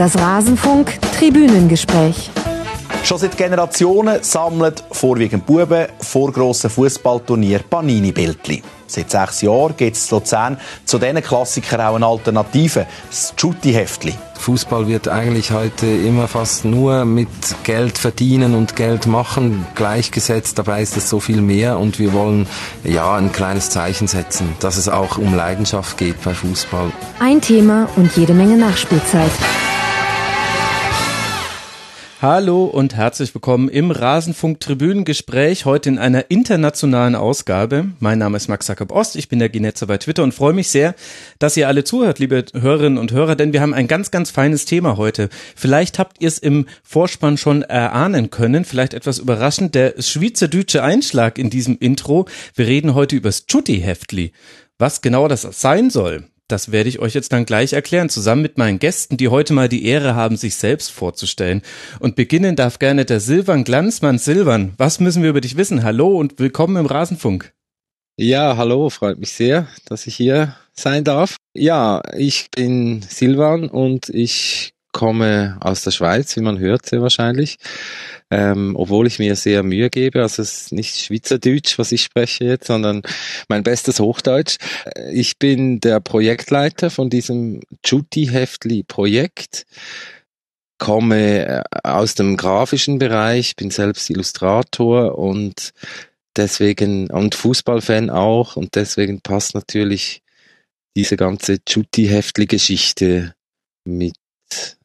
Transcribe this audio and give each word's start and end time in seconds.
Das 0.00 0.16
Rasenfunk 0.16 0.98
Tribünengespräch. 1.18 2.30
Schon 3.04 3.18
seit 3.18 3.36
Generationen 3.36 4.22
sammeln 4.22 4.72
vorwiegend 4.90 5.44
Buben 5.44 5.88
vor 6.00 6.32
grossen 6.32 6.70
Fußballturnier 6.70 7.58
Panini-Bildchen. 7.68 8.62
Seit 8.86 9.10
sechs 9.10 9.42
Jahren 9.42 9.76
gibt 9.76 9.96
es 9.96 10.10
in 10.10 10.16
Luzern 10.16 10.58
zu 10.86 10.98
diesen 10.98 11.22
Klassikern 11.22 11.82
auch 11.82 11.96
eine 11.96 12.06
Alternative, 12.06 12.86
das 13.10 13.34
Jutti-Heftli. 13.36 14.14
Fußball 14.38 14.88
wird 14.88 15.06
eigentlich 15.06 15.50
heute 15.50 15.84
immer 15.84 16.28
fast 16.28 16.64
nur 16.64 17.04
mit 17.04 17.28
Geld 17.64 17.98
verdienen 17.98 18.54
und 18.54 18.76
Geld 18.76 19.06
machen 19.06 19.66
gleichgesetzt. 19.74 20.58
Dabei 20.58 20.80
ist 20.80 20.96
es 20.96 21.10
so 21.10 21.20
viel 21.20 21.42
mehr 21.42 21.78
und 21.78 21.98
wir 21.98 22.14
wollen 22.14 22.46
ja 22.84 23.16
ein 23.16 23.32
kleines 23.32 23.68
Zeichen 23.68 24.06
setzen, 24.06 24.48
dass 24.60 24.78
es 24.78 24.88
auch 24.88 25.18
um 25.18 25.34
Leidenschaft 25.34 25.98
geht 25.98 26.22
bei 26.24 26.32
Fußball. 26.32 26.90
Ein 27.18 27.42
Thema 27.42 27.86
und 27.96 28.16
jede 28.16 28.32
Menge 28.32 28.56
Nachspielzeit. 28.56 29.30
Hallo 32.22 32.66
und 32.66 32.96
herzlich 32.96 33.34
willkommen 33.34 33.70
im 33.70 33.90
Rasenfunk 33.90 34.60
Tribünengespräch, 34.60 35.64
heute 35.64 35.88
in 35.88 35.98
einer 35.98 36.30
internationalen 36.30 37.14
Ausgabe. 37.14 37.92
Mein 37.98 38.18
Name 38.18 38.36
ist 38.36 38.46
Max 38.46 38.68
Jakob 38.68 38.92
Ost, 38.92 39.16
ich 39.16 39.30
bin 39.30 39.38
der 39.38 39.48
Ginetzer 39.48 39.86
bei 39.86 39.96
Twitter 39.96 40.22
und 40.22 40.34
freue 40.34 40.52
mich 40.52 40.68
sehr, 40.68 40.94
dass 41.38 41.56
ihr 41.56 41.66
alle 41.66 41.82
zuhört, 41.82 42.18
liebe 42.18 42.44
Hörerinnen 42.52 42.98
und 42.98 43.12
Hörer, 43.12 43.36
denn 43.36 43.54
wir 43.54 43.62
haben 43.62 43.72
ein 43.72 43.88
ganz, 43.88 44.10
ganz 44.10 44.30
feines 44.30 44.66
Thema 44.66 44.98
heute. 44.98 45.30
Vielleicht 45.56 45.98
habt 45.98 46.20
ihr 46.20 46.28
es 46.28 46.38
im 46.38 46.66
Vorspann 46.82 47.38
schon 47.38 47.62
erahnen 47.62 48.28
können, 48.28 48.66
vielleicht 48.66 48.92
etwas 48.92 49.18
überraschend, 49.18 49.74
der 49.74 49.94
schweizerdeutsche 49.98 50.82
Einschlag 50.82 51.38
in 51.38 51.48
diesem 51.48 51.78
Intro. 51.78 52.26
Wir 52.54 52.66
reden 52.66 52.92
heute 52.92 53.16
über 53.16 53.30
das 53.30 53.46
Chutti-Heftli. 53.46 54.32
Was 54.76 55.00
genau 55.00 55.26
das 55.26 55.48
sein 55.58 55.88
soll, 55.88 56.24
das 56.50 56.72
werde 56.72 56.88
ich 56.88 56.98
euch 56.98 57.14
jetzt 57.14 57.32
dann 57.32 57.46
gleich 57.46 57.72
erklären, 57.72 58.08
zusammen 58.08 58.42
mit 58.42 58.58
meinen 58.58 58.78
Gästen, 58.78 59.16
die 59.16 59.28
heute 59.28 59.52
mal 59.52 59.68
die 59.68 59.84
Ehre 59.84 60.14
haben, 60.14 60.36
sich 60.36 60.56
selbst 60.56 60.90
vorzustellen. 60.90 61.62
Und 61.98 62.16
beginnen 62.16 62.56
darf 62.56 62.78
gerne 62.78 63.04
der 63.04 63.20
Silvan 63.20 63.64
Glanzmann. 63.64 64.18
Silvan, 64.18 64.72
was 64.76 65.00
müssen 65.00 65.22
wir 65.22 65.30
über 65.30 65.40
dich 65.40 65.56
wissen? 65.56 65.82
Hallo 65.82 66.18
und 66.18 66.38
willkommen 66.38 66.76
im 66.76 66.86
Rasenfunk. 66.86 67.52
Ja, 68.16 68.56
hallo, 68.56 68.90
freut 68.90 69.18
mich 69.18 69.32
sehr, 69.32 69.68
dass 69.86 70.06
ich 70.06 70.14
hier 70.16 70.56
sein 70.72 71.04
darf. 71.04 71.36
Ja, 71.54 72.02
ich 72.16 72.50
bin 72.50 73.02
Silvan 73.02 73.68
und 73.68 74.08
ich 74.08 74.72
komme 74.92 75.56
aus 75.60 75.82
der 75.82 75.90
Schweiz, 75.90 76.36
wie 76.36 76.40
man 76.40 76.58
hört, 76.58 76.86
sehr 76.86 77.02
wahrscheinlich. 77.02 77.56
Ähm, 78.30 78.76
obwohl 78.76 79.06
ich 79.06 79.18
mir 79.18 79.34
sehr 79.36 79.62
Mühe 79.62 79.90
gebe, 79.90 80.22
also 80.22 80.42
es 80.42 80.62
ist 80.62 80.72
nicht 80.72 80.96
Schweizerdeutsch, 80.96 81.78
was 81.78 81.92
ich 81.92 82.04
spreche 82.04 82.44
jetzt, 82.44 82.68
sondern 82.68 83.02
mein 83.48 83.62
bestes 83.64 83.98
Hochdeutsch. 83.98 84.58
Ich 85.12 85.38
bin 85.38 85.80
der 85.80 86.00
Projektleiter 86.00 86.90
von 86.90 87.10
diesem 87.10 87.60
Juti-Heftli-Projekt, 87.84 89.66
komme 90.78 91.46
äh, 91.46 91.62
aus 91.84 92.14
dem 92.14 92.36
grafischen 92.36 92.98
Bereich, 92.98 93.56
bin 93.56 93.70
selbst 93.70 94.10
Illustrator 94.10 95.18
und 95.18 95.72
deswegen, 96.36 97.10
und 97.10 97.34
Fußballfan 97.34 98.10
auch, 98.10 98.56
und 98.56 98.74
deswegen 98.76 99.20
passt 99.20 99.54
natürlich 99.54 100.22
diese 100.96 101.16
ganze 101.16 101.58
Juti-Heftli-Geschichte 101.68 103.34
mit 103.84 104.14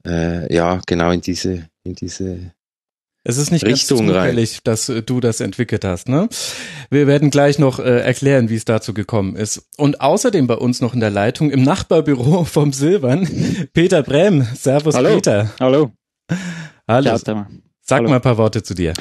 äh, 0.05 0.53
ja 0.53 0.81
genau 0.85 1.11
in 1.11 1.21
diese 1.21 1.67
in 1.83 1.95
diese 1.95 2.53
es 3.27 3.37
ist 3.37 3.51
nicht 3.51 3.65
Richtung 3.65 4.05
ganz 4.05 4.09
zufällig, 4.11 4.59
dass 4.63 4.87
äh, 4.87 5.01
du 5.01 5.19
das 5.19 5.39
entwickelt 5.39 5.83
hast, 5.83 6.07
ne? 6.07 6.29
Wir 6.91 7.07
werden 7.07 7.31
gleich 7.31 7.57
noch 7.57 7.79
äh, 7.79 8.01
erklären, 8.01 8.49
wie 8.49 8.55
es 8.55 8.65
dazu 8.65 8.93
gekommen 8.93 9.35
ist. 9.35 9.67
Und 9.77 9.99
außerdem 9.99 10.45
bei 10.45 10.53
uns 10.53 10.79
noch 10.79 10.93
in 10.93 10.99
der 10.99 11.09
Leitung 11.09 11.49
im 11.49 11.63
Nachbarbüro 11.63 12.43
vom 12.45 12.71
Silbern 12.71 13.27
Peter 13.73 14.03
Brem. 14.03 14.43
Servus 14.43 14.93
Hallo. 14.93 15.15
Peter. 15.15 15.51
Hallo. 15.59 15.91
Hallo. 16.88 17.17
Ciao, 17.17 17.47
Sag 17.81 17.97
Hallo. 17.97 18.09
mal 18.09 18.17
ein 18.17 18.21
paar 18.21 18.38
Worte 18.38 18.61
zu 18.61 18.75
dir. 18.75 18.94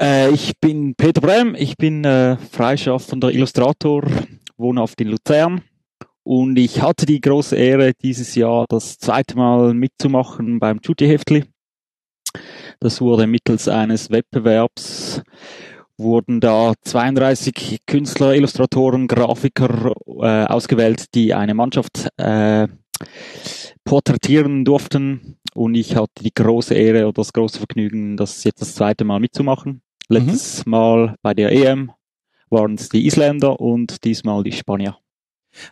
Äh, 0.00 0.30
ich 0.30 0.52
bin 0.58 0.94
Peter 0.96 1.20
Brem, 1.20 1.54
ich 1.54 1.76
bin 1.76 2.04
äh, 2.04 2.38
freischaffender 2.50 3.30
Illustrator, 3.30 4.02
wohnhaft 4.56 4.98
in 5.02 5.08
Luzern. 5.08 5.60
Und 6.24 6.58
ich 6.58 6.80
hatte 6.80 7.06
die 7.06 7.20
große 7.20 7.56
Ehre, 7.56 7.92
dieses 8.00 8.34
Jahr 8.34 8.66
das 8.68 8.98
zweite 8.98 9.36
Mal 9.36 9.74
mitzumachen 9.74 10.60
beim 10.60 10.80
Juti-Heftli. 10.82 11.44
Das 12.80 13.00
wurde 13.00 13.26
mittels 13.26 13.68
eines 13.68 14.10
Wettbewerbs 14.10 15.22
wurden 15.98 16.40
da 16.40 16.74
32 16.82 17.80
Künstler, 17.86 18.34
Illustratoren, 18.34 19.06
Grafiker 19.06 19.94
äh, 20.06 20.44
ausgewählt, 20.46 21.14
die 21.14 21.34
eine 21.34 21.54
Mannschaft 21.54 22.08
äh, 22.16 22.68
porträtieren 23.84 24.64
durften. 24.64 25.38
Und 25.54 25.74
ich 25.74 25.96
hatte 25.96 26.22
die 26.22 26.34
große 26.34 26.74
Ehre 26.74 27.04
oder 27.04 27.14
das 27.14 27.32
große 27.32 27.58
Vergnügen, 27.58 28.16
das 28.16 28.44
jetzt 28.44 28.60
das 28.60 28.74
zweite 28.74 29.04
Mal 29.04 29.20
mitzumachen. 29.20 29.82
Letztes 30.08 30.66
Mal 30.66 31.16
bei 31.22 31.34
der 31.34 31.52
EM 31.52 31.92
waren 32.50 32.74
es 32.74 32.88
die 32.88 33.06
Isländer 33.06 33.60
und 33.60 34.04
diesmal 34.04 34.42
die 34.42 34.52
Spanier. 34.52 35.01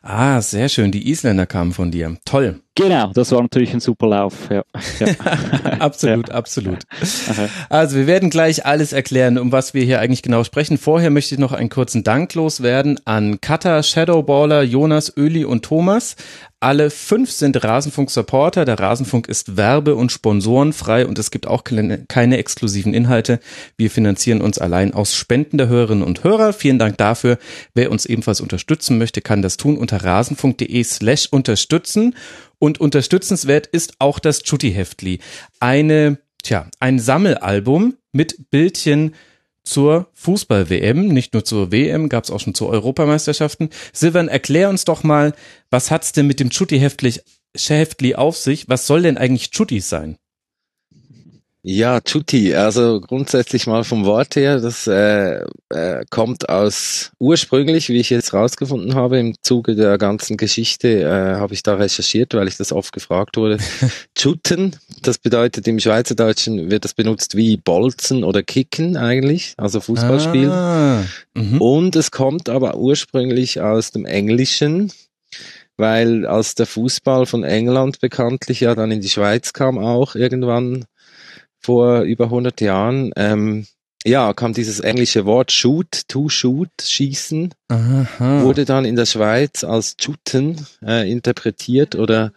Ah, 0.03 0.41
sehr 0.41 0.69
schön. 0.69 0.93
Die 0.93 1.11
Isländer 1.11 1.47
kamen 1.47 1.73
von 1.73 1.91
dir. 1.91 2.17
Toll. 2.25 2.61
Genau, 2.81 3.13
das 3.13 3.31
war 3.33 3.43
natürlich 3.43 3.73
ein 3.75 3.81
super 3.81 4.07
Lauf. 4.09 4.35
Ja. 4.51 4.63
ja. 4.99 5.07
absolut, 5.79 6.29
Ja. 6.29 6.35
absolut. 6.35 6.79
Aha. 7.29 7.49
Also 7.69 7.97
wir 7.97 8.07
werden 8.07 8.31
gleich 8.31 8.65
alles 8.65 8.93
erklären, 8.93 9.39
um 9.39 9.53
was 9.53 9.75
wir 9.75 9.85
hier 9.85 10.01
eigentlich 10.01 10.23
genau 10.23 10.45
sprechen. 10.45 10.79
Vorher 10.79 11.11
möchte 11.11 11.35
ich 11.35 11.39
noch 11.39 11.53
einen 11.53 11.69
kurzen 11.69 12.05
Dank 12.05 12.35
loswerden 12.35 12.99
an 13.05 13.41
Kata, 13.41 13.83
Shadowballer, 13.83 14.63
Jonas, 14.63 15.13
Öli 15.17 15.45
und 15.45 15.65
Thomas. 15.65 16.17
Alle 16.63 16.91
fünf 16.91 17.31
sind 17.31 17.65
Rasenfunk-Supporter. 17.65 18.67
Der 18.67 18.79
Rasenfunk 18.79 19.29
ist 19.29 19.57
werbe- 19.57 19.95
und 19.95 20.13
sponsorenfrei 20.13 21.07
und 21.07 21.19
es 21.19 21.31
gibt 21.31 21.47
auch 21.47 21.65
keine, 21.65 22.05
keine 22.07 22.37
exklusiven 22.37 22.93
Inhalte. 22.93 23.41
Wir 23.79 23.91
finanzieren 23.91 24.43
uns 24.43 24.59
allein 24.59 24.93
aus 24.93 25.15
Spenden 25.15 25.57
der 25.57 25.69
Hörerinnen 25.69 26.05
und 26.05 26.23
Hörer. 26.23 26.53
Vielen 26.53 26.79
Dank 26.79 26.99
dafür. 26.99 27.39
Wer 27.73 27.91
uns 27.91 28.05
ebenfalls 28.05 28.43
unterstützen 28.43 28.99
möchte, 28.99 29.23
kann 29.23 29.41
das 29.41 29.57
tun 29.57 29.79
unter 29.79 30.05
rasenfunk.de 30.05 30.85
slash 30.85 31.29
unterstützen. 31.31 32.15
Und 32.61 32.79
unterstützenswert 32.79 33.67
ist 33.67 33.95
auch 33.99 34.21
das 34.21 34.43
Chutti-Heftli. 34.45 35.19
Eine, 35.59 36.19
tja, 36.43 36.69
ein 36.79 36.99
Sammelalbum 37.01 37.97
mit 38.13 38.51
Bildchen 38.51 39.15
zur 39.65 40.09
Fußball-WM, 40.15 41.09
nicht 41.09 41.33
nur 41.33 41.45
zur 41.45 41.73
WM, 41.73 42.09
gab 42.09 42.25
es 42.25 42.31
auch 42.31 42.41
schon 42.41 42.55
zu 42.55 42.69
Europameisterschaften. 42.69 43.71
Silvan, 43.93 44.29
erklär 44.29 44.69
uns 44.69 44.85
doch 44.85 45.03
mal, 45.03 45.35
was 45.71 45.91
hat's 45.91 46.13
denn 46.13 46.27
mit 46.27 46.39
dem 46.39 46.51
Chutti-Heftli 46.51 47.21
Heftli 47.57 48.15
auf 48.15 48.37
sich? 48.37 48.69
Was 48.69 48.87
soll 48.87 49.03
denn 49.03 49.19
eigentlich 49.19 49.51
Chuttis 49.51 49.89
sein? 49.89 50.17
Ja, 51.63 52.01
Chuti, 52.01 52.55
also 52.55 53.03
grundsätzlich 53.03 53.67
mal 53.67 53.85
vom 53.85 54.07
Wort 54.07 54.35
her, 54.35 54.61
das 54.61 54.87
äh, 54.87 55.45
äh, 55.69 56.05
kommt 56.09 56.49
aus 56.49 57.13
ursprünglich, 57.19 57.91
wie 57.91 57.99
ich 57.99 58.09
jetzt 58.09 58.33
rausgefunden 58.33 58.95
habe, 58.95 59.19
im 59.19 59.35
Zuge 59.43 59.75
der 59.75 59.99
ganzen 59.99 60.39
Geschichte, 60.39 61.03
äh, 61.03 61.35
habe 61.37 61.53
ich 61.53 61.63
da 61.63 61.75
recherchiert, 61.75 62.33
weil 62.33 62.49
ich 62.49 62.57
das 62.57 62.73
oft 62.73 62.93
gefragt 62.93 63.37
wurde. 63.37 63.59
Chuten, 64.19 64.75
das 65.03 65.19
bedeutet 65.19 65.69
im 65.69 65.79
Schweizerdeutschen 65.79 66.71
wird 66.71 66.87
das 66.87 66.95
benutzt 66.95 67.37
wie 67.37 67.59
Bolzen 67.59 68.25
oder 68.25 68.43
Kicken 68.43 68.97
eigentlich, 68.97 69.53
also 69.59 69.81
Fußballspiel. 69.81 70.49
Ah, 70.51 71.05
mhm. 71.35 71.61
Und 71.61 71.95
es 71.95 72.11
kommt 72.11 72.49
aber 72.49 72.79
ursprünglich 72.79 73.61
aus 73.61 73.91
dem 73.91 74.07
Englischen, 74.07 74.93
weil 75.77 76.25
als 76.25 76.55
der 76.55 76.67
Fußball 76.67 77.27
von 77.27 77.45
England 77.45 78.01
bekanntlich 78.01 78.61
ja 78.61 78.75
dann 78.75 78.91
in 78.91 79.03
die 79.03 79.11
Schweiz 79.11 79.53
kam 79.53 79.77
auch 79.77 80.15
irgendwann 80.15 80.87
vor 81.61 82.01
über 82.01 82.25
100 82.27 82.61
Jahren, 82.61 83.13
ähm, 83.17 83.67
ja, 84.05 84.33
kam 84.33 84.55
dieses 84.55 84.81
englische 84.81 85.27
Wort 85.27 85.53
shoot, 85.53 86.09
to 86.09 86.29
shoot, 86.29 86.71
schießen, 86.83 87.53
Aha. 87.69 88.43
wurde 88.43 88.65
dann 88.65 88.85
in 88.85 88.97
der 88.97 89.07
Schweiz 89.07 89.63
als 89.63 89.95
shooten 90.01 90.67
äh, 90.83 91.11
interpretiert 91.11 91.95
oder 91.97 92.33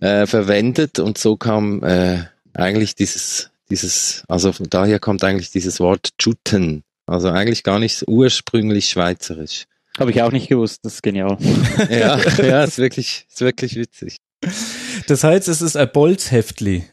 äh, 0.00 0.26
verwendet 0.26 0.98
und 0.98 1.16
so 1.16 1.36
kam 1.36 1.82
äh, 1.82 2.24
eigentlich 2.52 2.94
dieses, 2.94 3.50
dieses, 3.70 4.24
also 4.28 4.52
von 4.52 4.68
daher 4.68 4.98
kommt 4.98 5.24
eigentlich 5.24 5.50
dieses 5.50 5.80
Wort 5.80 6.10
shooten. 6.20 6.82
Also 7.06 7.28
eigentlich 7.30 7.64
gar 7.64 7.78
nicht 7.78 8.04
ursprünglich 8.06 8.88
schweizerisch. 8.90 9.64
Habe 9.98 10.12
ich 10.12 10.22
auch 10.22 10.30
nicht 10.30 10.48
gewusst, 10.48 10.80
das 10.84 10.94
ist 10.94 11.02
genial. 11.02 11.38
Ja, 11.90 12.18
ja, 12.42 12.64
ist 12.64 12.78
wirklich, 12.78 13.26
ist 13.28 13.40
wirklich 13.40 13.74
witzig. 13.76 14.18
Das 15.06 15.24
heißt, 15.24 15.48
es 15.48 15.60
ist 15.60 15.76
ein 15.76 15.90
Bolzheftli. 15.92 16.84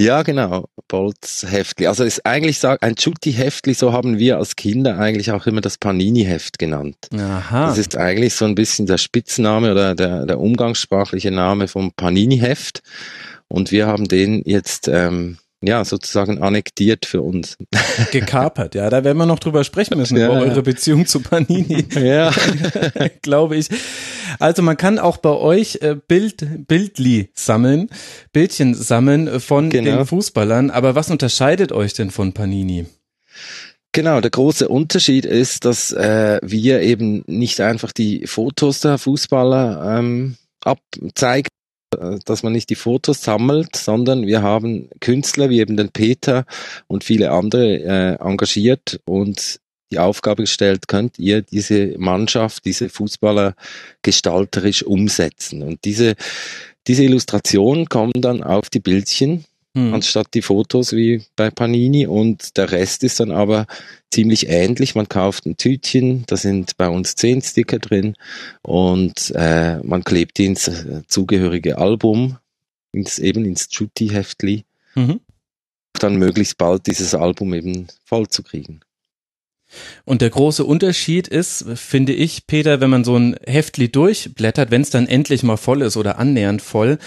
Ja, 0.00 0.22
genau. 0.22 0.66
Bolz-Heftli. 0.88 1.86
Also 1.86 2.04
ist 2.04 2.24
eigentlich 2.26 2.58
sag, 2.58 2.82
ein 2.82 2.96
Chutti-Heftli, 2.96 3.74
so 3.74 3.92
haben 3.92 4.18
wir 4.18 4.38
als 4.38 4.56
Kinder 4.56 4.98
eigentlich 4.98 5.30
auch 5.32 5.46
immer 5.46 5.60
das 5.60 5.78
Panini-Heft 5.78 6.58
genannt. 6.58 6.96
Aha. 7.16 7.66
Das 7.68 7.78
ist 7.78 7.96
eigentlich 7.96 8.34
so 8.34 8.44
ein 8.44 8.54
bisschen 8.54 8.86
der 8.86 8.98
Spitzname 8.98 9.72
oder 9.72 9.94
der, 9.94 10.26
der 10.26 10.40
umgangssprachliche 10.40 11.30
Name 11.30 11.68
vom 11.68 11.92
Panini-Heft. 11.92 12.82
Und 13.48 13.70
wir 13.70 13.86
haben 13.86 14.08
den 14.08 14.42
jetzt 14.44 14.88
ähm, 14.88 15.38
ja 15.62 15.84
sozusagen 15.84 16.42
annektiert 16.42 17.06
für 17.06 17.22
uns. 17.22 17.56
gekapert. 18.10 18.74
Ja, 18.74 18.90
da 18.90 19.04
werden 19.04 19.18
wir 19.18 19.26
noch 19.26 19.38
drüber 19.38 19.62
sprechen 19.64 19.98
müssen, 19.98 20.16
Ja, 20.16 20.26
über 20.26 20.36
ja. 20.44 20.50
eure 20.50 20.62
Beziehung 20.62 21.06
zu 21.06 21.20
Panini, 21.20 21.86
Ja. 21.94 22.32
glaube 23.22 23.56
ich. 23.56 23.68
Also 24.38 24.62
man 24.62 24.76
kann 24.76 24.98
auch 24.98 25.16
bei 25.16 25.30
euch 25.30 25.78
äh, 25.82 25.96
Bild, 25.96 26.66
Bildli 26.66 27.30
sammeln, 27.34 27.88
Bildchen 28.32 28.74
sammeln 28.74 29.40
von 29.40 29.70
genau. 29.70 29.98
den 29.98 30.06
Fußballern. 30.06 30.70
Aber 30.70 30.94
was 30.94 31.10
unterscheidet 31.10 31.72
euch 31.72 31.94
denn 31.94 32.10
von 32.10 32.32
Panini? 32.32 32.86
Genau, 33.92 34.22
der 34.22 34.30
große 34.30 34.68
Unterschied 34.68 35.26
ist, 35.26 35.66
dass 35.66 35.92
äh, 35.92 36.40
wir 36.42 36.80
eben 36.80 37.24
nicht 37.26 37.60
einfach 37.60 37.92
die 37.92 38.26
Fotos 38.26 38.80
der 38.80 38.96
Fußballer 38.96 39.98
ähm, 39.98 40.36
abzeigen, 40.64 41.48
äh, 41.98 42.18
dass 42.24 42.42
man 42.42 42.54
nicht 42.54 42.70
die 42.70 42.74
Fotos 42.74 43.22
sammelt, 43.22 43.76
sondern 43.76 44.26
wir 44.26 44.40
haben 44.40 44.88
Künstler 45.00 45.50
wie 45.50 45.60
eben 45.60 45.76
den 45.76 45.90
Peter 45.90 46.46
und 46.86 47.04
viele 47.04 47.32
andere 47.32 47.80
äh, 47.80 48.14
engagiert 48.14 48.98
und 49.04 49.60
die 49.92 49.98
Aufgabe 49.98 50.44
gestellt, 50.44 50.88
könnt 50.88 51.18
ihr 51.18 51.42
diese 51.42 51.94
Mannschaft, 51.98 52.64
diese 52.64 52.88
Fußballer 52.88 53.54
gestalterisch 54.00 54.82
umsetzen. 54.82 55.62
Und 55.62 55.84
diese, 55.84 56.14
diese 56.86 57.04
Illustrationen 57.04 57.88
kommen 57.88 58.12
dann 58.16 58.42
auf 58.42 58.70
die 58.70 58.80
Bildchen, 58.80 59.44
hm. 59.76 59.94
anstatt 59.94 60.28
die 60.34 60.42
Fotos 60.42 60.92
wie 60.92 61.22
bei 61.36 61.50
Panini. 61.50 62.06
Und 62.06 62.56
der 62.56 62.72
Rest 62.72 63.04
ist 63.04 63.20
dann 63.20 63.30
aber 63.30 63.66
ziemlich 64.10 64.48
ähnlich. 64.48 64.94
Man 64.94 65.08
kauft 65.08 65.46
ein 65.46 65.56
Tütchen, 65.56 66.24
da 66.26 66.36
sind 66.36 66.76
bei 66.78 66.88
uns 66.88 67.14
zehn 67.14 67.42
Sticker 67.42 67.78
drin 67.78 68.16
und 68.62 69.32
äh, 69.34 69.78
man 69.82 70.04
klebt 70.04 70.38
die 70.38 70.46
ins 70.46 70.68
äh, 70.68 71.02
zugehörige 71.06 71.78
Album, 71.78 72.38
ins, 72.92 73.18
eben 73.18 73.44
ins 73.44 73.68
Jutti-Heftli. 73.70 74.64
Mhm. 74.94 75.20
Dann 75.94 76.16
möglichst 76.16 76.58
bald 76.58 76.86
dieses 76.86 77.14
Album 77.14 77.54
eben 77.54 77.86
voll 78.04 78.28
zu 78.28 78.42
kriegen. 78.42 78.80
Und 80.04 80.22
der 80.22 80.30
große 80.30 80.64
Unterschied 80.64 81.28
ist, 81.28 81.64
finde 81.74 82.12
ich, 82.12 82.46
Peter, 82.46 82.80
wenn 82.80 82.90
man 82.90 83.04
so 83.04 83.16
ein 83.16 83.36
Heftli 83.46 83.90
durchblättert, 83.90 84.70
wenn 84.70 84.82
es 84.82 84.90
dann 84.90 85.06
endlich 85.06 85.42
mal 85.42 85.56
voll 85.56 85.82
ist 85.82 85.96
oder 85.96 86.18
annähernd 86.18 86.62
voll. 86.62 86.98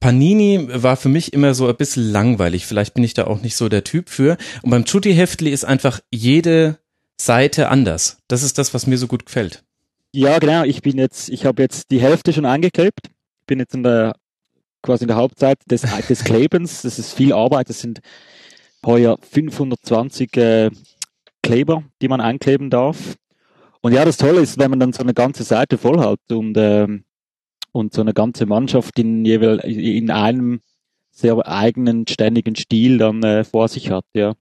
Panini 0.00 0.68
war 0.70 0.96
für 0.96 1.08
mich 1.08 1.32
immer 1.32 1.54
so 1.54 1.66
ein 1.66 1.76
bisschen 1.76 2.10
langweilig. 2.10 2.66
Vielleicht 2.66 2.94
bin 2.94 3.04
ich 3.04 3.14
da 3.14 3.26
auch 3.26 3.40
nicht 3.40 3.56
so 3.56 3.68
der 3.68 3.84
Typ 3.84 4.10
für. 4.10 4.36
Und 4.62 4.70
beim 4.70 4.84
Chutti-Heftli 4.84 5.50
ist 5.50 5.64
einfach 5.64 6.00
jede 6.10 6.78
Seite 7.16 7.68
anders. 7.68 8.18
Das 8.28 8.42
ist 8.42 8.58
das, 8.58 8.74
was 8.74 8.86
mir 8.86 8.98
so 8.98 9.06
gut 9.06 9.26
gefällt. 9.26 9.64
Ja, 10.12 10.38
genau. 10.38 10.64
Ich 10.64 10.82
bin 10.82 10.98
jetzt, 10.98 11.28
ich 11.28 11.46
habe 11.46 11.62
jetzt 11.62 11.90
die 11.90 12.00
Hälfte 12.00 12.32
schon 12.32 12.44
angeklebt. 12.44 13.10
Bin 13.46 13.58
jetzt 13.58 13.74
in 13.74 13.82
der, 13.82 14.14
quasi 14.82 15.04
in 15.04 15.08
der 15.08 15.16
Hauptzeit 15.16 15.58
des, 15.70 15.82
des 16.08 16.24
Klebens. 16.24 16.82
Das 16.82 16.98
ist 16.98 17.14
viel 17.14 17.32
Arbeit. 17.32 17.68
Das 17.68 17.80
sind 17.80 18.00
heuer 18.84 19.16
520 19.22 20.36
äh, 20.36 20.70
Kleber, 21.44 21.84
die 22.02 22.08
man 22.08 22.20
einkleben 22.20 22.70
darf. 22.70 23.16
Und 23.82 23.92
ja, 23.92 24.04
das 24.04 24.16
Tolle 24.16 24.40
ist, 24.40 24.58
wenn 24.58 24.70
man 24.70 24.80
dann 24.80 24.92
so 24.92 25.02
eine 25.02 25.14
ganze 25.14 25.44
Seite 25.44 25.76
voll 25.76 26.00
hat 26.00 26.18
und, 26.30 26.56
ähm, 26.56 27.04
und 27.70 27.92
so 27.92 28.00
eine 28.00 28.14
ganze 28.14 28.46
Mannschaft 28.46 28.98
in, 28.98 29.24
in 29.26 30.10
einem 30.10 30.60
sehr 31.10 31.46
eigenen, 31.46 32.06
ständigen 32.08 32.56
Stil 32.56 32.98
dann 32.98 33.22
äh, 33.22 33.44
vor 33.44 33.68
sich 33.68 33.90
hat, 33.90 34.06
ja. 34.14 34.34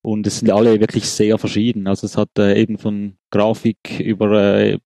Und 0.00 0.26
es 0.26 0.38
sind 0.38 0.50
alle 0.50 0.80
wirklich 0.80 1.08
sehr 1.08 1.38
verschieden. 1.38 1.86
Also 1.86 2.06
es 2.06 2.16
hat 2.16 2.30
äh, 2.38 2.60
eben 2.60 2.78
von 2.78 3.16
Grafik 3.30 4.00
über 4.00 4.32
äh, 4.32 4.78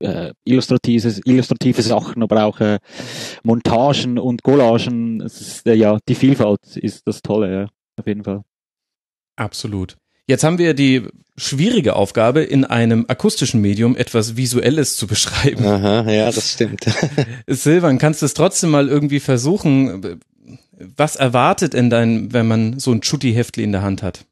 äh, 0.00 0.32
illustrative, 0.44 1.20
illustrative 1.24 1.82
Sachen, 1.82 2.22
aber 2.22 2.44
auch 2.44 2.60
äh, 2.60 2.78
Montagen 3.42 4.18
und 4.18 4.42
Collagen. 4.42 5.20
Es 5.22 5.40
ist, 5.40 5.66
äh, 5.66 5.74
ja, 5.74 5.98
die 6.08 6.14
Vielfalt 6.14 6.76
ist 6.76 7.06
das 7.06 7.22
Tolle, 7.22 7.52
ja, 7.52 7.68
auf 7.98 8.06
jeden 8.06 8.24
Fall. 8.24 8.42
Absolut. 9.36 9.96
Jetzt 10.26 10.42
haben 10.42 10.58
wir 10.58 10.74
die 10.74 11.06
schwierige 11.36 11.94
Aufgabe, 11.96 12.42
in 12.42 12.64
einem 12.64 13.04
akustischen 13.08 13.60
Medium 13.60 13.96
etwas 13.96 14.36
Visuelles 14.36 14.96
zu 14.96 15.06
beschreiben. 15.06 15.64
Aha, 15.64 16.10
ja, 16.10 16.32
das 16.32 16.52
stimmt. 16.52 16.86
Silvan, 17.46 17.98
kannst 17.98 18.22
du 18.22 18.26
es 18.26 18.34
trotzdem 18.34 18.70
mal 18.70 18.88
irgendwie 18.88 19.20
versuchen? 19.20 20.20
Was 20.72 21.16
erwartet 21.16 21.74
denn 21.74 21.90
dein, 21.90 22.32
wenn 22.32 22.48
man 22.48 22.78
so 22.78 22.92
ein 22.92 23.02
Chutti-Heftli 23.02 23.62
in 23.62 23.72
der 23.72 23.82
Hand 23.82 24.02
hat? 24.02 24.24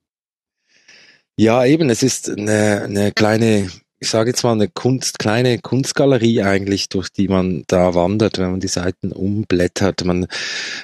Ja, 1.37 1.65
eben, 1.65 1.91
es 1.91 2.03
ist 2.03 2.31
eine, 2.31 2.83
eine 2.83 3.13
kleine 3.13 3.71
ich 4.05 4.11
sage 4.11 4.31
jetzt 4.31 4.45
mal, 4.45 4.53
eine 4.53 4.69
Kunst, 4.69 5.19
kleine 5.19 5.59
Kunstgalerie 5.59 6.43
eigentlich, 6.43 6.91
durch 6.91 7.09
die 7.09 7.27
man 7.27 7.65
da 7.69 7.95
wandert, 7.95 8.37
wenn 8.37 8.51
man 8.51 8.61
die 8.61 8.69
Seiten 8.69 9.13
umblättert. 9.13 10.05
Man, 10.05 10.27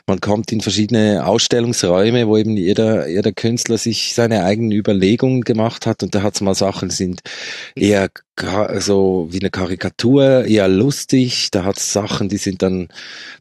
man 0.07 0.21
kommt 0.21 0.51
in 0.53 0.63
verschiedene 0.63 1.27
Ausstellungsräume, 1.27 2.27
wo 2.27 2.39
eben 2.39 2.57
jeder, 2.57 3.09
jeder 3.09 3.33
Künstler 3.33 3.77
sich 3.77 4.15
seine 4.15 4.45
eigenen 4.45 4.73
Überlegungen 4.73 5.43
gemacht 5.43 5.85
hat 5.85 6.03
und 6.03 6.15
da 6.15 6.23
hat 6.23 6.37
es 6.37 6.41
mal 6.41 6.55
Sachen, 6.55 6.89
die 6.89 6.95
sind 6.95 7.21
eher 7.75 8.09
so 8.79 9.29
wie 9.31 9.41
eine 9.41 9.51
Karikatur, 9.51 10.47
eher 10.47 10.69
lustig, 10.69 11.51
da 11.51 11.65
hat 11.65 11.77
es 11.77 11.93
Sachen, 11.93 12.31
die 12.31 12.39
sind 12.39 12.63
dann 12.63 12.89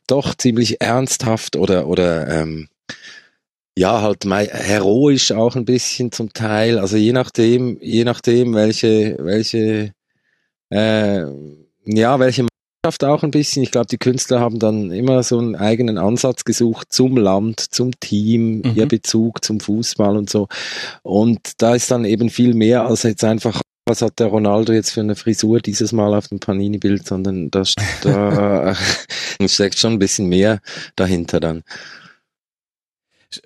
doch 0.08 0.36
ziemlich 0.36 0.82
ernsthaft 0.82 1.56
oder, 1.56 1.88
oder 1.88 2.28
ähm, 2.28 2.68
ja, 3.80 4.02
halt 4.02 4.26
heroisch 4.26 5.32
auch 5.32 5.56
ein 5.56 5.64
bisschen 5.64 6.12
zum 6.12 6.34
Teil. 6.34 6.80
Also 6.80 6.98
je 6.98 7.14
nachdem, 7.14 7.78
je 7.80 8.04
nachdem, 8.04 8.54
welche, 8.54 9.16
welche, 9.22 9.94
äh, 10.70 11.24
ja, 11.86 12.20
welche 12.20 12.46
Mannschaft 12.84 13.06
auch 13.06 13.24
ein 13.24 13.32
bisschen. 13.32 13.64
Ich 13.64 13.72
glaube, 13.72 13.88
die 13.88 13.98
Künstler 13.98 14.42
haben 14.42 14.60
dann 14.60 14.92
immer 14.92 15.24
so 15.24 15.40
einen 15.40 15.56
eigenen 15.56 15.98
Ansatz 15.98 16.44
gesucht 16.44 16.92
zum 16.92 17.16
Land, 17.16 17.62
zum 17.62 17.98
Team, 18.02 18.64
mhm. 18.66 18.74
ihr 18.76 18.86
Bezug 18.86 19.46
zum 19.46 19.62
Fußball 19.62 20.18
und 20.18 20.30
so. 20.30 20.50
Und 21.02 21.62
da 21.62 21.74
ist 21.74 21.90
dann 21.90 22.04
eben 22.04 22.30
viel 22.30 22.56
mehr 22.56 22.86
als 22.86 23.04
jetzt 23.04 23.24
einfach 23.24 23.62
was 23.86 24.04
hat 24.04 24.20
der 24.20 24.28
Ronaldo 24.28 24.72
jetzt 24.72 24.92
für 24.92 25.00
eine 25.00 25.16
Frisur 25.16 25.62
dieses 25.62 25.94
Mal 25.94 26.14
auf 26.14 26.28
dem 26.28 26.40
Panini-Bild, 26.40 27.08
sondern 27.08 27.50
da, 27.50 27.64
da 28.04 28.76
steckt 29.48 29.80
schon 29.80 29.94
ein 29.94 30.00
bisschen 30.00 30.28
mehr 30.28 30.60
dahinter 30.96 31.40
dann 31.40 31.64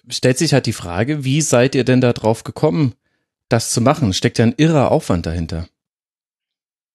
stellt 0.09 0.37
sich 0.37 0.53
halt 0.53 0.65
die 0.65 0.73
Frage, 0.73 1.23
wie 1.23 1.41
seid 1.41 1.75
ihr 1.75 1.83
denn 1.83 2.01
da 2.01 2.13
drauf 2.13 2.43
gekommen, 2.43 2.93
das 3.49 3.71
zu 3.71 3.81
machen? 3.81 4.13
Steckt 4.13 4.39
ja 4.39 4.45
ein 4.45 4.55
irrer 4.57 4.91
Aufwand 4.91 5.25
dahinter. 5.25 5.67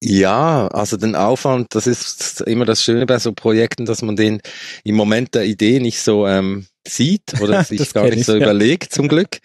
Ja, 0.00 0.68
also 0.68 0.96
den 0.96 1.16
Aufwand, 1.16 1.74
das 1.74 1.88
ist 1.88 2.40
immer 2.42 2.64
das 2.64 2.84
Schöne 2.84 3.04
bei 3.04 3.18
so 3.18 3.32
Projekten, 3.32 3.84
dass 3.84 4.00
man 4.02 4.14
den 4.14 4.40
im 4.84 4.94
Moment 4.94 5.34
der 5.34 5.44
Idee 5.44 5.80
nicht 5.80 6.00
so 6.00 6.26
ähm, 6.26 6.66
sieht 6.86 7.40
oder 7.40 7.64
sich 7.64 7.92
gar 7.92 8.04
nicht 8.04 8.18
ich, 8.18 8.26
so 8.26 8.36
ja. 8.36 8.42
überlegt, 8.42 8.92
zum 8.92 9.08
Glück. 9.08 9.40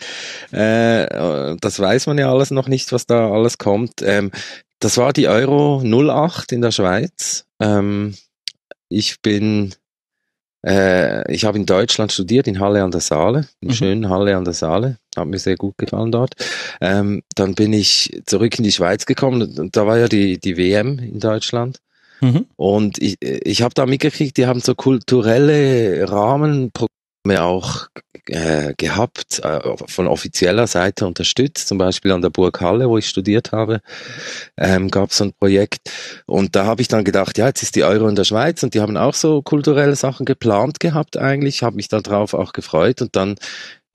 Äh, 0.52 1.56
das 1.60 1.80
weiß 1.80 2.06
man 2.06 2.20
ja 2.20 2.32
alles 2.32 2.52
noch 2.52 2.68
nicht, 2.68 2.92
was 2.92 3.08
da 3.08 3.32
alles 3.32 3.58
kommt. 3.58 4.04
Ähm, 4.04 4.32
das 4.80 4.98
war 4.98 5.12
die 5.12 5.28
Euro 5.28 5.82
08 5.82 6.52
in 6.52 6.62
der 6.62 6.72
Schweiz. 6.72 7.46
Ähm, 7.60 8.16
ich 8.90 9.22
bin 9.22 9.74
äh, 10.66 11.32
ich 11.32 11.46
habe 11.46 11.58
in 11.58 11.66
Deutschland 11.66 12.12
studiert, 12.12 12.48
in 12.48 12.60
Halle 12.60 12.84
an 12.84 12.92
der 12.92 13.02
Saale, 13.02 13.48
in 13.62 13.70
mhm. 13.70 13.74
schönen 13.74 14.10
Halle 14.10 14.38
an 14.38 14.46
der 14.46 14.54
Saale. 14.54 14.98
Hat 15.16 15.28
mir 15.28 15.40
sehr 15.40 15.58
gut 15.58 15.78
gefallen 15.78 16.12
dort. 16.12 16.34
Ähm, 16.82 17.22
dann 17.36 17.56
bin 17.56 17.74
ich 17.74 18.22
zurück 18.26 18.58
in 18.58 18.64
die 18.64 18.72
Schweiz 18.72 19.06
gekommen 19.06 19.42
und 19.58 19.76
da 19.76 19.86
war 19.86 19.98
ja 19.98 20.08
die, 20.08 20.40
die 20.40 20.58
WM 20.58 21.00
in 21.00 21.20
Deutschland. 21.20 21.80
Mhm. 22.22 22.46
Und 22.56 23.02
ich, 23.02 23.18
ich 23.22 23.62
habe 23.62 23.74
da 23.74 23.86
mitgekriegt, 23.86 24.38
die 24.38 24.46
haben 24.46 24.62
so 24.62 24.74
kulturelle 24.76 26.10
Rahmenprogramme 26.10 27.42
auch 27.42 27.88
äh, 28.28 28.74
gehabt, 28.78 29.40
äh, 29.40 29.60
von 29.88 30.08
offizieller 30.08 30.68
Seite 30.68 31.06
unterstützt, 31.06 31.68
zum 31.68 31.78
Beispiel 31.78 32.12
an 32.12 32.22
der 32.22 32.30
Burg 32.30 32.62
Halle, 32.62 32.90
wo 32.90 32.98
ich 32.98 33.08
studiert 33.08 33.52
habe, 33.52 33.82
ähm, 34.58 34.90
gab 34.90 35.12
es 35.12 35.18
so 35.18 35.26
ein 35.26 35.34
Projekt. 35.34 35.90
Und 36.26 36.56
da 36.56 36.66
habe 36.66 36.82
ich 36.82 36.88
dann 36.88 37.04
gedacht, 37.04 37.38
ja, 37.38 37.48
jetzt 37.48 37.64
ist 37.64 37.76
die 37.76 37.84
Euro 37.84 38.08
in 38.08 38.16
der 38.16 38.24
Schweiz 38.24 38.64
und 38.64 38.74
die 38.74 38.82
haben 38.82 38.98
auch 38.98 39.14
so 39.14 39.42
kulturelle 39.42 39.96
Sachen 39.96 40.26
geplant 40.26 40.80
gehabt 40.80 41.18
eigentlich, 41.18 41.64
habe 41.64 41.76
mich 41.76 41.88
darauf 41.88 42.34
auch 42.34 42.54
gefreut 42.54 43.02
und 43.02 43.16
dann 43.16 43.36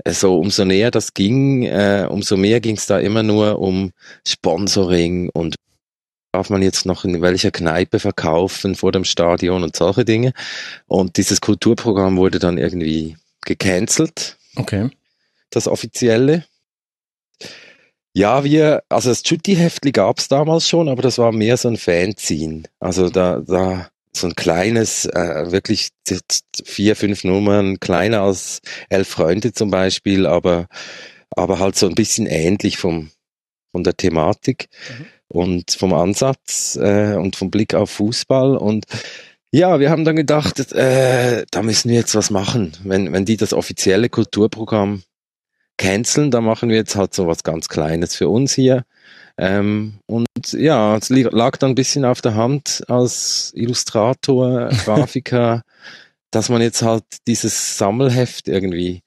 äh, 0.04 0.12
so 0.12 0.38
umso 0.38 0.64
näher 0.64 0.90
das 0.90 1.14
ging, 1.14 1.64
äh, 1.64 2.06
umso 2.08 2.36
mehr 2.36 2.60
ging 2.60 2.76
es 2.76 2.86
da 2.86 2.98
immer 2.98 3.22
nur 3.22 3.58
um 3.58 3.92
Sponsoring 4.26 5.30
und 5.30 5.56
darf 6.32 6.50
man 6.50 6.62
jetzt 6.62 6.86
noch 6.86 7.04
in 7.04 7.22
welcher 7.22 7.50
Kneipe 7.50 7.98
verkaufen 7.98 8.74
vor 8.74 8.92
dem 8.92 9.04
Stadion 9.04 9.62
und 9.62 9.74
solche 9.74 10.04
Dinge. 10.04 10.32
Und 10.86 11.16
dieses 11.16 11.40
Kulturprogramm 11.40 12.16
wurde 12.16 12.38
dann 12.38 12.58
irgendwie 12.58 13.16
gecancelt. 13.48 14.36
Okay. 14.56 14.90
Das 15.50 15.66
offizielle. 15.66 16.44
Ja, 18.12 18.44
wir, 18.44 18.82
also 18.88 19.08
das 19.08 19.22
Chutti-Heftli 19.22 19.92
gab 19.92 20.18
es 20.18 20.28
damals 20.28 20.68
schon, 20.68 20.88
aber 20.88 21.02
das 21.02 21.18
war 21.18 21.32
mehr 21.32 21.56
so 21.56 21.68
ein 21.68 21.76
Fanzine. 21.76 22.64
Also 22.78 23.10
da, 23.10 23.40
da 23.40 23.88
so 24.12 24.26
ein 24.26 24.34
kleines, 24.34 25.06
äh, 25.06 25.50
wirklich 25.50 25.90
vier, 26.64 26.96
fünf 26.96 27.24
Nummern, 27.24 27.80
kleiner 27.80 28.22
als 28.22 28.60
elf 28.88 29.08
Freunde 29.08 29.52
zum 29.52 29.70
Beispiel, 29.70 30.26
aber, 30.26 30.66
aber 31.30 31.58
halt 31.58 31.76
so 31.76 31.86
ein 31.86 31.94
bisschen 31.94 32.26
ähnlich 32.26 32.78
vom, 32.78 33.10
von 33.72 33.84
der 33.84 33.96
Thematik. 33.96 34.68
Mhm 34.90 35.06
und 35.28 35.72
vom 35.72 35.92
Ansatz 35.92 36.76
äh, 36.80 37.14
und 37.14 37.36
vom 37.36 37.50
Blick 37.50 37.74
auf 37.74 37.90
Fußball. 37.90 38.56
Und 38.56 38.86
ja, 39.50 39.80
wir 39.80 39.90
haben 39.90 40.04
dann 40.04 40.16
gedacht, 40.16 40.72
äh, 40.72 41.44
da 41.50 41.62
müssen 41.62 41.88
wir 41.88 41.96
jetzt 41.96 42.14
was 42.14 42.30
machen. 42.30 42.72
Wenn, 42.84 43.12
wenn 43.12 43.24
die 43.24 43.36
das 43.36 43.52
offizielle 43.52 44.08
Kulturprogramm 44.08 45.02
canceln, 45.78 46.30
dann 46.30 46.44
machen 46.44 46.68
wir 46.68 46.76
jetzt 46.76 46.96
halt 46.96 47.14
so 47.14 47.26
was 47.26 47.42
ganz 47.44 47.68
Kleines 47.68 48.14
für 48.14 48.28
uns 48.28 48.52
hier. 48.52 48.84
Ähm, 49.38 50.00
und 50.06 50.26
ja, 50.52 50.96
es 50.96 51.08
lag 51.08 51.56
dann 51.56 51.70
ein 51.70 51.76
bisschen 51.76 52.04
auf 52.04 52.20
der 52.20 52.34
Hand 52.34 52.82
als 52.88 53.52
Illustrator, 53.54 54.68
Grafiker, 54.84 55.62
dass 56.30 56.48
man 56.48 56.60
jetzt 56.60 56.82
halt 56.82 57.04
dieses 57.26 57.78
Sammelheft 57.78 58.48
irgendwie 58.48 59.02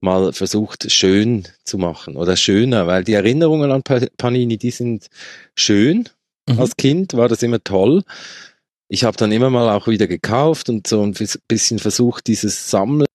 mal 0.00 0.32
versucht 0.32 0.90
schön 0.90 1.46
zu 1.64 1.78
machen 1.78 2.16
oder 2.16 2.36
schöner, 2.36 2.86
weil 2.86 3.04
die 3.04 3.12
Erinnerungen 3.12 3.70
an 3.70 3.82
Panini, 4.16 4.56
die 4.56 4.70
sind 4.70 5.08
schön. 5.54 6.08
Mhm. 6.48 6.60
Als 6.60 6.76
Kind 6.76 7.14
war 7.14 7.28
das 7.28 7.42
immer 7.42 7.62
toll. 7.62 8.02
Ich 8.92 9.04
habe 9.04 9.16
dann 9.16 9.32
immer 9.32 9.48
mal 9.48 9.70
auch 9.70 9.88
wieder 9.88 10.06
gekauft 10.06 10.68
und 10.68 10.86
so 10.86 11.02
ein 11.02 11.14
bisschen 11.48 11.78
versucht, 11.78 12.26
dieses 12.26 12.68
Sammeln 12.68 13.06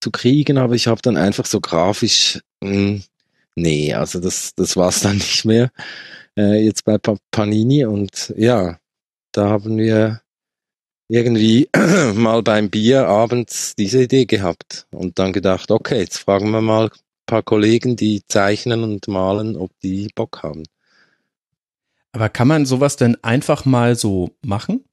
zu 0.00 0.10
kriegen, 0.10 0.56
aber 0.56 0.74
ich 0.74 0.86
habe 0.86 1.02
dann 1.02 1.18
einfach 1.18 1.44
so 1.44 1.60
grafisch, 1.60 2.40
mh, 2.62 2.70
hm, 2.70 3.02
nee, 3.54 3.92
also 3.92 4.20
das, 4.20 4.54
das 4.54 4.74
war's 4.74 5.02
dann 5.02 5.16
nicht 5.18 5.44
mehr 5.44 5.70
äh, 6.38 6.64
jetzt 6.64 6.86
bei 6.86 6.96
Panini 7.30 7.84
und 7.84 8.32
ja, 8.38 8.78
da 9.32 9.50
haben 9.50 9.76
wir 9.76 10.22
irgendwie 11.08 11.68
mal 12.14 12.42
beim 12.42 12.70
Bier 12.70 13.06
abends 13.06 13.76
diese 13.76 14.04
Idee 14.04 14.24
gehabt 14.24 14.86
und 14.92 15.18
dann 15.18 15.34
gedacht, 15.34 15.70
okay, 15.70 15.98
jetzt 15.98 16.20
fragen 16.20 16.52
wir 16.52 16.62
mal 16.62 16.86
ein 16.86 17.26
paar 17.26 17.42
Kollegen, 17.42 17.96
die 17.96 18.22
zeichnen 18.26 18.82
und 18.82 19.08
malen, 19.08 19.56
ob 19.58 19.72
die 19.82 20.08
Bock 20.14 20.42
haben. 20.42 20.62
Aber 22.12 22.30
kann 22.30 22.48
man 22.48 22.64
sowas 22.64 22.96
denn 22.96 23.22
einfach 23.22 23.66
mal 23.66 23.94
so 23.94 24.30
machen? 24.40 24.86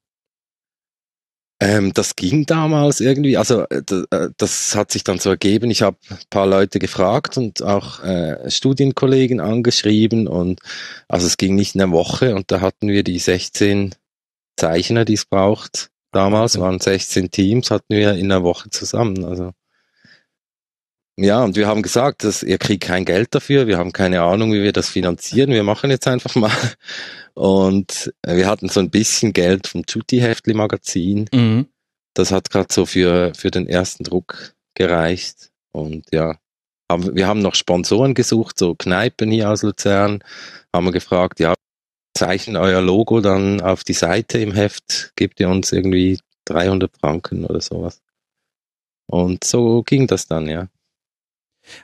Ähm, 1.62 1.92
das 1.94 2.16
ging 2.16 2.46
damals 2.46 3.02
irgendwie, 3.02 3.36
also 3.36 3.64
äh, 3.68 3.82
äh, 4.12 4.30
das 4.38 4.76
hat 4.76 4.92
sich 4.92 5.04
dann 5.04 5.20
so 5.20 5.30
ergeben. 5.30 5.70
Ich 5.72 5.82
habe 5.82 5.98
ein 6.10 6.18
paar 6.30 6.48
Leute 6.48 6.80
gefragt 6.80 7.38
und 7.38 7.62
auch 7.62 8.02
äh, 8.02 8.50
Studienkollegen 8.50 9.42
angeschrieben 9.42 10.28
und 10.28 10.62
also 11.10 11.28
es 11.28 11.36
ging 11.36 11.56
nicht 11.56 11.76
in 11.76 11.82
einer 11.82 11.92
Woche 11.92 12.36
und 12.36 12.50
da 12.52 12.62
hatten 12.62 12.88
wir 12.88 13.04
die 13.04 13.20
16 13.20 13.94
Zeichner, 14.58 15.04
die 15.04 15.16
es 15.16 15.26
braucht. 15.26 15.90
Damals 16.14 16.60
waren 16.60 16.80
16 16.80 17.30
Teams, 17.30 17.72
hatten 17.72 17.94
wir 17.94 18.14
in 18.14 18.32
einer 18.32 18.44
Woche 18.44 18.70
zusammen. 18.70 19.26
Also 19.26 19.52
ja, 21.24 21.44
und 21.44 21.56
wir 21.56 21.68
haben 21.68 21.82
gesagt, 21.82 22.24
dass 22.24 22.44
ihr 22.44 22.58
kriegt 22.58 22.84
kein 22.84 23.06
Geld 23.06 23.36
dafür, 23.36 23.68
wir 23.68 23.78
haben 23.78 23.94
keine 23.94 24.22
Ahnung, 24.22 24.54
wie 24.54 24.64
wir 24.64 24.74
das 24.74 24.90
finanzieren, 24.90 25.52
wir 25.52 25.64
machen 25.64 25.90
jetzt 25.90 26.08
einfach 26.08 26.36
mal. 26.36 26.52
Und 27.34 28.14
wir 28.26 28.48
hatten 28.48 28.68
so 28.68 28.80
ein 28.80 28.90
bisschen 28.90 29.32
Geld 29.32 29.68
vom 29.68 29.86
Tutti-Heftli-Magazin. 29.86 31.30
Mhm. 31.34 31.68
Das 32.14 32.32
hat 32.32 32.50
gerade 32.50 32.68
so 32.70 32.86
für, 32.86 33.34
für 33.34 33.50
den 33.50 33.68
ersten 33.68 34.04
Druck 34.04 34.56
gereicht. 34.74 35.52
Und 35.72 36.06
ja, 36.12 36.38
haben, 36.92 37.16
wir 37.16 37.28
haben 37.28 37.42
noch 37.42 37.56
Sponsoren 37.56 38.14
gesucht, 38.14 38.58
so 38.58 38.76
Kneipen 38.76 39.32
hier 39.32 39.50
aus 39.50 39.64
Luzern, 39.64 40.24
haben 40.74 40.86
wir 40.86 40.92
gefragt, 40.92 41.40
ja, 41.40 41.54
zeichnen 42.14 42.58
euer 42.58 42.82
Logo 42.82 43.22
dann 43.22 43.62
auf 43.62 43.84
die 43.84 43.94
Seite 43.94 44.40
im 44.40 44.52
Heft, 44.52 45.14
gebt 45.16 45.40
ihr 45.40 45.50
uns 45.50 45.72
irgendwie 45.72 46.20
300 46.46 46.92
Franken 46.98 47.46
oder 47.46 47.62
sowas. 47.62 48.02
Und 49.08 49.44
so 49.44 49.84
ging 49.84 50.08
das 50.08 50.28
dann, 50.28 50.48
ja. 50.48 50.68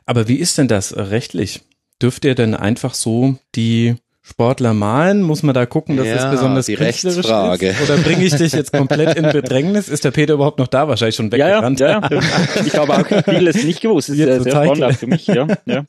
Aber 0.05 0.27
wie 0.27 0.37
ist 0.37 0.57
denn 0.57 0.67
das 0.67 0.95
rechtlich? 0.95 1.61
Dürft 2.01 2.25
ihr 2.25 2.35
denn 2.35 2.55
einfach 2.55 2.93
so 2.93 3.37
die 3.55 3.95
Sportler 4.27 4.73
malen? 4.73 5.21
Muss 5.21 5.43
man 5.43 5.53
da 5.53 5.67
gucken, 5.67 5.97
dass 5.97 6.07
ja, 6.07 6.15
das 6.15 6.31
besonders 6.31 6.65
die 6.65 6.73
Rechtsfrage. 6.73 7.67
ist? 7.69 7.81
Oder 7.81 7.97
bringe 7.97 8.25
ich 8.25 8.33
dich 8.33 8.53
jetzt 8.53 8.73
komplett 8.73 9.15
in 9.17 9.23
Bedrängnis? 9.31 9.87
Ist 9.87 10.03
der 10.03 10.09
Peter 10.09 10.33
überhaupt 10.33 10.57
noch 10.57 10.67
da? 10.67 10.87
Wahrscheinlich 10.87 11.15
schon 11.15 11.31
weggerannt. 11.31 11.79
Ja, 11.79 12.01
ja, 12.01 12.09
ja. 12.09 12.19
Ich 12.65 12.75
habe 12.75 12.93
auch 12.93 13.23
vieles 13.23 13.63
nicht 13.63 13.81
gewusst. 13.81 14.09
Das 14.09 14.17
ist 14.17 14.23
sehr, 14.23 14.41
sehr 14.41 14.51
spannend 14.51 14.95
für 14.97 15.07
mich. 15.07 15.27
Ja, 15.27 15.47
ja. 15.65 15.85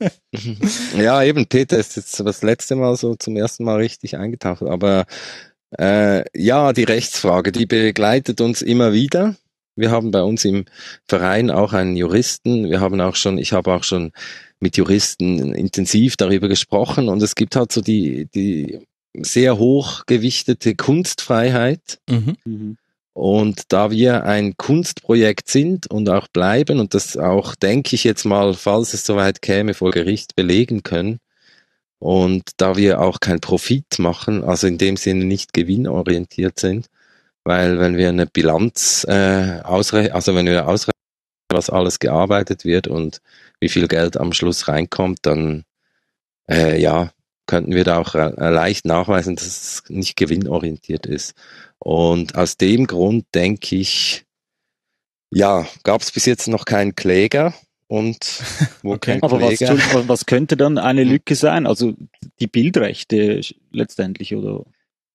ja, 0.97 1.23
eben, 1.23 1.47
Peter 1.47 1.79
ist 1.79 1.97
jetzt 1.97 2.19
das 2.19 2.43
letzte 2.43 2.75
Mal 2.75 2.95
so 2.95 3.15
zum 3.15 3.35
ersten 3.35 3.63
Mal 3.63 3.77
richtig 3.77 4.17
eingetaucht. 4.17 4.61
Aber 4.61 5.05
äh, 5.77 6.23
ja, 6.39 6.73
die 6.73 6.83
Rechtsfrage, 6.83 7.51
die 7.51 7.65
begleitet 7.65 8.39
uns 8.39 8.61
immer 8.61 8.93
wieder. 8.93 9.35
Wir 9.77 9.91
haben 9.91 10.11
bei 10.11 10.21
uns 10.21 10.43
im 10.45 10.65
Verein 11.07 11.49
auch 11.51 11.73
einen 11.73 11.95
Juristen. 11.95 12.69
Wir 12.69 12.79
haben 12.79 12.99
auch 13.01 13.15
schon, 13.15 13.37
ich 13.37 13.53
habe 13.53 13.73
auch 13.73 13.83
schon 13.83 14.11
mit 14.59 14.77
Juristen 14.77 15.53
intensiv 15.53 16.17
darüber 16.17 16.47
gesprochen 16.47 17.09
und 17.09 17.21
es 17.21 17.35
gibt 17.35 17.55
halt 17.55 17.71
so 17.71 17.81
die, 17.81 18.27
die 18.33 18.79
sehr 19.13 19.57
hochgewichtete 19.57 20.75
Kunstfreiheit. 20.75 21.99
Mhm. 22.09 22.77
Und 23.13 23.61
da 23.69 23.89
wir 23.89 24.25
ein 24.25 24.57
Kunstprojekt 24.57 25.49
sind 25.49 25.87
und 25.89 26.07
auch 26.09 26.27
bleiben 26.27 26.79
und 26.79 26.93
das 26.93 27.17
auch, 27.17 27.55
denke 27.55 27.95
ich 27.95 28.03
jetzt 28.03 28.25
mal, 28.25 28.53
falls 28.53 28.93
es 28.93 29.05
soweit 29.05 29.41
käme, 29.41 29.73
vor 29.73 29.91
Gericht 29.91 30.35
belegen 30.35 30.83
können, 30.83 31.19
und 31.99 32.43
da 32.57 32.75
wir 32.77 33.01
auch 33.01 33.19
kein 33.19 33.39
Profit 33.39 33.99
machen, 33.99 34.43
also 34.43 34.67
in 34.67 34.77
dem 34.77 34.97
Sinne 34.97 35.25
nicht 35.25 35.53
gewinnorientiert 35.53 36.59
sind, 36.59 36.87
weil 37.47 37.79
wenn 37.79 37.95
wir 37.95 38.09
eine 38.09 38.27
Bilanz 38.27 39.05
äh, 39.07 39.61
ausrechnen, 39.63 40.11
also 40.11 40.35
wenn 40.35 40.45
wir 40.47 40.67
ausrechnen, 40.67 40.91
was 41.49 41.69
alles 41.69 41.99
gearbeitet 41.99 42.65
wird 42.65 42.87
und 42.87 43.21
wie 43.61 43.69
viel 43.69 43.87
Geld 43.87 44.17
am 44.17 44.33
Schluss 44.33 44.67
reinkommt, 44.67 45.19
dann 45.21 45.63
äh, 46.49 46.77
ja, 46.77 47.11
könnten 47.45 47.73
wir 47.73 47.85
da 47.85 47.99
auch 47.99 48.15
äh, 48.15 48.49
leicht 48.49 48.85
nachweisen, 48.85 49.37
dass 49.37 49.47
es 49.47 49.83
nicht 49.87 50.17
gewinnorientiert 50.17 51.05
ist. 51.05 51.35
Und 51.79 52.35
aus 52.35 52.57
dem 52.57 52.85
Grund 52.85 53.25
denke 53.33 53.77
ich, 53.77 54.25
ja, 55.31 55.65
gab 55.83 56.01
es 56.01 56.11
bis 56.11 56.25
jetzt 56.25 56.49
noch 56.49 56.65
keinen 56.65 56.95
Kläger 56.95 57.53
und 57.87 58.43
wo 58.83 58.95
okay. 58.95 59.13
kein 59.13 59.23
Aber 59.23 59.37
Kläger. 59.37 59.77
Was, 59.93 60.07
was 60.09 60.25
könnte 60.25 60.57
dann 60.57 60.77
eine 60.77 61.05
Lücke 61.05 61.35
sein? 61.35 61.65
Also 61.65 61.93
die 62.41 62.47
Bildrechte 62.47 63.39
letztendlich 63.71 64.35
oder? 64.35 64.65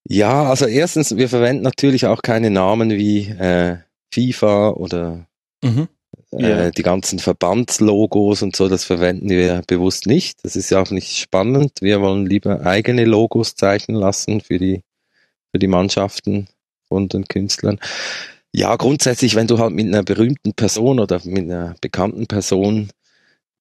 Ja, 0.04 0.50
also 0.50 0.66
erstens, 0.66 1.16
wir 1.16 1.28
verwenden 1.28 1.62
natürlich 1.62 2.06
auch 2.06 2.22
keine 2.22 2.50
Namen 2.50 2.90
wie 2.90 3.28
äh, 3.28 3.78
FIFA 4.12 4.70
oder 4.70 5.26
mhm. 5.62 5.88
äh, 6.32 6.48
ja. 6.48 6.70
die 6.70 6.82
ganzen 6.82 7.18
Verbandslogos 7.18 8.42
und 8.42 8.56
so, 8.56 8.68
das 8.68 8.84
verwenden 8.84 9.28
wir 9.28 9.62
bewusst 9.66 10.06
nicht. 10.06 10.44
Das 10.44 10.56
ist 10.56 10.70
ja 10.70 10.82
auch 10.82 10.90
nicht 10.90 11.16
spannend. 11.16 11.72
Wir 11.80 12.00
wollen 12.00 12.26
lieber 12.26 12.66
eigene 12.66 13.04
Logos 13.04 13.54
zeichnen 13.54 13.96
lassen 13.96 14.40
für 14.40 14.58
die, 14.58 14.82
für 15.52 15.58
die 15.58 15.68
Mannschaften 15.68 16.48
von 16.88 17.08
den 17.08 17.26
Künstlern. 17.26 17.78
Ja, 18.52 18.76
grundsätzlich, 18.76 19.34
wenn 19.34 19.46
du 19.46 19.58
halt 19.58 19.72
mit 19.72 19.86
einer 19.86 20.02
berühmten 20.02 20.52
Person 20.52 21.00
oder 21.00 21.20
mit 21.24 21.44
einer 21.44 21.74
bekannten 21.80 22.26
Person 22.26 22.90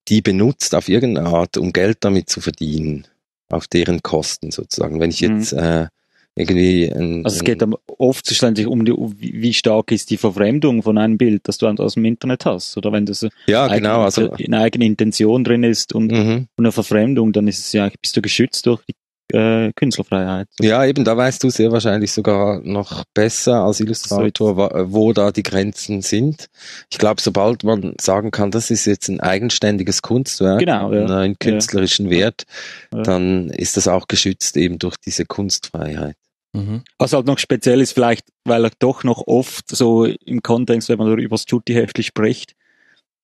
die 0.08 0.22
benutzt 0.22 0.76
auf 0.76 0.90
irgendeine 0.90 1.30
Art, 1.30 1.58
um 1.58 1.74
Geld 1.74 2.00
damit 2.02 2.30
zu 2.30 2.42
verdienen, 2.42 3.08
auf 3.50 3.68
deren 3.68 4.02
Kosten 4.02 4.52
sozusagen. 4.52 5.00
Wenn 5.00 5.12
ich 5.12 5.22
mhm. 5.22 5.38
jetzt 5.38 5.54
mhm. 5.54 5.60
äh, 5.60 5.88
irgendwie 6.36 6.92
ein, 6.92 7.26
Also 7.26 7.38
es 7.38 7.44
geht 7.44 7.62
dann 7.62 7.76
oft 7.98 8.26
schlussendlich 8.26 8.68
um 8.68 8.86
die, 8.86 8.94
wie 8.94 9.54
stark 9.54 9.92
ist 9.92 10.10
die 10.10 10.18
Verfremdung 10.18 10.82
von 10.82 10.98
einem 10.98 11.18
Bild, 11.18 11.48
das 11.48 11.58
du 11.58 11.68
aus 11.68 11.96
dem 11.96 12.06
Internet 12.06 12.46
hast. 12.46 12.78
Oder 12.78 12.92
wenn 12.92 13.06
das 13.06 13.28
ja, 13.48 13.68
genau, 13.68 14.04
also, 14.04 14.32
eine 14.32 14.60
eigene 14.60 14.86
Intention 14.86 15.44
drin 15.44 15.64
ist 15.64 15.94
und, 15.94 16.12
mhm. 16.12 16.48
eine 16.58 16.72
Verfremdung, 16.72 17.34
dann 17.34 17.48
ist 17.48 17.60
es 17.60 17.74
ja, 17.74 17.90
bist 18.02 18.16
du 18.16 18.22
geschützt 18.22 18.66
durch 18.66 18.82
die 18.86 18.94
äh, 19.34 19.72
Künstlerfreiheit. 19.74 20.48
Ja, 20.60 20.86
eben, 20.86 21.04
da 21.04 21.16
weißt 21.16 21.44
du 21.44 21.50
sehr 21.50 21.72
wahrscheinlich 21.72 22.12
sogar 22.12 22.62
noch 22.64 23.04
besser 23.14 23.64
als 23.64 23.80
Illustrator, 23.80 24.58
wo, 24.58 24.70
wo 24.94 25.14
da 25.14 25.32
die 25.32 25.44
Grenzen 25.44 26.02
sind. 26.02 26.48
Ich 26.90 26.98
glaube, 26.98 27.22
sobald 27.22 27.64
man 27.64 27.96
sagen 28.00 28.32
kann, 28.32 28.52
das 28.52 28.72
ist 28.72 28.86
jetzt 28.86 29.10
ein 29.10 29.20
eigenständiges 29.20 30.02
Kunstwerk, 30.02 30.60
genau, 30.60 30.94
ja. 30.94 31.06
einen 31.06 31.40
künstlerischen 31.40 32.06
ja. 32.06 32.12
Wert, 32.12 32.44
dann 32.92 33.50
ist 33.50 33.78
das 33.78 33.88
auch 33.88 34.08
geschützt 34.08 34.58
eben 34.58 34.80
durch 34.80 34.96
diese 35.06 35.26
Kunstfreiheit. 35.26 36.16
Mhm. 36.54 36.84
Was 36.98 37.14
halt 37.14 37.28
noch 37.28 37.40
speziell 37.40 37.82
ist, 37.82 37.94
vielleicht, 37.94 38.28
weil 38.44 38.66
er 38.66 38.72
doch 38.80 39.04
noch 39.04 39.26
oft 39.28 39.74
so 39.74 40.06
im 40.06 40.42
Kontext, 40.42 40.90
wenn 40.90 40.98
man 40.98 41.18
über 41.18 41.36
das 41.36 41.46
Tutti-Heftli 41.46 42.04
spricht, 42.04 42.56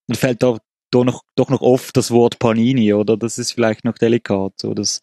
dann 0.06 0.16
fällt 0.16 0.42
da 0.42 0.58
doch 0.90 1.04
noch, 1.04 1.22
doch 1.36 1.50
noch 1.50 1.60
oft 1.60 1.96
das 1.96 2.10
Wort 2.10 2.38
Panini, 2.38 2.94
oder? 2.94 3.16
Das 3.16 3.38
ist 3.38 3.52
vielleicht 3.52 3.84
noch 3.84 3.98
delikat, 3.98 4.54
so, 4.56 4.72
das, 4.72 5.02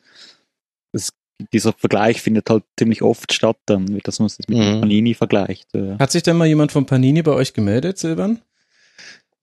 das, 0.91 1.10
dieser 1.53 1.74
Vergleich 1.74 2.22
findet 2.22 2.50
halt 2.50 2.63
ziemlich 2.79 3.03
oft 3.03 3.32
statt 3.34 3.58
dann, 3.67 4.00
dass 4.03 4.20
man 4.20 4.27
es 4.27 4.39
mit 4.39 4.50
mhm. 4.50 4.82
Panini 4.82 5.13
vergleicht. 5.13 5.67
Hat 6.00 6.12
sich 6.12 6.24
denn 6.24 6.38
mal 6.38 6.48
jemand 6.48 6.72
von 6.72 6.86
Panini 6.88 7.22
bei 7.22 7.34
euch 7.34 7.53
gemeldet, 7.53 8.00
Silvan? 8.00 8.41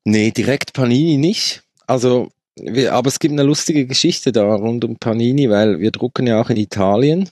Nee, 0.05 0.33
direkt 0.33 0.73
Panini 0.73 1.17
nicht. 1.17 1.63
Also, 1.87 2.33
wir, 2.57 2.95
aber 2.95 3.09
es 3.09 3.21
gibt 3.21 3.33
eine 3.33 3.45
lustige 3.45 3.87
Geschichte 3.87 4.33
da 4.33 4.53
rund 4.55 4.85
um 4.85 4.97
Panini, 4.97 5.49
weil 5.49 5.79
wir 5.79 5.93
drucken 5.93 6.27
ja 6.27 6.41
auch 6.41 6.51
in 6.51 6.57
Italien. 6.57 7.29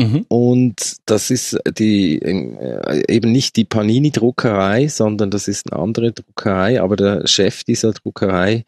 Mhm. 0.00 0.24
Und 0.28 0.96
das 1.04 1.30
ist 1.30 1.58
die 1.78 2.22
äh, 2.22 3.02
eben 3.06 3.32
nicht 3.32 3.56
die 3.56 3.66
Panini-Druckerei, 3.66 4.88
sondern 4.88 5.30
das 5.30 5.46
ist 5.46 5.70
eine 5.70 5.82
andere 5.82 6.12
Druckerei, 6.12 6.80
aber 6.80 6.96
der 6.96 7.26
Chef 7.26 7.64
dieser 7.64 7.92
Druckerei, 7.92 8.64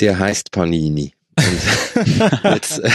der 0.00 0.18
heißt 0.18 0.50
Panini. 0.50 1.12
Jetzt 2.44 2.78
äh, 2.78 2.90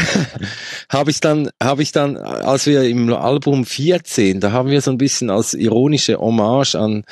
habe 0.90 1.12
ich 1.12 1.20
dann, 1.20 1.50
habe 1.62 1.84
ich 1.84 1.92
dann, 1.92 2.18
als 2.18 2.66
wir 2.66 2.84
im 2.84 3.14
Album 3.14 3.64
14, 3.64 4.40
da 4.40 4.52
haben 4.52 4.70
wir 4.70 4.82
so 4.82 4.90
ein 4.90 4.98
bisschen 4.98 5.30
als 5.30 5.54
ironische 5.54 6.20
Hommage 6.20 6.76
an, 6.76 7.04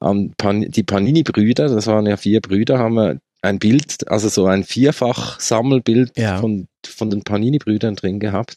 an 0.00 0.34
Pan, 0.36 0.62
die 0.70 0.82
Panini-Brüder, 0.82 1.68
das 1.68 1.86
waren 1.86 2.06
ja 2.06 2.18
vier 2.18 2.42
Brüder, 2.42 2.78
haben 2.78 2.94
wir 2.94 3.20
ein 3.42 3.58
Bild, 3.58 4.08
also 4.08 4.28
so 4.28 4.46
ein 4.46 4.64
Vierfach-Sammelbild 4.64 6.16
Ja. 6.18 6.38
von, 6.38 6.68
von 6.86 7.10
den 7.10 7.22
Panini-Brüdern 7.22 7.96
drin 7.96 8.20
gehabt. 8.20 8.56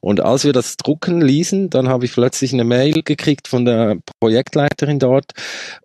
Und 0.00 0.20
als 0.20 0.44
wir 0.44 0.52
das 0.52 0.76
drucken 0.76 1.20
ließen, 1.20 1.70
dann 1.70 1.88
habe 1.88 2.04
ich 2.04 2.12
plötzlich 2.12 2.52
eine 2.52 2.64
Mail 2.64 3.02
gekriegt 3.02 3.48
von 3.48 3.64
der 3.64 3.98
Projektleiterin 4.20 4.98
dort, 4.98 5.32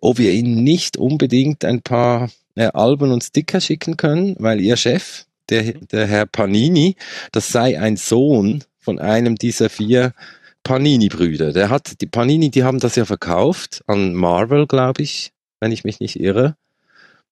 ob 0.00 0.18
wir 0.18 0.32
ihnen 0.32 0.64
nicht 0.64 0.96
unbedingt 0.96 1.64
ein 1.64 1.82
paar 1.82 2.30
äh, 2.56 2.66
Alben 2.66 3.12
und 3.12 3.22
Sticker 3.22 3.60
schicken 3.60 3.96
können, 3.96 4.36
weil 4.38 4.60
ihr 4.60 4.76
Chef, 4.76 5.24
der, 5.48 5.72
der 5.72 6.06
Herr 6.06 6.26
Panini, 6.26 6.96
das 7.32 7.48
sei 7.50 7.78
ein 7.80 7.96
Sohn 7.96 8.64
von 8.80 8.98
einem 8.98 9.36
dieser 9.36 9.70
vier 9.70 10.12
Panini-Brüder. 10.64 11.52
Der 11.52 11.70
hat, 11.70 12.00
die 12.00 12.06
Panini, 12.06 12.50
die 12.50 12.64
haben 12.64 12.78
das 12.78 12.96
ja 12.96 13.04
verkauft 13.04 13.82
an 13.86 14.14
Marvel, 14.14 14.66
glaube 14.66 15.02
ich, 15.02 15.32
wenn 15.60 15.72
ich 15.72 15.84
mich 15.84 16.00
nicht 16.00 16.18
irre. 16.20 16.56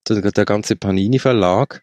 Der, 0.09 0.45
ganze 0.45 0.77
Panini-Verlag. 0.77 1.83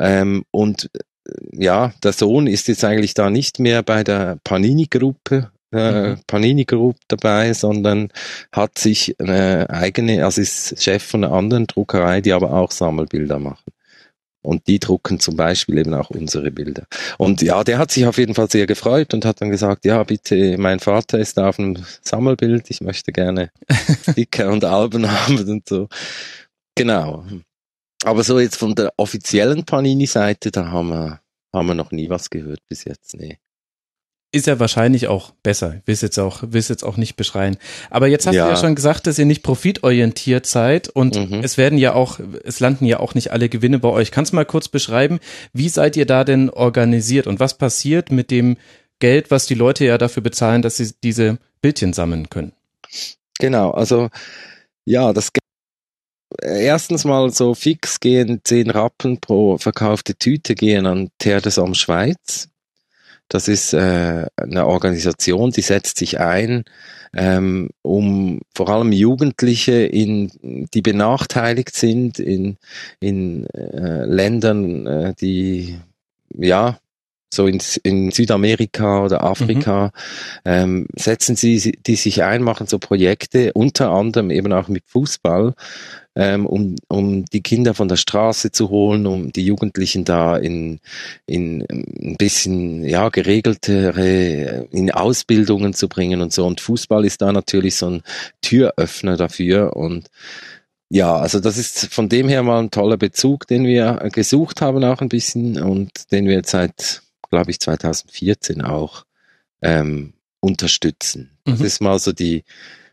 Ähm, 0.00 0.44
und 0.50 0.90
äh, 0.94 1.30
ja, 1.52 1.92
der 2.02 2.12
Sohn 2.12 2.46
ist 2.46 2.68
jetzt 2.68 2.84
eigentlich 2.84 3.14
da 3.14 3.30
nicht 3.30 3.58
mehr 3.58 3.82
bei 3.82 4.02
der 4.04 4.38
Panini-Gruppe, 4.44 5.50
äh, 5.72 6.10
Mhm. 6.10 6.20
Panini 6.26 6.64
Group 6.64 6.96
dabei, 7.08 7.52
sondern 7.52 8.08
hat 8.52 8.78
sich 8.78 9.16
eine 9.20 9.68
eigene, 9.70 10.24
also 10.24 10.40
ist 10.40 10.82
Chef 10.82 11.02
von 11.02 11.24
einer 11.24 11.34
anderen 11.34 11.66
Druckerei, 11.66 12.20
die 12.20 12.32
aber 12.32 12.52
auch 12.52 12.70
Sammelbilder 12.70 13.38
machen. 13.38 13.72
Und 14.40 14.66
die 14.66 14.78
drucken 14.78 15.20
zum 15.20 15.36
Beispiel 15.36 15.78
eben 15.78 15.92
auch 15.92 16.10
unsere 16.10 16.50
Bilder. 16.50 16.84
Und 17.18 17.42
ja, 17.42 17.64
der 17.64 17.78
hat 17.78 17.90
sich 17.90 18.06
auf 18.06 18.16
jeden 18.16 18.34
Fall 18.34 18.48
sehr 18.48 18.66
gefreut 18.66 19.12
und 19.12 19.24
hat 19.24 19.42
dann 19.42 19.50
gesagt, 19.50 19.84
ja, 19.84 20.02
bitte, 20.04 20.56
mein 20.56 20.78
Vater 20.78 21.18
ist 21.18 21.36
da 21.36 21.48
auf 21.48 21.58
einem 21.58 21.76
Sammelbild, 22.02 22.70
ich 22.70 22.80
möchte 22.80 23.12
gerne 23.12 23.50
Sticker 24.10 24.50
und 24.50 24.64
Alben 24.64 25.10
haben 25.10 25.38
und 25.38 25.68
so. 25.68 25.88
Genau. 26.78 27.24
Aber 28.04 28.22
so 28.24 28.38
jetzt 28.38 28.56
von 28.56 28.74
der 28.74 28.92
offiziellen 28.96 29.64
Panini-Seite, 29.64 30.50
da 30.50 30.68
haben 30.68 30.88
wir, 30.90 31.20
haben 31.52 31.66
wir 31.66 31.74
noch 31.74 31.90
nie 31.90 32.08
was 32.08 32.30
gehört 32.30 32.60
bis 32.68 32.84
jetzt, 32.84 33.14
nee. 33.16 33.38
Ist 34.30 34.46
ja 34.46 34.60
wahrscheinlich 34.60 35.08
auch 35.08 35.30
besser. 35.42 35.76
Ich 35.80 35.86
will 35.86 35.94
es 35.94 36.02
jetzt 36.02 36.18
auch, 36.18 36.42
will 36.42 36.58
es 36.60 36.68
jetzt 36.68 36.84
auch 36.84 36.98
nicht 36.98 37.16
beschreien. 37.16 37.56
Aber 37.88 38.08
jetzt 38.08 38.26
hast 38.26 38.34
Ja. 38.34 38.44
du 38.44 38.50
ja 38.50 38.56
schon 38.56 38.74
gesagt, 38.74 39.06
dass 39.06 39.18
ihr 39.18 39.24
nicht 39.24 39.42
profitorientiert 39.42 40.44
seid 40.44 40.88
und 40.90 41.16
Mhm. 41.16 41.40
es 41.42 41.56
werden 41.56 41.78
ja 41.78 41.94
auch, 41.94 42.20
es 42.44 42.60
landen 42.60 42.84
ja 42.84 43.00
auch 43.00 43.14
nicht 43.14 43.32
alle 43.32 43.48
Gewinne 43.48 43.78
bei 43.78 43.88
euch. 43.88 44.10
Kannst 44.10 44.32
du 44.32 44.36
mal 44.36 44.44
kurz 44.44 44.68
beschreiben, 44.68 45.18
wie 45.54 45.70
seid 45.70 45.96
ihr 45.96 46.04
da 46.04 46.24
denn 46.24 46.50
organisiert 46.50 47.26
und 47.26 47.40
was 47.40 47.56
passiert 47.56 48.10
mit 48.12 48.30
dem 48.30 48.58
Geld, 49.00 49.30
was 49.30 49.46
die 49.46 49.54
Leute 49.54 49.86
ja 49.86 49.96
dafür 49.96 50.22
bezahlen, 50.22 50.60
dass 50.60 50.76
sie 50.76 50.92
diese 51.02 51.38
Bildchen 51.62 51.94
sammeln 51.94 52.28
können? 52.28 52.52
Genau, 53.38 53.70
also 53.70 54.10
ja, 54.84 55.14
das 55.14 55.32
Ge- 55.32 55.40
erstens 56.42 57.04
mal 57.04 57.30
so 57.30 57.54
fix 57.54 58.00
gehen 58.00 58.40
10 58.44 58.70
Rappen 58.70 59.20
pro 59.20 59.58
verkaufte 59.58 60.14
Tüte 60.14 60.54
gehen 60.54 60.86
an 60.86 61.10
Hommes 61.24 61.78
Schweiz. 61.78 62.48
Das 63.28 63.46
ist 63.46 63.74
äh, 63.74 64.26
eine 64.36 64.66
Organisation, 64.66 65.50
die 65.50 65.60
setzt 65.60 65.98
sich 65.98 66.18
ein, 66.18 66.64
ähm, 67.14 67.68
um 67.82 68.40
vor 68.54 68.70
allem 68.70 68.92
Jugendliche, 68.92 69.84
in, 69.84 70.66
die 70.72 70.80
benachteiligt 70.80 71.74
sind, 71.74 72.18
in, 72.18 72.56
in 73.00 73.46
äh, 73.50 74.04
Ländern, 74.06 74.86
äh, 74.86 75.14
die 75.20 75.78
ja 76.34 76.78
so 77.32 77.46
in, 77.46 77.60
in 77.82 78.10
Südamerika 78.10 79.04
oder 79.04 79.22
Afrika, 79.22 79.90
ähm, 80.44 80.86
setzen 80.96 81.36
sie 81.36 81.78
die 81.86 81.96
sich 81.96 82.22
ein, 82.22 82.42
machen 82.42 82.66
so 82.66 82.78
Projekte, 82.78 83.52
unter 83.52 83.90
anderem 83.90 84.30
eben 84.30 84.52
auch 84.52 84.68
mit 84.68 84.84
Fußball, 84.86 85.54
ähm, 86.14 86.46
um, 86.46 86.76
um 86.88 87.24
die 87.26 87.42
Kinder 87.42 87.74
von 87.74 87.88
der 87.88 87.96
Straße 87.96 88.50
zu 88.50 88.70
holen, 88.70 89.06
um 89.06 89.30
die 89.30 89.44
Jugendlichen 89.44 90.04
da 90.04 90.36
in, 90.36 90.80
in 91.26 91.64
ein 91.70 92.16
bisschen 92.16 92.84
ja 92.84 93.08
geregeltere, 93.08 94.66
in 94.70 94.90
Ausbildungen 94.90 95.74
zu 95.74 95.88
bringen 95.88 96.20
und 96.20 96.32
so. 96.32 96.46
Und 96.46 96.60
Fußball 96.60 97.04
ist 97.04 97.22
da 97.22 97.32
natürlich 97.32 97.76
so 97.76 97.90
ein 97.90 98.02
Türöffner 98.40 99.16
dafür 99.16 99.76
und 99.76 100.08
ja, 100.90 101.16
also 101.16 101.38
das 101.38 101.58
ist 101.58 101.92
von 101.92 102.08
dem 102.08 102.28
her 102.28 102.42
mal 102.42 102.60
ein 102.60 102.70
toller 102.70 102.96
Bezug, 102.96 103.46
den 103.46 103.66
wir 103.66 104.08
gesucht 104.12 104.62
haben 104.62 104.82
auch 104.84 105.00
ein 105.02 105.10
bisschen 105.10 105.62
und 105.62 105.90
den 106.12 106.26
wir 106.26 106.34
jetzt 106.34 106.50
seit, 106.50 107.02
glaube 107.30 107.50
ich, 107.50 107.60
2014 107.60 108.62
auch 108.62 109.04
ähm, 109.62 110.14
unterstützen. 110.40 111.30
Das 111.44 111.60
Mhm. 111.60 111.64
ist 111.66 111.80
mal 111.80 111.98
so 111.98 112.12
die 112.12 112.44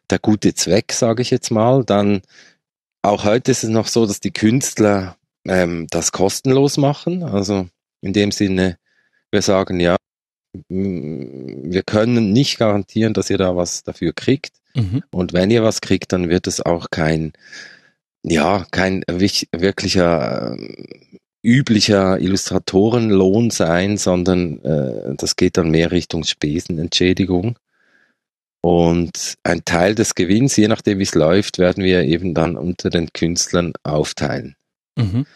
der 0.09 0.19
gute 0.19 0.53
Zweck, 0.53 0.91
sage 0.93 1.21
ich 1.23 1.31
jetzt 1.31 1.49
mal. 1.51 1.83
Dann 1.83 2.21
auch 3.01 3.23
heute 3.23 3.51
ist 3.51 3.63
es 3.63 3.69
noch 3.69 3.87
so, 3.87 4.05
dass 4.05 4.19
die 4.19 4.31
Künstler 4.31 5.17
ähm, 5.47 5.87
das 5.89 6.11
kostenlos 6.11 6.77
machen. 6.77 7.23
Also 7.23 7.67
in 8.01 8.13
dem 8.13 8.31
Sinne, 8.31 8.77
wir 9.31 9.41
sagen 9.41 9.79
ja, 9.79 9.95
mm, 10.69 11.71
wir 11.71 11.83
können 11.83 12.33
nicht 12.33 12.57
garantieren, 12.59 13.13
dass 13.13 13.29
ihr 13.29 13.37
da 13.37 13.55
was 13.55 13.83
dafür 13.83 14.13
kriegt. 14.13 14.53
Mhm. 14.75 15.03
Und 15.11 15.33
wenn 15.33 15.49
ihr 15.51 15.63
was 15.63 15.81
kriegt, 15.81 16.11
dann 16.13 16.29
wird 16.29 16.47
es 16.47 16.61
auch 16.61 16.89
kein, 16.91 17.33
ja, 18.23 18.65
kein 18.71 19.03
wich- 19.07 19.47
wirklicher 19.51 20.55
äh, 20.57 20.85
üblicher 21.45 22.19
Illustratorenlohn 22.19 23.51
sein, 23.51 23.97
sondern 23.97 24.63
äh, 24.63 25.15
das 25.15 25.35
geht 25.35 25.57
dann 25.57 25.69
mehr 25.69 25.91
Richtung 25.91 26.23
Spesenentschädigung. 26.23 27.57
Und 28.61 29.35
ein 29.43 29.63
Teil 29.63 29.93
des 29.93 30.15
Gewinns, 30.15 30.55
je 30.55 30.67
nachdem 30.67 30.97
wie 30.97 31.03
es 31.03 31.13
läuft, 31.13 31.59
werden 31.59 31.83
wir 31.83 32.01
eben 32.01 32.33
dann 32.33 32.57
unter 32.57 32.89
den 32.89 33.13
Künstlern 33.13 33.73
aufteilen. 33.83 34.55
Mhm. 34.95 35.27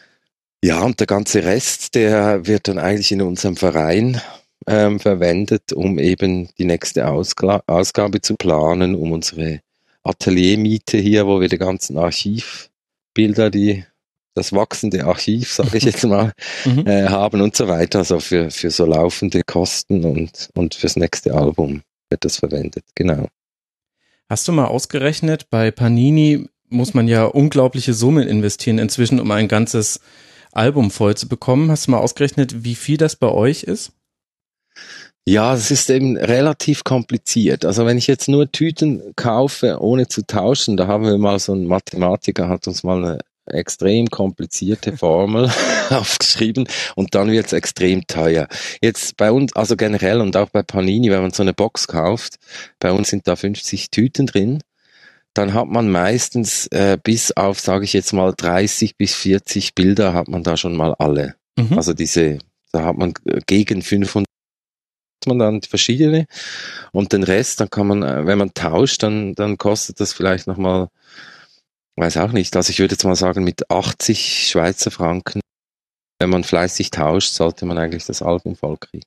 Ja, 0.64 0.82
und 0.82 1.00
der 1.00 1.08
ganze 1.08 1.44
Rest, 1.44 1.94
der 1.94 2.48
wird 2.48 2.68
dann 2.68 2.80
eigentlich 2.80 3.12
in 3.12 3.22
unserem 3.22 3.56
Verein 3.56 4.20
ähm, 4.68 5.00
verwendet, 5.00 5.74
um 5.74 6.00
eben 6.00 6.50
die 6.58 6.66
nächste 6.66 7.08
Ausgla 7.08 7.64
Ausgabe 7.68 8.22
zu 8.22 8.36
planen, 8.36 8.96
um 8.96 9.12
unsere 9.12 9.62
Ateliermiete 10.04 10.98
hier, 10.98 11.28
wo 11.28 11.40
wir 11.40 11.50
die 11.50 11.58
ganzen 11.58 11.98
Archivbilder, 11.98 13.52
die 13.52 13.86
das 14.40 14.54
wachsende 14.54 15.06
Archiv, 15.06 15.52
sage 15.54 15.78
ich 15.78 15.84
jetzt 15.84 16.06
mal, 16.06 16.32
Mhm. 16.66 16.88
äh, 16.88 17.08
haben 17.10 17.42
und 17.42 17.56
so 17.56 17.68
weiter. 17.68 18.00
Also 18.00 18.20
für, 18.20 18.50
für 18.52 18.72
so 18.72 18.86
laufende 18.86 19.42
Kosten 19.44 20.04
und, 20.06 20.50
und 20.56 20.76
fürs 20.76 20.96
nächste 20.96 21.34
Album 21.34 21.82
wird 22.10 22.26
das 22.26 22.38
verwendet. 22.38 22.84
Genau. 22.96 23.28
Hast 24.30 24.48
du 24.48 24.52
mal 24.52 24.66
ausgerechnet, 24.66 25.50
bei 25.50 25.72
Panini 25.72 26.48
muss 26.70 26.94
man 26.94 27.08
ja 27.08 27.26
unglaubliche 27.26 27.94
Summen 27.94 28.28
investieren 28.28 28.78
inzwischen, 28.78 29.20
um 29.20 29.32
ein 29.32 29.48
ganzes 29.48 30.00
Album 30.52 30.92
voll 30.92 31.16
zu 31.16 31.28
bekommen. 31.28 31.72
Hast 31.72 31.88
du 31.88 31.92
mal 31.92 31.98
ausgerechnet, 32.00 32.64
wie 32.64 32.76
viel 32.76 32.98
das 32.98 33.16
bei 33.16 33.28
euch 33.30 33.64
ist? 33.64 33.92
Ja, 35.26 35.54
es 35.54 35.70
ist 35.70 35.90
eben 35.90 36.18
relativ 36.18 36.84
kompliziert. 36.84 37.66
Also 37.66 37.86
wenn 37.86 37.98
ich 37.98 38.08
jetzt 38.08 38.28
nur 38.30 38.52
Tüten 38.52 39.14
kaufe, 39.16 39.80
ohne 39.80 40.08
zu 40.08 40.26
tauschen, 40.26 40.76
da 40.78 40.88
haben 40.88 41.06
wir 41.06 41.18
mal 41.18 41.38
so 41.40 41.54
ein 41.54 41.66
Mathematiker, 41.68 42.50
hat 42.50 42.68
uns 42.68 42.84
mal 42.84 42.98
eine 43.04 43.20
extrem 43.54 44.08
komplizierte 44.10 44.98
Formel 44.98 45.52
aufgeschrieben 45.90 46.68
und 46.96 47.16
dann 47.16 47.32
wird 47.32 47.48
es 47.48 47.54
extrem 47.54 48.06
teuer. 48.08 48.48
Jetzt 48.82 49.18
bei 49.18 49.32
uns, 49.32 49.56
also 49.56 49.76
generell 49.76 50.22
und 50.22 50.36
auch 50.38 50.50
bei 50.50 50.64
Panini, 50.64 51.12
wenn 51.12 51.22
man 51.22 51.32
so 51.32 51.44
eine 51.44 51.54
Box 51.54 51.88
kauft, 51.88 52.38
bei 52.80 52.92
uns 52.92 53.10
sind 53.10 53.28
da 53.28 53.36
50 53.36 53.92
Tüten 53.92 54.26
drin, 54.26 54.60
dann 55.34 55.54
hat 55.54 55.68
man 55.68 55.90
meistens 55.90 56.68
äh, 56.68 56.98
bis 57.02 57.32
auf, 57.32 57.60
sage 57.60 57.86
ich 57.86 57.94
jetzt 57.94 58.14
mal, 58.14 58.34
30 58.36 58.98
bis 58.98 59.14
40 59.16 59.76
Bilder 59.76 60.14
hat 60.14 60.28
man 60.28 60.44
da 60.44 60.58
schon 60.58 60.76
mal 60.76 60.94
alle. 60.96 61.36
Mhm. 61.58 61.78
Also 61.78 61.94
diese, 61.94 62.40
da 62.72 62.86
hat 62.86 62.98
man 62.98 63.14
äh, 63.26 63.40
gegen 63.46 63.82
500 63.82 64.26
hat 65.22 65.28
man 65.28 65.40
dann 65.40 65.62
verschiedene 65.62 66.28
und 66.92 67.12
den 67.12 67.24
Rest, 67.24 67.60
dann 67.60 67.70
kann 67.70 67.88
man, 67.88 68.04
äh, 68.04 68.26
wenn 68.26 68.38
man 68.38 68.54
tauscht, 68.54 69.04
dann, 69.04 69.36
dann 69.36 69.58
kostet 69.58 70.00
das 70.00 70.14
vielleicht 70.14 70.48
nochmal, 70.48 70.88
weiß 72.00 72.18
auch 72.18 72.32
nicht, 72.32 72.56
also 72.56 72.70
ich 72.72 72.80
würde 72.80 72.94
jetzt 72.94 73.04
mal 73.04 73.16
sagen, 73.16 73.44
mit 73.44 73.70
80 73.70 74.48
Schweizer 74.50 74.92
Franken, 74.92 75.42
wenn 76.20 76.30
man 76.30 76.44
fleißig 76.44 76.92
tauscht, 76.92 77.34
sollte 77.34 77.66
man 77.66 77.78
eigentlich 77.78 78.06
das 78.06 78.22
Album 78.22 78.56
voll 78.56 78.78
kriegen. 78.78 79.04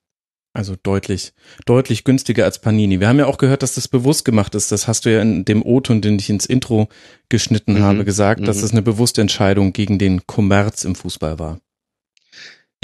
Also 0.54 0.76
deutlich, 0.82 1.32
deutlich 1.64 2.04
günstiger 2.04 2.44
als 2.44 2.58
Panini. 2.60 3.00
Wir 3.00 3.08
haben 3.08 3.18
ja 3.18 3.24
auch 3.26 3.38
gehört, 3.38 3.62
dass 3.62 3.74
das 3.76 3.88
bewusst 3.88 4.26
gemacht 4.26 4.54
ist. 4.54 4.70
Das 4.70 4.86
hast 4.86 5.06
du 5.06 5.12
ja 5.12 5.22
in 5.22 5.46
dem 5.46 5.62
O-Ton, 5.62 6.02
den 6.02 6.18
ich 6.18 6.28
ins 6.28 6.44
Intro 6.44 6.88
geschnitten 7.30 7.74
Mhm. 7.74 7.82
habe, 7.82 8.04
gesagt, 8.04 8.46
dass 8.46 8.58
Mhm. 8.58 8.64
es 8.64 8.72
eine 8.72 8.82
bewusste 8.82 9.22
Entscheidung 9.22 9.72
gegen 9.72 9.98
den 9.98 10.26
Kommerz 10.26 10.84
im 10.84 10.94
Fußball 10.94 11.38
war. 11.38 11.58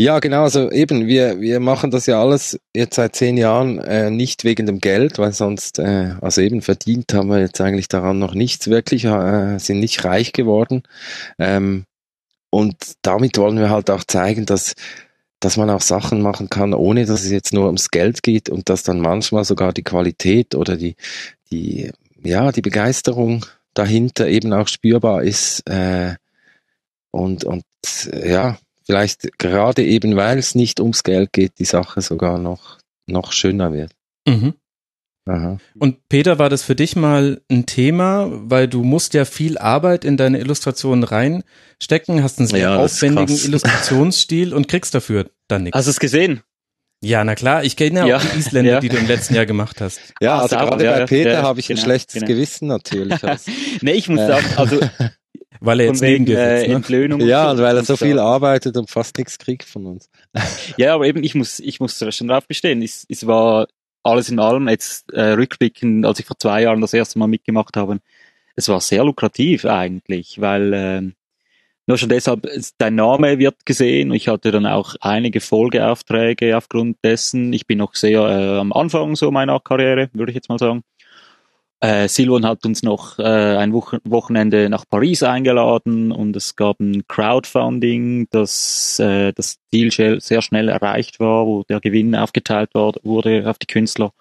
Ja, 0.00 0.20
genau, 0.20 0.44
also 0.44 0.70
eben, 0.70 1.08
wir, 1.08 1.40
wir 1.40 1.58
machen 1.58 1.90
das 1.90 2.06
ja 2.06 2.20
alles 2.20 2.56
jetzt 2.72 2.94
seit 2.94 3.16
zehn 3.16 3.36
Jahren 3.36 3.78
äh, 3.80 4.10
nicht 4.10 4.44
wegen 4.44 4.64
dem 4.64 4.78
Geld, 4.78 5.18
weil 5.18 5.32
sonst, 5.32 5.80
äh, 5.80 6.14
also 6.20 6.40
eben 6.40 6.62
verdient 6.62 7.12
haben 7.12 7.28
wir 7.30 7.40
jetzt 7.40 7.60
eigentlich 7.60 7.88
daran 7.88 8.20
noch 8.20 8.34
nichts 8.34 8.68
wirklich, 8.68 9.04
äh, 9.06 9.58
sind 9.58 9.80
nicht 9.80 10.04
reich 10.04 10.32
geworden. 10.32 10.84
Ähm, 11.36 11.84
und 12.50 12.76
damit 13.02 13.38
wollen 13.38 13.58
wir 13.58 13.70
halt 13.70 13.90
auch 13.90 14.04
zeigen, 14.04 14.46
dass, 14.46 14.74
dass 15.40 15.56
man 15.56 15.68
auch 15.68 15.80
Sachen 15.82 16.22
machen 16.22 16.48
kann, 16.48 16.74
ohne 16.74 17.04
dass 17.04 17.24
es 17.24 17.30
jetzt 17.32 17.52
nur 17.52 17.66
ums 17.66 17.90
Geld 17.90 18.22
geht 18.22 18.50
und 18.50 18.68
dass 18.68 18.84
dann 18.84 19.00
manchmal 19.00 19.44
sogar 19.44 19.72
die 19.72 19.82
Qualität 19.82 20.54
oder 20.54 20.76
die, 20.76 20.94
die, 21.50 21.90
ja, 22.22 22.52
die 22.52 22.62
Begeisterung 22.62 23.44
dahinter 23.74 24.28
eben 24.28 24.52
auch 24.52 24.68
spürbar 24.68 25.24
ist. 25.24 25.68
Äh, 25.68 26.14
und, 27.10 27.44
und 27.44 27.64
ja, 28.12 28.58
vielleicht 28.88 29.38
gerade 29.38 29.84
eben, 29.84 30.16
weil 30.16 30.38
es 30.38 30.54
nicht 30.54 30.80
ums 30.80 31.02
Geld 31.02 31.32
geht, 31.32 31.58
die 31.58 31.66
Sache 31.66 32.00
sogar 32.00 32.38
noch, 32.38 32.78
noch 33.06 33.32
schöner 33.32 33.72
wird. 33.72 33.92
Mhm. 34.26 34.54
Aha. 35.26 35.58
Und 35.78 36.08
Peter, 36.08 36.38
war 36.38 36.48
das 36.48 36.62
für 36.62 36.74
dich 36.74 36.96
mal 36.96 37.42
ein 37.50 37.66
Thema, 37.66 38.30
weil 38.30 38.66
du 38.66 38.82
musst 38.82 39.12
ja 39.12 39.26
viel 39.26 39.58
Arbeit 39.58 40.06
in 40.06 40.16
deine 40.16 40.38
Illustrationen 40.38 41.04
reinstecken, 41.04 42.22
hast 42.22 42.38
einen 42.38 42.48
sehr 42.48 42.60
ja, 42.60 42.76
aufwendigen 42.78 43.36
Illustrationsstil 43.44 44.54
und 44.54 44.68
kriegst 44.68 44.94
dafür 44.94 45.30
dann 45.48 45.64
nichts. 45.64 45.76
Hast 45.76 45.84
du 45.84 45.90
es 45.90 46.00
gesehen? 46.00 46.40
Ja, 47.04 47.22
na 47.24 47.34
klar, 47.34 47.62
ich 47.62 47.76
kenne 47.76 48.00
ja, 48.00 48.06
ja, 48.06 48.16
auch 48.16 48.22
die 48.22 48.38
Isländer, 48.38 48.72
ja. 48.72 48.80
die 48.80 48.88
du 48.88 48.96
im 48.96 49.06
letzten 49.06 49.34
Jahr 49.34 49.44
gemacht 49.44 49.82
hast. 49.82 50.00
Ja, 50.20 50.38
also 50.38 50.56
gerade 50.56 50.82
bei 50.82 51.04
Peter 51.04 51.42
habe 51.42 51.60
ich 51.60 51.68
ein 51.68 51.76
genau, 51.76 51.84
schlechtes 51.84 52.14
genau. 52.14 52.26
Gewissen 52.26 52.66
natürlich. 52.66 53.20
nee, 53.82 53.92
ich 53.92 54.08
muss 54.08 54.26
sagen, 54.26 54.46
also 54.56 54.80
weil 55.60 55.80
er 55.80 55.86
jetzt 55.86 56.00
neben 56.02 56.24
dir 56.26 56.36
sitzt, 56.36 56.68
ne? 56.68 56.82
Ja, 57.20 57.50
und 57.50 57.58
weil 57.58 57.76
er 57.76 57.84
so 57.84 57.96
viel 57.96 58.18
arbeitet 58.18 58.76
und 58.76 58.90
fast 58.90 59.16
nichts 59.18 59.38
kriegt 59.38 59.64
von 59.64 59.86
uns. 59.86 60.10
ja, 60.76 60.94
aber 60.94 61.06
eben, 61.06 61.22
ich 61.24 61.34
muss, 61.34 61.58
ich 61.58 61.80
muss 61.80 62.04
schon 62.14 62.28
drauf 62.28 62.46
bestehen. 62.46 62.82
Es, 62.82 63.06
es 63.08 63.26
war 63.26 63.68
alles 64.02 64.30
in 64.30 64.38
allem, 64.38 64.68
jetzt 64.68 65.12
äh, 65.12 65.32
rückblickend, 65.32 66.06
als 66.06 66.20
ich 66.20 66.26
vor 66.26 66.38
zwei 66.38 66.62
Jahren 66.62 66.80
das 66.80 66.94
erste 66.94 67.18
Mal 67.18 67.26
mitgemacht 67.26 67.76
habe, 67.76 67.98
es 68.56 68.68
war 68.68 68.80
sehr 68.80 69.04
lukrativ 69.04 69.64
eigentlich, 69.64 70.40
weil 70.40 70.72
äh, 70.72 71.02
nur 71.86 71.96
schon 71.96 72.10
deshalb, 72.10 72.46
dein 72.76 72.96
Name 72.96 73.38
wird 73.38 73.64
gesehen. 73.64 74.12
Ich 74.12 74.28
hatte 74.28 74.50
dann 74.50 74.66
auch 74.66 74.94
einige 75.00 75.40
Folgeaufträge 75.40 76.56
aufgrund 76.56 76.98
dessen. 77.02 77.52
Ich 77.52 77.66
bin 77.66 77.78
noch 77.78 77.94
sehr 77.94 78.20
äh, 78.20 78.58
am 78.58 78.72
Anfang 78.74 79.16
so 79.16 79.30
meiner 79.30 79.58
Karriere, 79.60 80.10
würde 80.12 80.32
ich 80.32 80.36
jetzt 80.36 80.50
mal 80.50 80.58
sagen. 80.58 80.82
Äh, 81.80 82.08
Silvan 82.08 82.44
hat 82.44 82.66
uns 82.66 82.82
noch 82.82 83.20
äh, 83.20 83.22
ein 83.22 83.72
Wochenende 83.72 84.68
nach 84.68 84.84
Paris 84.88 85.22
eingeladen 85.22 86.10
und 86.10 86.34
es 86.34 86.56
gab 86.56 86.80
ein 86.80 87.06
Crowdfunding, 87.06 88.26
das 88.30 88.98
äh, 88.98 89.32
das 89.32 89.58
Ziel 89.70 89.92
sehr 90.20 90.42
schnell 90.42 90.68
erreicht 90.68 91.20
war, 91.20 91.46
wo 91.46 91.62
der 91.62 91.80
Gewinn 91.80 92.16
aufgeteilt 92.16 92.70
war, 92.74 92.94
wurde 93.04 93.48
auf 93.48 93.58
die 93.58 93.66
Künstler. 93.66 94.12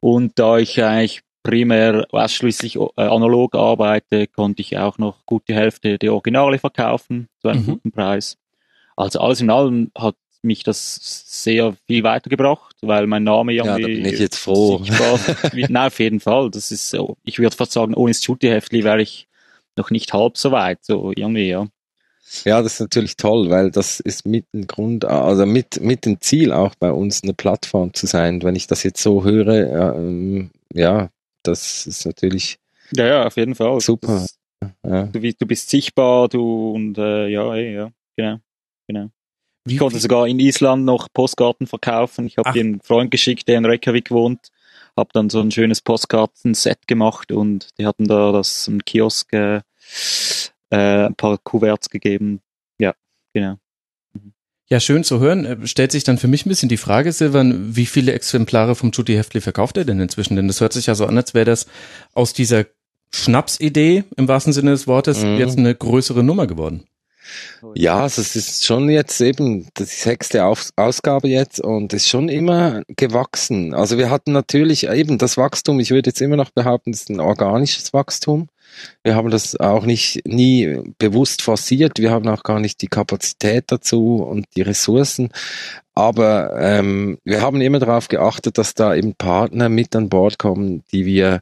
Und 0.00 0.38
da 0.38 0.58
ich 0.58 0.82
eigentlich 0.82 1.22
primär 1.42 2.06
ausschließlich 2.10 2.76
äh, 2.76 2.88
analog 2.96 3.54
arbeite, 3.54 4.26
konnte 4.26 4.60
ich 4.60 4.76
auch 4.76 4.98
noch 4.98 5.24
gut 5.24 5.44
die 5.48 5.54
Hälfte 5.54 5.98
der 5.98 6.12
Originale 6.12 6.58
verkaufen 6.58 7.28
zu 7.40 7.48
einem 7.48 7.62
mhm. 7.62 7.66
guten 7.66 7.92
Preis. 7.92 8.36
Also 8.96 9.20
alles 9.20 9.40
in 9.40 9.48
allem 9.50 9.90
hat 9.96 10.16
mich 10.44 10.62
das 10.62 10.98
sehr 11.26 11.74
viel 11.86 12.02
weitergebracht, 12.02 12.76
weil 12.82 13.06
mein 13.06 13.24
Name 13.24 13.52
irgendwie. 13.52 13.82
Ja, 13.82 13.88
da 13.88 13.94
bin 13.94 14.04
ich 14.04 14.18
jetzt 14.18 14.38
froh. 14.38 14.82
Nein, 15.52 15.76
auf 15.76 15.98
jeden 15.98 16.20
Fall. 16.20 16.50
Das 16.50 16.70
ist 16.70 16.90
so. 16.90 17.16
Ich 17.24 17.38
würde 17.38 17.56
fast 17.56 17.72
sagen, 17.72 17.94
ohne 17.94 18.12
das 18.12 18.22
Shooty-Heftli 18.22 18.84
wäre 18.84 19.02
ich 19.02 19.28
noch 19.76 19.90
nicht 19.90 20.12
halb 20.12 20.36
so 20.36 20.52
weit, 20.52 20.84
so 20.84 21.12
irgendwie, 21.14 21.48
ja. 21.48 21.66
Ja, 22.44 22.62
das 22.62 22.74
ist 22.74 22.80
natürlich 22.80 23.16
toll, 23.16 23.50
weil 23.50 23.70
das 23.70 24.00
ist 24.00 24.26
mit 24.26 24.46
dem 24.52 24.66
Grund, 24.66 25.04
also 25.04 25.44
mit, 25.44 25.80
mit 25.80 26.06
dem 26.06 26.20
Ziel 26.20 26.52
auch 26.52 26.74
bei 26.76 26.90
uns 26.90 27.22
eine 27.22 27.34
Plattform 27.34 27.92
zu 27.92 28.06
sein. 28.06 28.42
Wenn 28.42 28.56
ich 28.56 28.66
das 28.66 28.82
jetzt 28.82 29.02
so 29.02 29.24
höre, 29.24 29.96
ähm, 29.96 30.50
ja, 30.72 31.10
das 31.42 31.86
ist 31.86 32.06
natürlich. 32.06 32.58
Ja, 32.94 33.06
ja, 33.06 33.26
auf 33.26 33.36
jeden 33.36 33.54
Fall. 33.54 33.80
Super. 33.80 34.26
Ja. 34.84 35.04
Du, 35.06 35.20
du, 35.20 35.46
bist 35.46 35.68
sichtbar, 35.70 36.28
du 36.28 36.72
und 36.72 36.96
äh, 36.96 37.28
ja, 37.28 37.54
ey, 37.54 37.74
ja, 37.74 37.90
genau, 38.16 38.38
genau. 38.86 39.10
Wie 39.64 39.74
ich 39.74 39.78
konnte 39.78 39.98
sogar 39.98 40.26
in 40.26 40.40
Island 40.40 40.84
noch 40.84 41.08
Postkarten 41.12 41.66
verkaufen. 41.66 42.26
Ich 42.26 42.38
habe 42.38 42.52
dir 42.52 42.60
einen 42.60 42.80
Freund 42.80 43.10
geschickt, 43.10 43.46
der 43.48 43.58
in 43.58 43.64
Reykjavik 43.64 44.10
wohnt, 44.10 44.48
habe 44.96 45.10
dann 45.12 45.30
so 45.30 45.40
ein 45.40 45.50
schönes 45.50 45.80
Postkartenset 45.80 46.86
gemacht 46.86 47.32
und 47.32 47.68
die 47.78 47.86
hatten 47.86 48.06
da 48.06 48.32
das 48.32 48.66
im 48.68 48.84
Kiosk 48.84 49.32
äh, 49.32 49.60
äh, 50.70 51.06
ein 51.06 51.14
paar 51.14 51.38
Kuverts 51.38 51.90
gegeben. 51.90 52.40
Ja, 52.78 52.94
genau. 53.32 53.56
Mhm. 54.14 54.32
Ja, 54.68 54.80
schön 54.80 55.04
zu 55.04 55.20
hören. 55.20 55.44
Äh, 55.44 55.66
stellt 55.66 55.92
sich 55.92 56.02
dann 56.02 56.18
für 56.18 56.28
mich 56.28 56.44
ein 56.44 56.48
bisschen 56.48 56.68
die 56.68 56.76
Frage, 56.76 57.12
Silvan, 57.12 57.76
wie 57.76 57.86
viele 57.86 58.12
Exemplare 58.12 58.74
vom 58.74 58.90
Judy 58.90 59.14
Heftli 59.14 59.40
verkauft 59.40 59.76
er 59.76 59.84
denn 59.84 60.00
inzwischen? 60.00 60.34
Denn 60.34 60.48
das 60.48 60.60
hört 60.60 60.72
sich 60.72 60.86
ja 60.86 60.94
so 60.94 61.06
an, 61.06 61.16
als 61.16 61.34
wäre 61.34 61.44
das 61.44 61.66
aus 62.14 62.32
dieser 62.32 62.66
Schnapsidee 63.14 64.04
im 64.16 64.26
wahrsten 64.26 64.52
Sinne 64.52 64.70
des 64.70 64.86
Wortes 64.86 65.22
mhm. 65.22 65.36
jetzt 65.36 65.58
eine 65.58 65.74
größere 65.74 66.24
Nummer 66.24 66.46
geworden. 66.46 66.84
Ja, 67.74 68.00
also 68.00 68.20
es 68.20 68.36
ist 68.36 68.64
schon 68.64 68.88
jetzt 68.90 69.20
eben 69.20 69.68
die 69.78 69.84
sechste 69.84 70.44
Ausgabe 70.44 71.28
jetzt 71.28 71.60
und 71.60 71.92
ist 71.92 72.08
schon 72.08 72.28
immer 72.28 72.82
gewachsen. 72.88 73.74
Also 73.74 73.98
wir 73.98 74.10
hatten 74.10 74.32
natürlich 74.32 74.88
eben 74.88 75.18
das 75.18 75.36
Wachstum, 75.36 75.80
ich 75.80 75.90
würde 75.90 76.10
jetzt 76.10 76.20
immer 76.20 76.36
noch 76.36 76.50
behaupten, 76.50 76.90
es 76.90 77.02
ist 77.02 77.10
ein 77.10 77.20
organisches 77.20 77.92
Wachstum. 77.92 78.48
Wir 79.02 79.14
haben 79.14 79.30
das 79.30 79.58
auch 79.60 79.84
nicht 79.84 80.26
nie 80.26 80.80
bewusst 80.98 81.42
forciert, 81.42 81.98
wir 81.98 82.10
haben 82.10 82.28
auch 82.28 82.42
gar 82.42 82.58
nicht 82.58 82.80
die 82.80 82.88
Kapazität 82.88 83.64
dazu 83.66 84.16
und 84.16 84.46
die 84.56 84.62
Ressourcen. 84.62 85.30
Aber 85.94 86.58
ähm, 86.58 87.18
wir 87.24 87.42
haben 87.42 87.60
immer 87.60 87.78
darauf 87.78 88.08
geachtet, 88.08 88.56
dass 88.56 88.74
da 88.74 88.94
eben 88.94 89.14
Partner 89.14 89.68
mit 89.68 89.94
an 89.94 90.08
Bord 90.08 90.38
kommen, 90.38 90.82
die 90.90 91.04
wir, 91.04 91.40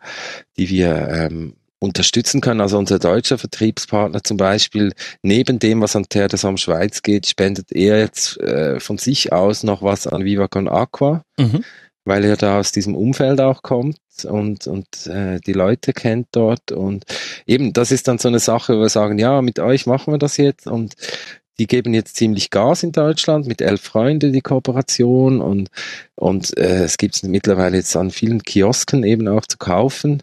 die 0.56 0.68
wir 0.70 1.08
ähm, 1.08 1.54
unterstützen 1.80 2.40
können. 2.40 2.60
Also 2.60 2.78
unser 2.78 2.98
deutscher 2.98 3.38
Vertriebspartner 3.38 4.22
zum 4.22 4.36
Beispiel, 4.36 4.92
neben 5.22 5.58
dem, 5.58 5.80
was 5.80 5.96
an 5.96 6.08
Terre 6.08 6.28
des 6.28 6.46
Schweiz 6.60 7.02
geht, 7.02 7.26
spendet 7.26 7.72
er 7.72 7.98
jetzt 7.98 8.38
äh, 8.40 8.78
von 8.78 8.98
sich 8.98 9.32
aus 9.32 9.62
noch 9.62 9.82
was 9.82 10.06
an 10.06 10.24
Viva 10.24 10.46
Con 10.46 10.68
Aqua, 10.68 11.24
mhm. 11.38 11.64
weil 12.04 12.24
er 12.24 12.36
da 12.36 12.60
aus 12.60 12.70
diesem 12.72 12.94
Umfeld 12.94 13.40
auch 13.40 13.62
kommt 13.62 13.96
und, 14.24 14.66
und 14.66 15.06
äh, 15.06 15.40
die 15.40 15.54
Leute 15.54 15.94
kennt 15.94 16.28
dort. 16.32 16.70
Und 16.70 17.04
eben, 17.46 17.72
das 17.72 17.90
ist 17.90 18.06
dann 18.08 18.18
so 18.18 18.28
eine 18.28 18.40
Sache, 18.40 18.76
wo 18.76 18.82
wir 18.82 18.90
sagen, 18.90 19.18
ja, 19.18 19.40
mit 19.40 19.58
euch 19.58 19.86
machen 19.86 20.12
wir 20.12 20.18
das 20.18 20.36
jetzt 20.36 20.66
und 20.66 20.94
die 21.58 21.66
geben 21.66 21.92
jetzt 21.92 22.16
ziemlich 22.16 22.50
Gas 22.50 22.82
in 22.82 22.92
Deutschland 22.92 23.46
mit 23.46 23.60
elf 23.60 23.82
Freunde 23.82 24.32
die 24.32 24.40
Kooperation 24.40 25.42
und 25.42 25.68
und 26.14 26.56
äh, 26.56 26.84
es 26.84 26.96
gibt 26.96 27.16
es 27.16 27.22
mittlerweile 27.22 27.76
jetzt 27.76 27.94
an 27.96 28.10
vielen 28.10 28.42
Kiosken 28.42 29.04
eben 29.04 29.28
auch 29.28 29.44
zu 29.44 29.58
kaufen 29.58 30.22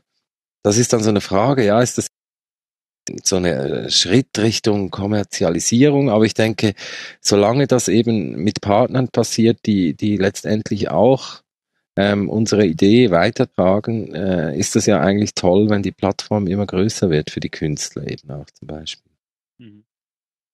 das 0.68 0.78
ist 0.78 0.92
dann 0.92 1.02
so 1.02 1.10
eine 1.10 1.22
Frage, 1.22 1.66
ja, 1.66 1.82
ist 1.82 1.98
das 1.98 2.08
so 3.24 3.38
eine 3.38 3.86
äh, 3.86 3.90
Schritt 3.90 4.38
Richtung 4.38 4.92
Kommerzialisierung, 4.92 6.10
aber 6.10 6.26
ich 6.26 6.34
denke, 6.34 6.74
solange 7.22 7.68
das 7.68 7.88
eben 7.88 8.36
mit 8.44 8.60
Partnern 8.60 9.08
passiert, 9.08 9.60
die, 9.66 9.94
die 9.94 10.18
letztendlich 10.18 10.90
auch 10.90 11.42
ähm, 11.96 12.30
unsere 12.30 12.66
Idee 12.66 13.12
weitertragen, 13.12 14.14
äh, 14.14 14.58
ist 14.60 14.76
das 14.76 14.86
ja 14.88 15.00
eigentlich 15.00 15.36
toll, 15.36 15.70
wenn 15.70 15.84
die 15.84 15.94
Plattform 15.94 16.48
immer 16.48 16.66
größer 16.66 17.10
wird 17.10 17.32
für 17.32 17.40
die 17.40 17.50
Künstler 17.50 18.06
eben 18.06 18.30
auch 18.30 18.48
zum 18.52 18.68
Beispiel. 18.68 19.12
Mhm. 19.60 19.86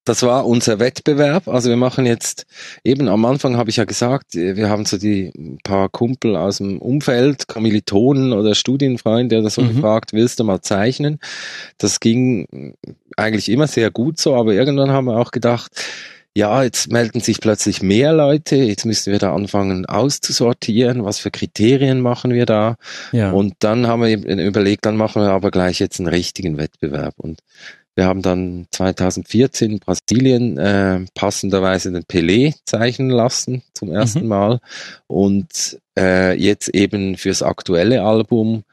das 0.04 0.22
war 0.22 0.46
unser 0.46 0.80
Wettbewerb. 0.80 1.46
Also 1.48 1.68
wir 1.68 1.76
machen 1.76 2.06
jetzt, 2.06 2.46
eben 2.82 3.08
am 3.08 3.24
Anfang 3.24 3.56
habe 3.56 3.70
ich 3.70 3.76
ja 3.76 3.84
gesagt, 3.84 4.34
wir 4.34 4.68
haben 4.68 4.84
so 4.84 4.98
die 4.98 5.58
paar 5.62 5.88
Kumpel 5.88 6.36
aus 6.36 6.58
dem 6.58 6.80
Umfeld, 6.80 7.46
Kommilitonen 7.46 8.32
oder 8.32 8.54
Studienfreunde 8.54 9.38
oder 9.38 9.50
so 9.50 9.62
mhm. 9.62 9.76
gefragt, 9.76 10.12
willst 10.12 10.40
du 10.40 10.44
mal 10.44 10.60
zeichnen? 10.60 11.20
Das 11.78 12.00
ging 12.00 12.74
eigentlich 13.16 13.48
immer 13.48 13.68
sehr 13.68 13.90
gut 13.90 14.18
so, 14.18 14.34
aber 14.34 14.54
irgendwann 14.54 14.90
haben 14.90 15.04
wir 15.04 15.18
auch 15.18 15.30
gedacht, 15.30 15.70
ja, 16.34 16.62
jetzt 16.62 16.90
melden 16.90 17.20
sich 17.20 17.40
plötzlich 17.40 17.82
mehr 17.82 18.12
Leute, 18.12 18.56
jetzt 18.56 18.86
müssen 18.86 19.12
wir 19.12 19.18
da 19.18 19.34
anfangen 19.34 19.84
auszusortieren, 19.84 21.04
was 21.04 21.18
für 21.18 21.30
Kriterien 21.30 22.00
machen 22.00 22.32
wir 22.32 22.46
da. 22.46 22.76
Ja. 23.12 23.32
Und 23.32 23.54
dann 23.58 23.86
haben 23.86 24.02
wir 24.02 24.16
überlegt, 24.46 24.86
dann 24.86 24.96
machen 24.96 25.22
wir 25.22 25.30
aber 25.30 25.50
gleich 25.50 25.78
jetzt 25.78 26.00
einen 26.00 26.08
richtigen 26.08 26.56
Wettbewerb. 26.56 27.14
Und 27.18 27.40
wir 27.94 28.06
haben 28.06 28.22
dann 28.22 28.66
2014 28.70 29.72
in 29.72 29.78
Brasilien 29.78 30.56
äh, 30.56 31.04
passenderweise 31.14 31.92
den 31.92 32.04
Pelé 32.04 32.54
zeichnen 32.64 33.10
lassen 33.10 33.62
zum 33.74 33.92
ersten 33.92 34.22
mhm. 34.22 34.28
Mal 34.28 34.60
und 35.06 35.78
äh, 35.98 36.34
jetzt 36.34 36.68
eben 36.68 37.18
fürs 37.18 37.42
aktuelle 37.42 38.02
Album 38.02 38.64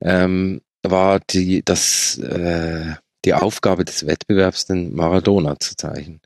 ähm, 0.00 0.60
war 0.84 1.18
die, 1.30 1.62
das, 1.64 2.18
äh, 2.18 2.94
die 3.24 3.34
Aufgabe 3.34 3.84
des 3.84 4.06
Wettbewerbs, 4.06 4.66
den 4.66 4.94
Maradona 4.94 5.58
zu 5.58 5.76
zeichnen. 5.76 6.20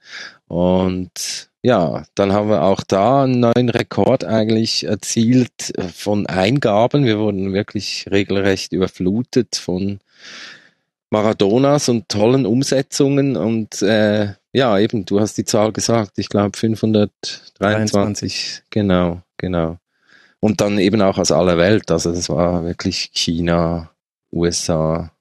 Und 0.47 1.51
ja, 1.63 2.05
dann 2.15 2.33
haben 2.33 2.51
wir 2.51 2.63
auch 2.63 2.83
da 2.83 3.25
einen 3.25 3.41
neuen 3.41 3.71
Rekord 3.71 4.25
eigentlich 4.25 4.85
erzielt 4.85 5.73
von 5.95 6.27
Eingaben. 6.27 7.05
Wir 7.05 7.19
wurden 7.19 7.55
wirklich 7.55 8.07
regelrecht 8.11 8.73
überflutet 8.73 9.57
von 9.57 10.01
Maradonas 11.11 11.89
und 11.89 12.09
tollen 12.09 12.45
Umsetzungen 12.45 13.37
und 13.37 13.81
äh, 13.83 14.35
ja, 14.53 14.79
eben, 14.79 15.05
du 15.05 15.21
hast 15.21 15.39
die 15.39 15.45
Zahl 15.45 15.73
gesagt, 15.73 16.19
ich 16.19 16.29
glaube 16.29 16.57
523, 16.57 17.55
23. 17.55 18.63
genau, 18.71 19.23
genau. 19.37 19.79
Und 20.41 20.61
dann 20.61 20.79
eben 20.79 21.01
auch 21.03 21.17
aus 21.17 21.33
aller 21.33 21.57
Welt, 21.57 21.91
also 21.91 22.13
das 22.13 22.29
war 22.29 22.65
wirklich 22.65 23.11
China, 23.15 23.91
USA, 24.33 25.14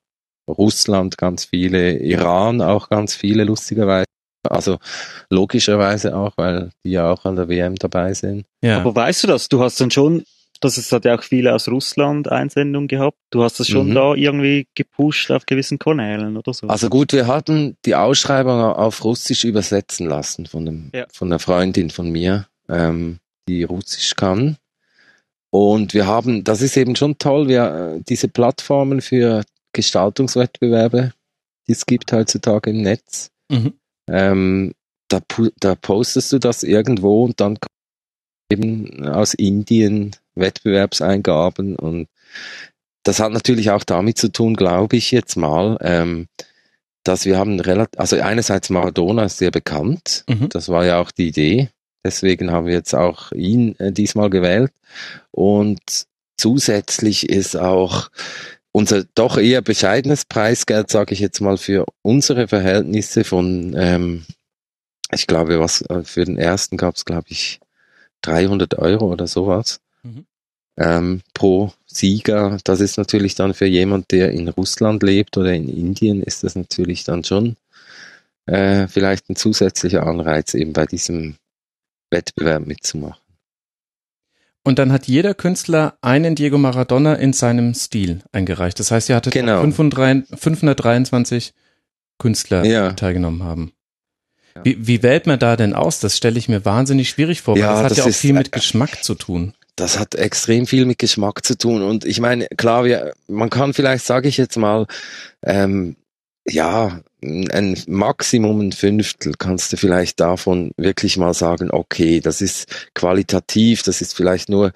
Russland 0.47 1.17
ganz 1.17 1.45
viele, 1.45 1.97
Iran 1.99 2.61
auch 2.61 2.89
ganz 2.89 3.15
viele, 3.15 3.43
lustigerweise. 3.43 4.05
Also 4.49 4.77
logischerweise 5.29 6.17
auch, 6.17 6.33
weil 6.35 6.71
die 6.83 6.91
ja 6.91 7.09
auch 7.09 7.23
an 7.23 7.37
der 7.37 7.47
WM 7.47 7.75
dabei 7.75 8.13
sind. 8.13 8.45
Ja. 8.61 8.79
Aber 8.79 8.93
weißt 8.93 9.23
du 9.23 9.27
das? 9.27 9.47
Du 9.47 9.61
hast 9.63 9.79
dann 9.79 9.89
schon, 9.89 10.23
das 10.59 10.77
ist, 10.77 10.91
hat 10.91 11.05
ja 11.05 11.15
auch 11.15 11.23
viele 11.23 11.53
aus 11.53 11.69
Russland 11.69 12.29
Einsendungen 12.29 12.89
gehabt. 12.89 13.17
Du 13.31 13.43
hast 13.43 13.59
das 13.61 13.67
schon 13.69 13.89
mhm. 13.89 13.95
da 13.95 14.13
irgendwie 14.15 14.67
gepusht 14.75 15.31
auf 15.31 15.45
gewissen 15.45 15.79
Kanälen 15.79 16.35
oder 16.35 16.53
so. 16.53 16.67
Also 16.67 16.89
gut, 16.89 17.13
wir 17.13 17.27
hatten 17.27 17.77
die 17.85 17.95
Ausschreibung 17.95 18.59
auf 18.59 19.03
Russisch 19.05 19.45
übersetzen 19.45 20.07
lassen 20.07 20.45
von, 20.45 20.65
dem, 20.65 20.91
ja. 20.93 21.05
von 21.13 21.29
einer 21.29 21.39
Freundin 21.39 21.89
von 21.89 22.09
mir, 22.09 22.47
ähm, 22.67 23.19
die 23.47 23.63
Russisch 23.63 24.15
kann. 24.15 24.57
Und 25.51 25.93
wir 25.93 26.07
haben, 26.07 26.43
das 26.43 26.61
ist 26.61 26.75
eben 26.77 26.95
schon 26.95 27.17
toll, 27.17 27.47
wir, 27.47 28.01
diese 28.09 28.27
Plattformen 28.27 29.01
für 29.01 29.43
Gestaltungswettbewerbe, 29.73 31.13
die 31.67 31.71
es 31.71 31.85
gibt 31.85 32.11
heutzutage 32.11 32.69
im 32.69 32.81
Netz. 32.81 33.31
Mhm. 33.49 33.73
Ähm, 34.07 34.73
da, 35.07 35.19
da 35.59 35.75
postest 35.75 36.31
du 36.31 36.39
das 36.39 36.63
irgendwo 36.63 37.25
und 37.25 37.39
dann 37.39 37.57
eben 38.51 39.07
aus 39.07 39.33
Indien 39.33 40.15
Wettbewerbseingaben 40.35 41.75
und 41.75 42.07
das 43.03 43.19
hat 43.19 43.31
natürlich 43.31 43.71
auch 43.71 43.83
damit 43.83 44.17
zu 44.17 44.31
tun, 44.31 44.55
glaube 44.55 44.95
ich 44.95 45.11
jetzt 45.11 45.35
mal, 45.35 45.77
ähm, 45.81 46.27
dass 47.03 47.25
wir 47.25 47.37
haben 47.37 47.59
relativ, 47.59 47.99
also 47.99 48.19
einerseits 48.19 48.69
Maradona 48.69 49.25
ist 49.25 49.37
sehr 49.37 49.51
bekannt, 49.51 50.23
mhm. 50.27 50.49
das 50.49 50.69
war 50.69 50.85
ja 50.85 50.99
auch 50.99 51.11
die 51.11 51.27
Idee, 51.27 51.69
deswegen 52.03 52.51
haben 52.51 52.65
wir 52.65 52.73
jetzt 52.73 52.95
auch 52.95 53.31
ihn 53.33 53.77
äh, 53.79 53.91
diesmal 53.91 54.29
gewählt 54.29 54.71
und 55.31 56.05
zusätzlich 56.37 57.29
ist 57.29 57.55
auch 57.55 58.09
unser 58.73 59.05
doch 59.15 59.37
eher 59.37 59.61
bescheidenes 59.61 60.25
Preisgeld, 60.25 60.89
sage 60.89 61.13
ich 61.13 61.19
jetzt 61.19 61.39
mal, 61.39 61.57
für 61.57 61.85
unsere 62.01 62.47
Verhältnisse 62.47 63.23
von, 63.23 63.73
ähm, 63.77 64.25
ich 65.13 65.27
glaube, 65.27 65.59
was 65.59 65.83
äh, 65.83 66.03
für 66.03 66.25
den 66.25 66.37
ersten 66.37 66.75
gab 66.75 66.95
es, 66.95 67.05
glaube 67.05 67.27
ich, 67.29 67.59
300 68.23 68.79
Euro 68.79 69.11
oder 69.11 69.27
sowas 69.27 69.79
mhm. 70.01 70.25
ähm, 70.77 71.21
pro 71.35 71.71
Sieger. 71.85 72.57
Das 72.63 72.81
ist 72.81 72.97
natürlich 72.97 73.35
dann 73.35 73.53
für 73.53 73.67
jemand, 73.67 74.11
der 74.11 74.31
in 74.31 74.49
Russland 74.49 75.03
lebt 75.03 75.37
oder 75.37 75.53
in 75.53 75.69
Indien, 75.69 76.23
ist 76.23 76.43
das 76.43 76.55
natürlich 76.55 77.03
dann 77.03 77.23
schon 77.23 77.57
äh, 78.47 78.87
vielleicht 78.87 79.29
ein 79.29 79.35
zusätzlicher 79.35 80.07
Anreiz, 80.07 80.55
eben 80.55 80.73
bei 80.73 80.87
diesem 80.87 81.35
Wettbewerb 82.09 82.65
mitzumachen. 82.65 83.22
Und 84.63 84.79
dann 84.79 84.93
hat 84.93 85.07
jeder 85.07 85.33
Künstler 85.33 85.97
einen 86.01 86.35
Diego 86.35 86.57
Maradona 86.57 87.15
in 87.15 87.33
seinem 87.33 87.73
Stil 87.73 88.21
eingereicht. 88.31 88.79
Das 88.79 88.91
heißt, 88.91 89.09
ihr 89.09 89.15
hattet 89.15 89.33
genau. 89.33 89.61
523 89.61 91.53
Künstler, 92.17 92.63
ja. 92.63 92.89
die 92.89 92.95
teilgenommen 92.95 93.43
haben. 93.43 93.73
Ja. 94.55 94.63
Wie, 94.63 94.87
wie 94.87 95.03
wählt 95.03 95.27
man 95.27 95.39
da 95.39 95.57
denn 95.57 95.73
aus? 95.73 95.99
Das 95.99 96.15
stelle 96.15 96.37
ich 96.37 96.47
mir 96.47 96.63
wahnsinnig 96.63 97.09
schwierig 97.09 97.41
vor, 97.41 97.57
ja, 97.57 97.73
das 97.73 97.83
hat 97.83 97.91
das 97.91 97.97
ja 97.97 98.03
auch 98.05 98.09
ist, 98.09 98.19
viel 98.19 98.33
mit 98.33 98.51
Geschmack 98.51 99.03
zu 99.03 99.15
tun. 99.15 99.53
Das 99.75 99.99
hat 99.99 100.15
extrem 100.15 100.67
viel 100.67 100.85
mit 100.85 100.99
Geschmack 100.99 101.43
zu 101.43 101.57
tun. 101.57 101.81
Und 101.81 102.05
ich 102.05 102.19
meine, 102.19 102.47
klar, 102.55 102.85
wir, 102.85 103.13
man 103.27 103.49
kann 103.49 103.73
vielleicht, 103.73 104.05
sage 104.05 104.29
ich 104.29 104.37
jetzt 104.37 104.55
mal, 104.55 104.85
ähm, 105.41 105.95
ja, 106.45 106.99
ein 107.21 107.77
Maximum 107.87 108.59
ein 108.59 108.71
Fünftel 108.73 109.33
kannst 109.37 109.71
du 109.71 109.77
vielleicht 109.77 110.19
davon 110.19 110.71
wirklich 110.77 111.17
mal 111.17 111.33
sagen, 111.33 111.71
okay, 111.71 112.19
das 112.19 112.41
ist 112.41 112.89
qualitativ, 112.93 113.83
das 113.83 114.01
ist 114.01 114.13
vielleicht 114.13 114.49
nur, 114.49 114.73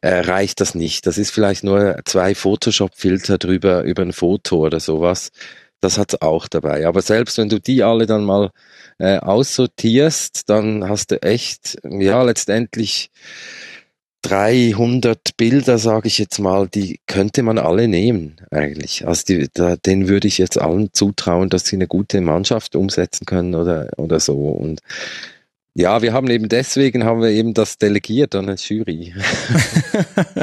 äh, 0.00 0.20
reicht 0.20 0.60
das 0.60 0.74
nicht, 0.74 1.06
das 1.06 1.18
ist 1.18 1.30
vielleicht 1.30 1.62
nur 1.62 2.00
zwei 2.06 2.34
Photoshop-Filter 2.34 3.36
drüber 3.38 3.82
über 3.82 4.02
ein 4.02 4.14
Foto 4.14 4.64
oder 4.66 4.80
sowas. 4.80 5.30
Das 5.80 5.98
hat's 5.98 6.20
auch 6.20 6.48
dabei. 6.48 6.86
Aber 6.86 7.02
selbst 7.02 7.38
wenn 7.38 7.48
du 7.48 7.58
die 7.58 7.82
alle 7.82 8.06
dann 8.06 8.24
mal 8.24 8.50
äh, 8.98 9.18
aussortierst, 9.18 10.48
dann 10.48 10.88
hast 10.88 11.10
du 11.10 11.22
echt, 11.22 11.78
ja, 11.84 12.22
letztendlich 12.22 13.10
300 14.22 15.36
Bilder, 15.36 15.78
sage 15.78 16.08
ich 16.08 16.18
jetzt 16.18 16.38
mal, 16.38 16.68
die 16.68 17.00
könnte 17.06 17.42
man 17.42 17.58
alle 17.58 17.88
nehmen 17.88 18.36
eigentlich. 18.50 19.06
Also 19.06 19.24
die, 19.26 19.48
da, 19.52 19.76
denen 19.76 20.08
würde 20.08 20.28
ich 20.28 20.38
jetzt 20.38 20.60
allen 20.60 20.92
zutrauen, 20.92 21.48
dass 21.48 21.66
sie 21.66 21.76
eine 21.76 21.86
gute 21.86 22.20
Mannschaft 22.20 22.76
umsetzen 22.76 23.24
können 23.24 23.54
oder 23.54 23.88
oder 23.96 24.20
so. 24.20 24.36
Und 24.36 24.80
ja, 25.74 26.02
wir 26.02 26.12
haben 26.12 26.28
eben 26.28 26.48
deswegen 26.48 27.04
haben 27.04 27.22
wir 27.22 27.30
eben 27.30 27.54
das 27.54 27.78
delegiert 27.78 28.34
an 28.34 28.48
eine 28.48 28.56
Jury. 28.56 29.14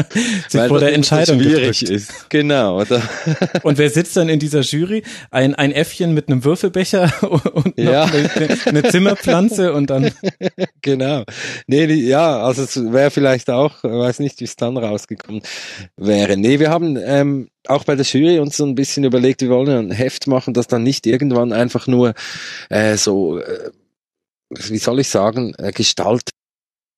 Sich 0.49 0.61
vor 0.67 0.79
der 0.79 0.93
Entscheidung 0.93 1.39
schwierig 1.39 1.79
gedrückt. 1.79 2.01
ist. 2.01 2.29
Genau. 2.29 2.81
Oder? 2.81 3.01
Und 3.63 3.77
wer 3.77 3.89
sitzt 3.89 4.15
dann 4.17 4.29
in 4.29 4.39
dieser 4.39 4.61
Jury? 4.61 5.03
Ein, 5.31 5.55
ein 5.55 5.71
Äffchen 5.71 6.13
mit 6.13 6.29
einem 6.29 6.43
Würfelbecher 6.43 7.11
und 7.53 7.77
ja. 7.77 8.05
eine, 8.05 8.57
eine, 8.65 8.83
Zimmerpflanze 8.83 9.73
und 9.73 9.89
dann. 9.89 10.11
Genau. 10.81 11.23
Nee, 11.67 11.87
die, 11.87 12.07
ja, 12.07 12.41
also 12.41 12.63
es 12.63 12.91
wäre 12.91 13.11
vielleicht 13.11 13.49
auch, 13.49 13.83
weiß 13.83 14.19
nicht, 14.19 14.39
wie 14.39 14.45
es 14.45 14.55
dann 14.55 14.77
rausgekommen 14.77 15.41
wäre. 15.95 16.37
Nee, 16.37 16.59
wir 16.59 16.69
haben 16.69 16.97
ähm, 16.97 17.49
auch 17.67 17.83
bei 17.83 17.95
der 17.95 18.05
Jury 18.05 18.39
uns 18.39 18.57
so 18.57 18.65
ein 18.65 18.75
bisschen 18.75 19.03
überlegt, 19.03 19.41
wir 19.41 19.49
wollen 19.49 19.89
ein 19.89 19.91
Heft 19.91 20.27
machen, 20.27 20.53
das 20.53 20.67
dann 20.67 20.83
nicht 20.83 21.05
irgendwann 21.05 21.51
einfach 21.51 21.87
nur 21.87 22.13
äh, 22.69 22.95
so 22.97 23.39
äh, 23.39 23.71
wie 24.49 24.77
soll 24.77 24.99
ich 24.99 25.09
sagen, 25.09 25.53
äh, 25.57 25.71
Gestalt 25.71 26.29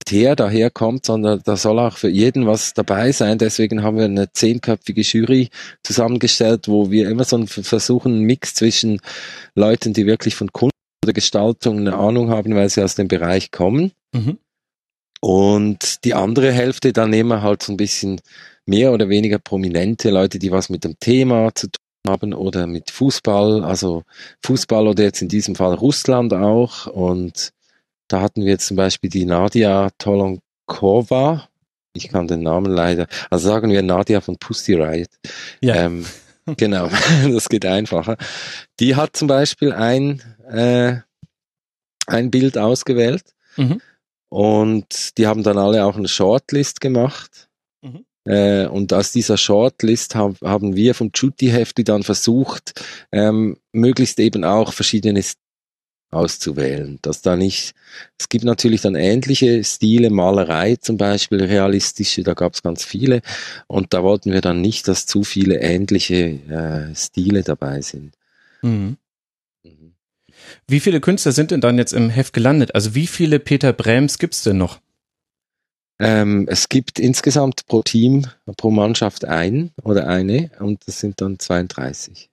her 0.08 0.36
daherkommt, 0.36 1.06
sondern 1.06 1.42
da 1.44 1.56
soll 1.56 1.80
auch 1.80 1.98
für 1.98 2.10
jeden 2.10 2.48
was 2.48 2.74
dabei 2.74 3.12
sein. 3.12 3.38
Deswegen 3.38 3.84
haben 3.84 3.98
wir 3.98 4.06
eine 4.06 4.32
zehnköpfige 4.32 5.02
Jury 5.02 5.50
zusammengestellt, 5.84 6.68
wo 6.68 6.90
wir 6.90 7.10
immer 7.10 7.26
so 7.26 7.46
versuchen, 7.46 8.14
einen 8.14 8.24
Mix 8.24 8.56
zwischen 8.56 9.02
Leuten, 9.56 9.94
die 9.94 10.06
wirklich 10.06 10.36
von 10.36 10.52
Kunst 10.52 10.74
oder 11.04 11.14
Gestaltung 11.14 11.80
eine 11.80 11.96
Ahnung 11.96 12.30
haben, 12.30 12.56
weil 12.56 12.70
sie 12.70 12.84
aus 12.84 12.96
dem 12.96 13.08
Bereich 13.08 13.52
kommen. 13.52 13.92
Mhm. 14.14 14.40
Und 15.22 16.06
die 16.06 16.14
andere 16.14 16.52
Hälfte, 16.52 16.94
da 16.94 17.06
nehmen 17.06 17.30
wir 17.30 17.42
halt 17.42 17.62
so 17.62 17.74
ein 17.74 17.78
bisschen 17.78 18.22
mehr 18.66 18.94
oder 18.94 19.10
weniger 19.10 19.38
prominente 19.38 20.10
Leute, 20.10 20.40
die 20.40 20.52
was 20.52 20.70
mit 20.70 20.84
dem 20.84 20.98
Thema 21.00 21.54
zu 21.54 21.68
tun 21.68 21.89
haben 22.08 22.34
oder 22.34 22.68
mit 22.68 22.92
Fußball, 22.92 23.64
also 23.64 24.04
Fußball 24.44 24.88
oder 24.88 25.04
jetzt 25.04 25.22
in 25.22 25.28
diesem 25.28 25.56
Fall 25.56 25.74
Russland 25.74 26.34
auch. 26.34 26.88
Und 26.88 27.52
da 28.08 28.22
hatten 28.22 28.42
wir 28.42 28.52
jetzt 28.52 28.68
zum 28.68 28.78
Beispiel 28.78 29.10
die 29.10 29.26
Nadia 29.26 29.90
Tolonkova. 29.98 31.48
Ich 31.94 32.10
kann 32.10 32.28
den 32.28 32.42
Namen 32.42 32.72
leider, 32.72 33.08
also 33.30 33.48
sagen 33.48 33.72
wir 33.72 33.82
Nadia 33.82 34.22
von 34.22 34.38
Pussy 34.38 34.76
Riot. 34.76 35.10
Ja. 35.62 35.76
Ähm, 35.76 36.06
genau, 36.58 36.90
das 37.32 37.50
geht 37.50 37.66
einfacher. 37.66 38.18
Die 38.80 38.96
hat 38.96 39.16
zum 39.16 39.28
Beispiel 39.28 39.74
ein, 39.74 40.22
äh, 40.50 40.98
ein 42.08 42.32
Bild 42.32 42.58
ausgewählt. 42.58 43.24
Mhm. 43.58 43.82
Und 44.30 45.18
die 45.18 45.26
haben 45.26 45.44
dann 45.44 45.58
alle 45.58 45.86
auch 45.86 45.98
eine 45.98 46.08
Shortlist 46.08 46.82
gemacht. 46.82 47.49
Äh, 48.26 48.68
und 48.68 48.94
aus 48.94 49.12
dieser 49.12 49.38
Shortlist 49.38 50.16
hab, 50.16 50.40
haben 50.42 50.76
wir 50.76 50.94
vom 50.94 51.12
Jutti-Hefti 51.14 51.84
dann 51.84 52.04
versucht, 52.04 52.84
ähm, 53.12 53.58
möglichst 53.72 54.20
eben 54.20 54.44
auch 54.44 54.74
verschiedene 54.74 55.24
auszuwählen, 56.12 56.98
dass 57.02 57.22
da 57.22 57.36
nicht, 57.36 57.76
es 58.18 58.30
gibt 58.30 58.44
natürlich 58.44 58.82
dann 58.82 58.96
ähnliche 58.96 59.64
Stile, 59.64 60.10
Malerei 60.10 60.76
zum 60.76 60.98
Beispiel, 60.98 61.44
realistische, 61.44 62.24
da 62.24 62.34
gab 62.34 62.54
es 62.54 62.64
ganz 62.64 62.84
viele 62.84 63.22
und 63.68 63.94
da 63.94 64.04
wollten 64.04 64.32
wir 64.32 64.42
dann 64.42 64.62
nicht, 64.62 64.88
dass 64.88 65.06
zu 65.06 65.24
viele 65.24 65.62
ähnliche 65.62 66.40
äh, 66.50 66.96
Stile 66.96 67.44
dabei 67.44 67.82
sind. 67.82 68.16
Mhm. 68.62 68.98
mhm. 69.64 69.94
Wie 70.68 70.80
viele 70.80 71.00
Künstler 71.00 71.32
sind 71.32 71.52
denn 71.52 71.62
dann 71.62 71.78
jetzt 71.78 71.94
im 71.94 72.10
Heft 72.10 72.34
gelandet? 72.34 72.74
Also 72.74 72.96
wie 72.96 73.08
viele 73.08 73.40
Peter 73.40 73.72
Brems 73.72 74.18
gibt's 74.18 74.42
denn 74.42 74.58
noch? 74.58 74.80
Ähm, 76.00 76.48
es 76.50 76.70
gibt 76.70 77.00
insgesamt 77.00 77.66
pro 77.68 77.82
Team, 77.82 78.26
pro 78.58 78.72
Mannschaft 78.72 79.26
ein 79.26 79.72
oder 79.84 80.08
eine 80.08 80.52
und 80.60 80.80
das 80.88 81.00
sind 81.00 81.20
dann 81.22 81.40
32. 81.40 82.30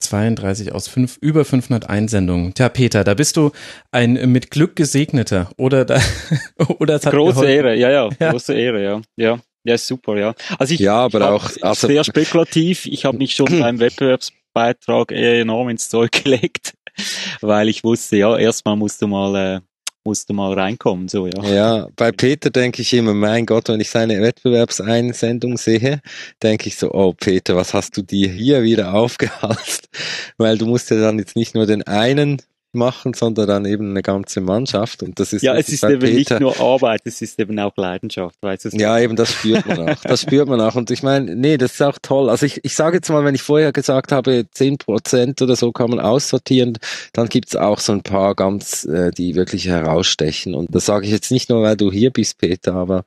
32 0.00 0.72
aus 0.72 0.88
fünf, 0.88 1.16
über 1.20 1.44
500 1.44 1.88
Einsendungen. 1.88 2.54
Tja, 2.54 2.68
Peter, 2.68 3.04
da 3.04 3.14
bist 3.14 3.36
du 3.36 3.52
ein 3.90 4.14
mit 4.30 4.50
Glück 4.50 4.76
gesegneter 4.76 5.50
oder 5.56 5.84
da, 5.84 6.00
oder 6.78 6.96
es 6.96 7.06
hat 7.06 7.12
Große 7.12 7.46
Ehre, 7.46 7.76
ja, 7.76 7.90
ja, 7.90 8.08
ja, 8.18 8.30
große 8.30 8.54
Ehre, 8.54 8.82
ja, 8.82 9.00
ja. 9.16 9.38
Ja, 9.64 9.76
super, 9.76 10.16
ja. 10.16 10.34
Also 10.58 10.72
ich, 10.72 10.80
ja, 10.80 10.94
aber 10.94 11.18
ich 11.18 11.24
auch 11.26 11.50
also, 11.62 11.88
sehr 11.88 12.02
spekulativ. 12.04 12.86
Ich 12.86 13.04
habe 13.04 13.18
mich 13.18 13.34
schon 13.34 13.46
beim 13.60 13.80
Wettbewerbsbeitrag 13.80 15.12
enorm 15.12 15.68
ins 15.68 15.90
Zeug 15.90 16.12
gelegt, 16.12 16.74
weil 17.42 17.68
ich 17.68 17.84
wusste, 17.84 18.16
ja, 18.16 18.36
erstmal 18.38 18.76
musst 18.76 19.02
du 19.02 19.08
mal 19.08 19.56
äh, 19.56 19.60
musst 20.08 20.30
du 20.30 20.32
mal 20.32 20.54
reinkommen, 20.54 21.06
so, 21.06 21.26
ja. 21.26 21.42
Ja, 21.44 21.88
bei 21.96 22.12
Peter 22.12 22.48
denke 22.48 22.80
ich 22.80 22.94
immer, 22.94 23.12
mein 23.12 23.44
Gott, 23.44 23.68
wenn 23.68 23.78
ich 23.78 23.90
seine 23.90 24.22
Wettbewerbseinsendung 24.22 25.58
sehe, 25.58 26.00
denke 26.42 26.68
ich 26.68 26.76
so, 26.76 26.90
oh 26.92 27.12
Peter, 27.12 27.56
was 27.56 27.74
hast 27.74 27.94
du 27.98 28.02
dir 28.02 28.30
hier 28.30 28.62
wieder 28.62 28.94
aufgehalst? 29.02 29.90
Weil 30.38 30.56
du 30.56 30.64
musst 30.64 30.90
ja 30.90 30.98
dann 30.98 31.18
jetzt 31.18 31.36
nicht 31.36 31.54
nur 31.54 31.66
den 31.66 31.82
einen 31.86 32.40
machen, 32.72 33.14
sondern 33.14 33.46
dann 33.48 33.64
eben 33.64 33.90
eine 33.90 34.02
ganze 34.02 34.40
Mannschaft. 34.40 35.02
Und 35.02 35.18
das 35.18 35.32
ist 35.32 35.42
ja, 35.42 35.54
es 35.54 35.68
ist 35.68 35.84
eben 35.84 36.00
Peter. 36.00 36.34
nicht 36.34 36.40
nur 36.40 36.60
Arbeit, 36.60 37.02
es 37.04 37.22
ist 37.22 37.38
eben 37.38 37.58
auch 37.58 37.76
Leidenschaft, 37.76 38.36
weißt 38.40 38.66
du? 38.66 38.68
Ja, 38.76 38.98
eben 38.98 39.16
das 39.16 39.32
spürt 39.32 39.66
man 39.66 39.88
auch. 39.88 40.02
Das 40.02 40.22
spürt 40.22 40.48
man 40.48 40.60
auch. 40.60 40.74
Und 40.74 40.90
ich 40.90 41.02
meine, 41.02 41.34
nee, 41.34 41.56
das 41.56 41.72
ist 41.74 41.82
auch 41.82 41.98
toll. 42.00 42.28
Also 42.30 42.46
ich, 42.46 42.64
ich 42.64 42.74
sage 42.74 42.96
jetzt 42.96 43.08
mal, 43.08 43.24
wenn 43.24 43.34
ich 43.34 43.42
vorher 43.42 43.72
gesagt 43.72 44.12
habe, 44.12 44.46
zehn 44.50 44.78
Prozent 44.78 45.40
oder 45.42 45.56
so 45.56 45.72
kann 45.72 45.90
man 45.90 46.00
aussortieren, 46.00 46.78
dann 47.12 47.28
gibt's 47.28 47.56
auch 47.56 47.78
so 47.78 47.92
ein 47.92 48.02
paar 48.02 48.34
ganz, 48.34 48.84
äh, 48.84 49.10
die 49.10 49.34
wirklich 49.34 49.66
herausstechen. 49.66 50.54
Und 50.54 50.74
das 50.74 50.86
sage 50.86 51.06
ich 51.06 51.12
jetzt 51.12 51.30
nicht 51.30 51.50
nur, 51.50 51.62
weil 51.62 51.76
du 51.76 51.90
hier 51.90 52.10
bist, 52.10 52.38
Peter, 52.38 52.74
aber 52.74 53.04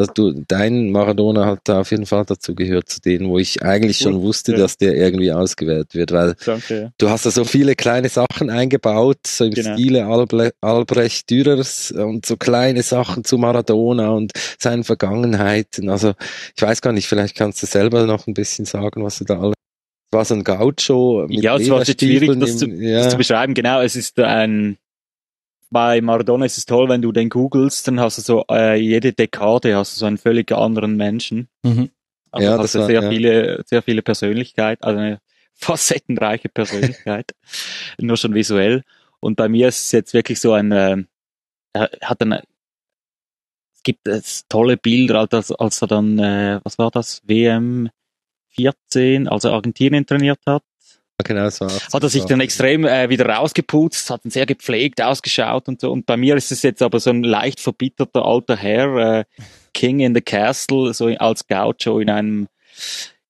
dass 0.00 0.14
du, 0.14 0.32
dein 0.48 0.90
Maradona 0.90 1.46
hat 1.46 1.60
da 1.64 1.80
auf 1.80 1.90
jeden 1.90 2.06
Fall 2.06 2.24
dazu 2.24 2.54
gehört, 2.54 2.88
zu 2.88 3.00
denen, 3.00 3.28
wo 3.28 3.38
ich 3.38 3.62
eigentlich 3.62 3.98
schon 3.98 4.22
wusste, 4.22 4.52
ja. 4.52 4.58
dass 4.58 4.78
der 4.78 4.94
irgendwie 4.94 5.32
ausgewählt 5.32 5.94
wird, 5.94 6.12
weil 6.12 6.34
Danke, 6.44 6.82
ja. 6.82 6.92
du 6.96 7.10
hast 7.10 7.26
da 7.26 7.30
so 7.30 7.44
viele 7.44 7.74
kleine 7.74 8.08
Sachen 8.08 8.48
eingebaut, 8.48 8.89
so 9.26 9.44
im 9.44 9.52
genau. 9.52 9.74
Stile 9.74 10.06
Albre 10.06 10.52
Albrecht 10.60 11.30
Dürers 11.30 11.90
und 11.92 12.26
so 12.26 12.36
kleine 12.36 12.82
Sachen 12.82 13.24
zu 13.24 13.38
Maradona 13.38 14.10
und 14.10 14.32
seinen 14.58 14.84
Vergangenheiten. 14.84 15.88
Also 15.88 16.14
ich 16.56 16.62
weiß 16.62 16.82
gar 16.82 16.92
nicht, 16.92 17.08
vielleicht 17.08 17.36
kannst 17.36 17.62
du 17.62 17.66
selber 17.66 18.06
noch 18.06 18.26
ein 18.26 18.34
bisschen 18.34 18.64
sagen, 18.64 19.04
was 19.04 19.18
du 19.18 19.24
da 19.24 19.38
alles 19.40 19.54
war 20.12 20.24
so 20.24 20.34
ein 20.34 20.42
Gaucho 20.42 21.26
mit 21.28 21.42
Ja, 21.42 21.56
es 21.56 21.70
war 21.70 21.84
schwierig, 21.84 22.38
das, 22.40 22.58
zu, 22.58 22.66
ja. 22.66 23.04
das 23.04 23.12
zu 23.12 23.16
beschreiben. 23.16 23.54
Genau, 23.54 23.80
es 23.80 23.94
ist 23.94 24.18
ein 24.18 24.76
bei 25.70 26.00
Maradona 26.00 26.46
ist 26.46 26.58
es 26.58 26.66
toll, 26.66 26.88
wenn 26.88 27.00
du 27.00 27.12
den 27.12 27.28
googelst, 27.28 27.86
dann 27.86 28.00
hast 28.00 28.18
du 28.18 28.22
so 28.22 28.44
äh, 28.50 28.74
jede 28.74 29.12
Dekade 29.12 29.76
hast 29.76 29.94
du 29.94 30.00
so 30.00 30.06
einen 30.06 30.18
völlig 30.18 30.50
anderen 30.52 30.96
Menschen. 30.96 31.48
Mhm. 31.62 31.90
Also 32.32 32.46
ja, 32.46 32.58
hast 32.58 32.74
du 32.74 32.84
sehr 32.86 33.02
ja. 33.02 33.08
viele, 33.08 33.62
sehr 33.66 33.82
viele 33.82 34.02
Persönlichkeit, 34.02 34.82
also 34.82 34.98
eine 34.98 35.20
facettenreiche 35.60 36.48
Persönlichkeit, 36.48 37.32
nur 37.98 38.16
schon 38.16 38.34
visuell. 38.34 38.82
Und 39.20 39.36
bei 39.36 39.48
mir 39.48 39.68
ist 39.68 39.84
es 39.84 39.92
jetzt 39.92 40.14
wirklich 40.14 40.40
so 40.40 40.52
ein, 40.52 40.72
äh, 40.72 41.04
er 41.72 41.90
hat 42.02 42.22
ein, 42.22 42.32
es 42.32 43.82
gibt 43.82 44.08
es 44.08 44.46
tolle 44.48 44.76
Bilder, 44.76 45.26
als, 45.30 45.52
als 45.52 45.82
er 45.82 45.88
dann, 45.88 46.18
äh, 46.18 46.60
was 46.64 46.78
war 46.78 46.90
das, 46.90 47.22
WM 47.24 47.90
14, 48.48 49.28
als 49.28 49.44
er 49.44 49.52
Argentinien 49.52 50.06
trainiert 50.06 50.40
hat, 50.46 50.62
Genau 51.22 51.48
so. 51.50 51.66
Hat 51.68 52.02
er 52.02 52.08
sich 52.08 52.24
dann 52.24 52.40
extrem 52.40 52.84
äh, 52.84 53.08
wieder 53.08 53.26
rausgeputzt, 53.26 54.10
hat 54.10 54.24
dann 54.24 54.30
sehr 54.30 54.46
gepflegt 54.46 55.02
ausgeschaut 55.02 55.68
und 55.68 55.80
so. 55.80 55.90
Und 55.92 56.06
bei 56.06 56.16
mir 56.16 56.36
ist 56.36 56.52
es 56.52 56.62
jetzt 56.62 56.82
aber 56.82 57.00
so 57.00 57.10
ein 57.10 57.22
leicht 57.22 57.60
verbitterter 57.60 58.24
alter 58.24 58.56
Herr, 58.56 59.18
äh, 59.20 59.24
King 59.74 60.00
in 60.00 60.14
the 60.14 60.20
Castle, 60.20 60.92
so 60.94 61.06
als 61.06 61.46
Gaucho 61.46 62.00
in 62.00 62.10
einem 62.10 62.48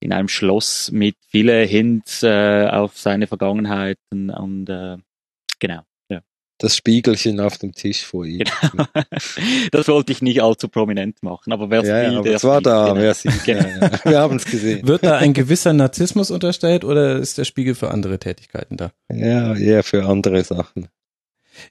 in 0.00 0.12
einem 0.12 0.28
Schloss 0.28 0.90
mit 0.90 1.16
viele 1.28 1.62
Hints 1.62 2.22
äh, 2.22 2.66
auf 2.70 2.98
seine 2.98 3.26
Vergangenheiten 3.26 4.30
und 4.30 4.68
äh, 4.68 4.96
genau 5.58 5.82
das 6.60 6.76
Spiegelchen 6.76 7.40
auf 7.40 7.58
dem 7.58 7.72
Tisch 7.72 8.04
vor 8.04 8.24
ihm. 8.24 8.38
Genau. 8.38 8.84
Das 9.72 9.88
wollte 9.88 10.12
ich 10.12 10.22
nicht 10.22 10.42
allzu 10.42 10.68
prominent 10.68 11.22
machen, 11.22 11.52
aber 11.52 11.70
wer 11.70 11.82
ja, 11.82 12.08
will, 12.08 12.14
ja, 12.14 12.22
der 12.22 12.34
es 12.36 12.44
war 12.44 12.60
da, 12.60 12.88
genau. 12.88 13.00
wer 13.00 13.14
sieht. 13.14 13.32
Genau. 13.44 13.66
Ja, 13.66 13.90
Wir 14.04 14.18
haben 14.20 14.36
es 14.36 14.44
gesehen. 14.44 14.86
Wird 14.86 15.04
da 15.04 15.16
ein 15.16 15.32
gewisser 15.32 15.72
Narzissmus 15.72 16.30
unterstellt 16.30 16.84
oder 16.84 17.16
ist 17.16 17.38
der 17.38 17.44
Spiegel 17.44 17.74
für 17.74 17.90
andere 17.90 18.18
Tätigkeiten 18.18 18.76
da? 18.76 18.92
Ja, 19.12 19.54
eher 19.54 19.82
für 19.82 20.04
andere 20.06 20.44
Sachen. 20.44 20.88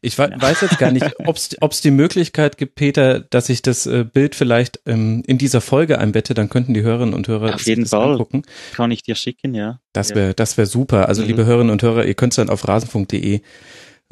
Ich 0.02 0.17
weiß 0.17 0.62
jetzt 0.62 0.80
gar 0.80 0.91
nicht, 0.91 1.06
ob 1.25 1.71
es 1.71 1.82
die 1.82 1.91
Möglichkeit 1.91 2.58
gibt, 2.58 2.75
Peter, 2.75 3.19
dass 3.19 3.49
ich 3.49 3.62
das 3.62 3.86
äh, 3.86 4.04
Bild 4.04 4.36
vielleicht 4.36 4.80
ähm, 4.86 5.23
in 5.25 5.38
dieser 5.38 5.62
Folge 5.62 5.99
einbette, 5.99 6.34
dann 6.34 6.49
könnten 6.49 6.73
die 6.73 6.82
Hörerinnen 6.82 7.13
und 7.13 7.28
Hörer 7.28 7.56
auf 7.56 7.62
jeden 7.62 7.86
Fall 7.86 8.12
angucken. 8.12 8.43
Kann 8.73 8.91
ich 8.91 9.04
dir 9.04 9.15
schicken, 9.15 9.54
ja. 9.54 9.80
Das 9.93 10.15
wäre 10.15 10.34
das 10.34 10.58
wäre 10.58 10.67
super. 10.67 11.08
Also 11.08 11.21
mhm. 11.21 11.28
liebe 11.28 11.45
Hörerinnen 11.45 11.71
und 11.71 11.82
Hörer, 11.82 12.06
ihr 12.06 12.13
könnt 12.13 12.34
es 12.34 12.38
dann 12.38 12.49
auf 12.49 12.67
rasenfunk.de 12.67 13.41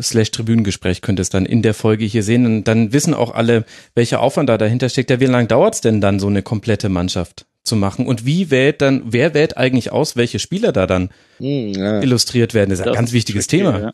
slash 0.02 0.32
Tribünengespräch 0.32 1.02
könnt 1.02 1.20
ihr 1.20 1.24
es 1.24 1.30
dann 1.30 1.46
in 1.46 1.62
der 1.62 1.74
Folge 1.74 2.06
hier 2.06 2.24
sehen. 2.24 2.46
Und 2.46 2.66
dann 2.66 2.94
wissen 2.94 3.14
auch 3.14 3.34
alle, 3.34 3.66
welcher 3.96 4.22
Aufwand 4.22 4.50
da 4.50 4.58
dahinter 4.58 4.90
steckt. 4.90 5.10
Ja, 5.10 5.20
wie 5.20 5.26
lange 5.26 5.48
dauert 5.48 5.76
es 5.76 5.82
denn 5.82 6.02
dann, 6.02 6.20
so 6.20 6.28
eine 6.28 6.44
komplette 6.44 6.90
Mannschaft 6.90 7.46
zu 7.64 7.76
machen? 7.76 8.06
Und 8.06 8.26
wie 8.26 8.52
wählt 8.52 8.82
dann, 8.82 9.04
wer 9.06 9.34
wählt 9.34 9.58
eigentlich 9.58 9.92
aus, 9.92 10.16
welche 10.16 10.40
Spieler 10.40 10.72
da 10.72 10.86
dann 10.88 11.10
hm, 11.40 11.74
ja. 11.74 12.02
illustriert 12.02 12.54
werden? 12.54 12.70
Das 12.70 12.80
ist 12.80 12.86
das 12.86 12.94
ein 12.94 13.00
ganz 13.00 13.12
wichtiges 13.12 13.48
Thema. 13.48 13.80
Ja. 13.80 13.94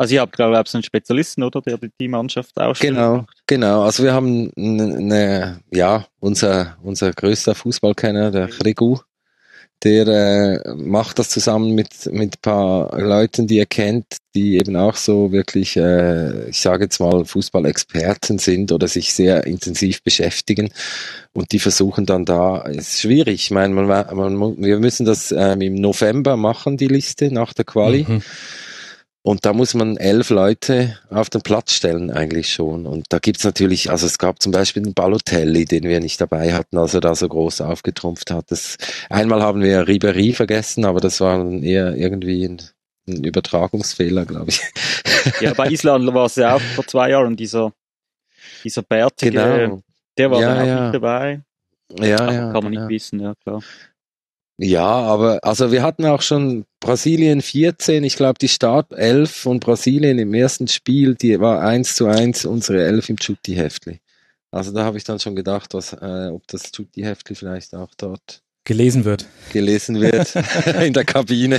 Also 0.00 0.14
ihr 0.14 0.22
habt, 0.22 0.34
glaube 0.34 0.62
ich, 0.64 0.74
einen 0.74 0.82
Spezialisten, 0.82 1.42
oder, 1.42 1.60
der 1.60 1.78
die 2.00 2.08
Mannschaft 2.08 2.58
ausstellt. 2.58 2.94
Genau, 2.94 3.26
genau. 3.46 3.82
Also 3.82 4.02
wir 4.02 4.14
haben 4.14 4.50
eine, 4.56 5.60
ja, 5.70 6.06
unser, 6.20 6.78
unser 6.82 7.12
größter 7.12 7.54
Fußballkenner, 7.54 8.30
der 8.30 8.48
Rigu, 8.64 8.96
der 9.84 10.06
äh, 10.06 10.74
macht 10.74 11.18
das 11.18 11.28
zusammen 11.28 11.74
mit 11.74 12.06
mit 12.12 12.40
paar 12.40 12.98
Leuten, 12.98 13.46
die 13.46 13.58
er 13.58 13.66
kennt, 13.66 14.06
die 14.34 14.56
eben 14.56 14.74
auch 14.74 14.96
so 14.96 15.32
wirklich, 15.32 15.76
äh, 15.76 16.48
ich 16.48 16.62
sage 16.62 16.84
jetzt 16.84 16.98
mal, 16.98 17.26
Fußballexperten 17.26 18.38
sind 18.38 18.72
oder 18.72 18.88
sich 18.88 19.12
sehr 19.12 19.46
intensiv 19.46 20.02
beschäftigen 20.02 20.70
und 21.34 21.52
die 21.52 21.58
versuchen 21.58 22.06
dann 22.06 22.24
da, 22.24 22.62
ist 22.62 23.02
schwierig. 23.02 23.42
Ich 23.42 23.50
meine, 23.50 23.74
man, 23.74 23.86
man, 23.86 24.56
wir 24.62 24.78
müssen 24.78 25.04
das 25.04 25.30
ähm, 25.30 25.60
im 25.60 25.74
November 25.74 26.38
machen, 26.38 26.78
die 26.78 26.88
Liste 26.88 27.30
nach 27.30 27.52
der 27.52 27.66
Quali. 27.66 28.06
Mhm. 28.08 28.22
Und 29.22 29.44
da 29.44 29.52
muss 29.52 29.74
man 29.74 29.98
elf 29.98 30.30
Leute 30.30 30.98
auf 31.10 31.28
den 31.28 31.42
Platz 31.42 31.74
stellen 31.74 32.10
eigentlich 32.10 32.52
schon. 32.52 32.86
Und 32.86 33.04
da 33.10 33.18
gibt's 33.18 33.44
natürlich, 33.44 33.90
also 33.90 34.06
es 34.06 34.18
gab 34.18 34.40
zum 34.40 34.50
Beispiel 34.50 34.82
den 34.82 34.94
Balotelli, 34.94 35.66
den 35.66 35.82
wir 35.84 36.00
nicht 36.00 36.20
dabei 36.20 36.54
hatten, 36.54 36.78
als 36.78 36.94
er 36.94 37.02
da 37.02 37.14
so 37.14 37.28
groß 37.28 37.60
aufgetrumpft 37.60 38.30
hat. 38.30 38.50
Das, 38.50 38.78
einmal 39.10 39.42
haben 39.42 39.60
wir 39.60 39.86
Ribery 39.86 40.32
vergessen, 40.32 40.86
aber 40.86 41.00
das 41.00 41.20
war 41.20 41.36
dann 41.36 41.62
eher 41.62 41.94
irgendwie 41.96 42.46
ein, 42.46 42.62
ein 43.06 43.24
Übertragungsfehler, 43.24 44.24
glaube 44.24 44.50
ich. 44.50 44.62
Ja, 45.40 45.52
bei 45.52 45.68
Island 45.68 46.06
war 46.14 46.24
es 46.24 46.36
ja 46.36 46.54
auch 46.54 46.60
vor 46.60 46.86
zwei 46.86 47.10
Jahren 47.10 47.36
dieser, 47.36 47.74
dieser 48.64 48.82
bärtige, 48.82 49.32
genau. 49.32 49.82
der 50.16 50.30
war 50.30 50.40
ja, 50.40 50.48
dann 50.48 50.62
auch 50.62 50.66
ja. 50.66 50.82
nicht 50.84 50.94
dabei. 50.94 51.40
Ja, 51.98 52.16
Ach, 52.20 52.32
ja. 52.32 52.52
Kann 52.52 52.64
man 52.64 52.72
genau. 52.72 52.86
nicht 52.86 52.88
wissen, 52.88 53.20
ja 53.20 53.34
klar. 53.42 53.62
Ja, 54.62 54.84
aber 54.84 55.42
also 55.42 55.72
wir 55.72 55.82
hatten 55.82 56.04
auch 56.04 56.20
schon 56.20 56.66
Brasilien 56.80 57.40
14, 57.40 58.04
ich 58.04 58.16
glaube 58.16 58.38
die 58.38 58.48
Startelf 58.48 59.30
von 59.30 59.58
Brasilien 59.58 60.18
im 60.18 60.34
ersten 60.34 60.68
Spiel, 60.68 61.14
die 61.14 61.40
war 61.40 61.62
eins 61.62 61.94
zu 61.94 62.06
eins 62.06 62.44
unsere 62.44 62.84
Elf 62.84 63.08
im 63.08 63.16
Chutti-Heftli. 63.16 64.00
Also 64.50 64.72
da 64.72 64.84
habe 64.84 64.98
ich 64.98 65.04
dann 65.04 65.18
schon 65.18 65.34
gedacht, 65.34 65.72
was, 65.72 65.94
äh, 65.94 66.28
ob 66.30 66.46
das 66.48 66.72
Chutti-Heftli 66.72 67.36
vielleicht 67.36 67.74
auch 67.74 67.88
dort 67.96 68.42
gelesen 68.64 69.06
wird. 69.06 69.24
Gelesen 69.54 69.98
wird 69.98 70.34
in 70.84 70.92
der 70.92 71.06
Kabine. 71.06 71.58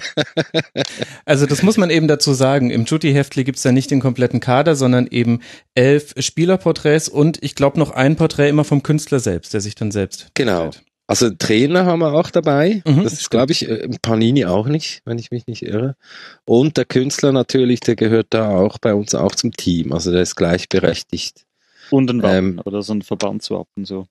also 1.25 1.47
das 1.47 1.63
muss 1.63 1.77
man 1.77 1.89
eben 1.89 2.07
dazu 2.07 2.33
sagen. 2.33 2.69
Im 2.69 2.85
Chutti-Heftli 2.85 3.43
gibt's 3.45 3.63
ja 3.63 3.71
nicht 3.71 3.89
den 3.89 3.99
kompletten 3.99 4.41
Kader, 4.41 4.75
sondern 4.75 5.07
eben 5.07 5.39
elf 5.73 6.13
Spielerporträts 6.19 7.09
und 7.09 7.39
ich 7.41 7.55
glaube 7.55 7.79
noch 7.79 7.89
ein 7.89 8.15
Porträt 8.15 8.49
immer 8.49 8.63
vom 8.63 8.83
Künstler 8.83 9.19
selbst, 9.19 9.55
der 9.55 9.61
sich 9.61 9.73
dann 9.73 9.89
selbst. 9.89 10.27
Genau. 10.35 10.71
Stellt. 10.71 10.90
Also 11.12 11.30
Trainer 11.30 11.86
haben 11.86 12.00
wir 12.00 12.13
auch 12.13 12.32
dabei. 12.32 12.82
Mhm, 12.88 13.04
das 13.04 13.12
ist, 13.12 13.30
glaube 13.30 13.52
ich, 13.52 13.67
Panini 14.02 14.45
auch 14.45 14.65
nicht, 14.65 15.02
wenn 15.04 15.19
ich 15.19 15.30
mich 15.30 15.45
nicht 15.45 15.62
irre. 15.62 15.97
Und 16.45 16.78
der 16.78 16.86
Künstler 16.86 17.34
natürlich, 17.34 17.82
der 17.82 17.97
gehört 17.97 18.28
da 18.30 18.52
auch 18.52 18.78
bei 18.78 18.93
uns 18.93 19.13
auch 19.13 19.36
zum 19.36 19.52
Team. 19.52 19.91
Also 19.91 20.13
der 20.13 20.21
ist 20.21 20.38
gleichberechtigt. 20.38 21.45
Und 21.89 22.10
ein 22.10 22.24
Wappen 22.24 22.38
ähm, 22.38 22.62
oder 22.63 22.82
so 22.82 22.93
ein 22.93 23.02
Verbandswappen 23.02 23.84
so. 23.84 24.08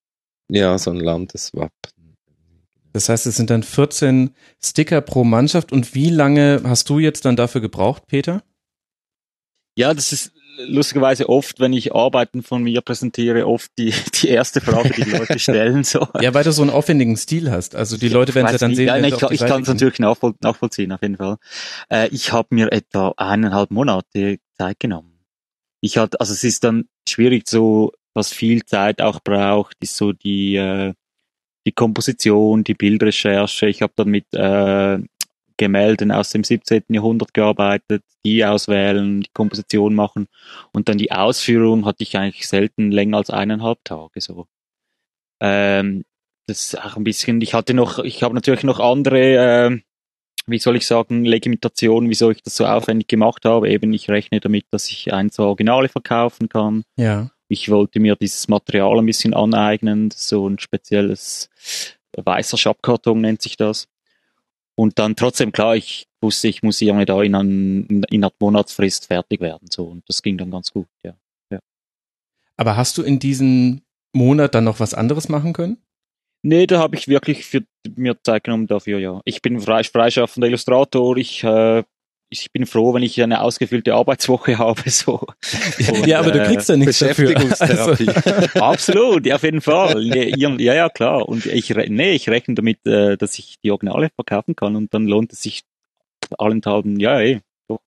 Ja, 0.51 0.77
so 0.77 0.91
ein 0.91 1.01
Landeswappen. 1.01 1.73
Das 2.93 3.09
heißt, 3.09 3.27
es 3.27 3.35
sind 3.35 3.49
dann 3.49 3.63
14 3.63 4.35
Sticker 4.63 5.01
pro 5.01 5.25
Mannschaft. 5.25 5.73
Und 5.73 5.95
wie 5.95 6.11
lange 6.11 6.61
hast 6.65 6.91
du 6.91 6.99
jetzt 6.99 7.25
dann 7.25 7.35
dafür 7.35 7.63
gebraucht, 7.63 8.09
Peter? 8.09 8.43
Ja, 9.75 9.95
das 9.95 10.13
ist 10.13 10.33
lustigerweise 10.67 11.29
oft, 11.29 11.61
wenn 11.61 11.73
ich 11.73 11.95
Arbeiten 11.95 12.43
von 12.43 12.63
mir 12.63 12.81
präsentiere, 12.81 13.47
oft 13.47 13.71
die, 13.79 13.93
die 14.23 14.29
erste 14.29 14.61
Frage, 14.61 14.91
die 14.91 15.05
die 15.05 15.11
Leute 15.11 15.39
stellen. 15.39 15.85
So. 15.85 16.07
Ja, 16.21 16.35
weil 16.35 16.45
du 16.45 16.53
so 16.53 16.63
einen 16.63 16.71
aufwendigen 16.71 17.17
Stil 17.17 17.51
hast. 17.51 17.75
Also 17.75 17.97
die 17.97 18.09
Leute 18.09 18.35
werden 18.35 18.47
es 18.47 18.53
ja 18.53 18.59
dann 18.59 18.75
sehen. 18.75 18.87
Ja, 18.87 18.97
ich, 18.99 19.23
ich 19.23 19.41
kann 19.41 19.63
es 19.63 19.69
natürlich 19.69 19.99
nachvoll, 19.99 20.35
nachvollziehen, 20.41 20.93
auf 20.93 21.03
jeden 21.03 21.17
Fall. 21.17 21.37
Äh, 21.91 22.09
ich 22.09 22.33
habe 22.33 22.49
mir 22.55 22.73
etwa 22.73 23.15
eineinhalb 23.17 23.71
Monate 23.71 24.39
Zeit 24.57 24.81
genommen. 24.81 25.21
Ich 25.81 25.97
hatte, 25.97 26.21
also 26.21 26.33
es 26.33 26.45
ist 26.45 26.65
dann 26.65 26.89
schwierig, 27.09 27.49
so 27.49 27.93
was 28.13 28.33
viel 28.33 28.65
Zeit 28.65 29.01
auch 29.01 29.21
braucht, 29.21 29.77
ist 29.81 29.97
so 29.97 30.13
die 30.13 30.57
äh, 30.57 30.95
die 31.67 31.73
Komposition, 31.73 32.65
die 32.65 32.75
Bildrecherche. 32.75 33.67
Ich 33.67 33.83
habe 33.83 33.93
dann 33.97 34.09
mit 34.09 34.27
äh, 34.33 34.99
Gemälden 35.61 36.11
aus 36.11 36.31
dem 36.31 36.43
17. 36.43 36.85
Jahrhundert 36.89 37.35
gearbeitet, 37.35 38.03
die 38.25 38.43
auswählen, 38.47 39.21
die 39.21 39.31
Komposition 39.35 39.95
machen 39.95 40.27
und 40.73 40.89
dann 40.89 40.97
die 40.97 41.13
Ausführung 41.13 41.85
hatte 41.85 42.03
ich 42.03 42.17
eigentlich 42.17 42.49
selten 42.49 42.91
länger 42.91 43.19
als 43.19 43.29
eineinhalb 43.29 43.85
Tage 43.85 44.23
so. 44.23 44.47
Ähm, 45.39 46.05
das 46.47 46.65
ist 46.65 46.83
auch 46.83 46.97
ein 46.97 47.05
bisschen, 47.05 47.43
ich 47.43 47.53
hatte 47.53 47.75
noch, 47.75 47.99
ich 47.99 48.23
habe 48.23 48.35
natürlich 48.35 48.63
noch 48.63 48.81
andere, 48.81 49.19
äh, 49.19 49.79
wie 50.47 50.59
soll 50.59 50.77
ich 50.77 50.87
sagen, 50.87 51.27
Legimentationen, 51.27 52.09
wieso 52.09 52.31
ich 52.31 52.43
das 52.43 52.57
so 52.57 52.65
aufwendig 52.65 53.09
gemacht 53.09 53.45
habe. 53.45 53.69
Eben, 53.69 53.93
ich 53.93 54.09
rechne 54.09 54.41
damit, 54.41 54.65
dass 54.71 54.89
ich 54.89 55.13
ein, 55.13 55.31
zwei 55.31 55.43
Originale 55.43 55.91
verkaufen 55.91 56.49
kann. 56.49 56.85
Ja. 56.97 57.31
Ich 57.49 57.69
wollte 57.69 58.01
mir 58.01 58.17
dieses 58.17 58.49
Material 58.49 58.99
ein 58.99 59.07
bisschen 59.07 59.35
aneignen, 59.35 60.11
so 60.11 60.49
ein 60.49 60.59
spezielles 60.59 61.51
weißer 62.17 62.57
Schabkarton 62.57 63.21
nennt 63.21 63.43
sich 63.43 63.59
das. 63.59 63.90
Und 64.81 64.99
dann 64.99 65.15
trotzdem, 65.15 65.53
klar, 65.53 65.77
ich 65.77 66.07
wusste, 66.23 66.49
ich 66.49 66.63
muss 66.63 66.81
irgendwie 66.81 67.05
da 67.05 67.21
in, 67.23 67.35
ein, 67.35 67.87
in 67.87 68.25
einer 68.25 68.33
Monatsfrist 68.41 69.09
fertig 69.09 69.43
werden. 69.43 69.69
So, 69.71 69.85
und 69.85 70.09
das 70.09 70.23
ging 70.23 70.39
dann 70.39 70.51
ganz 70.51 70.73
gut, 70.73 70.87
ja. 71.05 71.13
ja. 71.51 71.59
Aber 72.57 72.79
hast 72.79 72.97
du 72.97 73.03
in 73.03 73.19
diesem 73.19 73.83
Monat 74.15 74.55
dann 74.55 74.65
noch 74.65 74.81
was 74.81 74.95
anderes 74.95 75.29
machen 75.29 75.53
können? 75.53 75.77
Nee, 76.41 76.67
da 76.67 76.79
habe 76.79 76.97
ich 76.97 77.09
wirklich 77.09 77.45
für 77.45 77.63
mir 77.95 78.17
Zeit 78.23 78.45
genommen 78.45 78.69
dafür, 78.69 78.99
ja. 78.99 79.21
Ich 79.27 79.43
bin 79.43 79.61
frei, 79.61 79.85
freischaffender 79.85 80.49
Illustrator, 80.49 81.15
ich, 81.19 81.45
äh, 81.45 81.85
ich 82.31 82.53
bin 82.53 82.65
froh, 82.65 82.95
wenn 82.95 83.03
ich 83.03 83.21
eine 83.21 83.43
ausgefüllte 83.43 83.95
Arbeitswoche 83.95 84.59
habe. 84.59 84.81
So. 84.91 85.21
Und, 85.93 86.07
ja, 86.07 86.19
aber 86.21 86.31
du 86.31 86.43
kriegst 86.45 86.69
ja 86.69 86.77
nichts 86.77 86.99
dafür. 86.99 87.35
Also. 87.59 88.05
Absolut, 88.61 89.25
ja, 89.25 89.37
auf 89.37 89.43
jeden 89.43 89.61
Fall. 89.61 90.03
Ja, 90.03 90.51
ja, 90.57 90.89
klar. 90.89 91.29
Und 91.29 91.47
ich, 91.47 91.71
nee, 91.71 92.13
ich 92.13 92.29
rechne 92.29 92.55
damit, 92.55 92.85
äh, 92.87 93.17
dass 93.17 93.39
ich 93.39 93.57
die 93.63 93.71
Originale 93.71 94.11
verkaufen 94.15 94.57
kann 94.57 94.77
und 94.77 94.93
dann 94.93 95.07
lohnt 95.07 95.33
es 95.33 95.43
sich 95.43 95.63
allenthalben, 96.39 97.01
ja, 97.01 97.21
eh, 97.21 97.41
doch, 97.69 97.81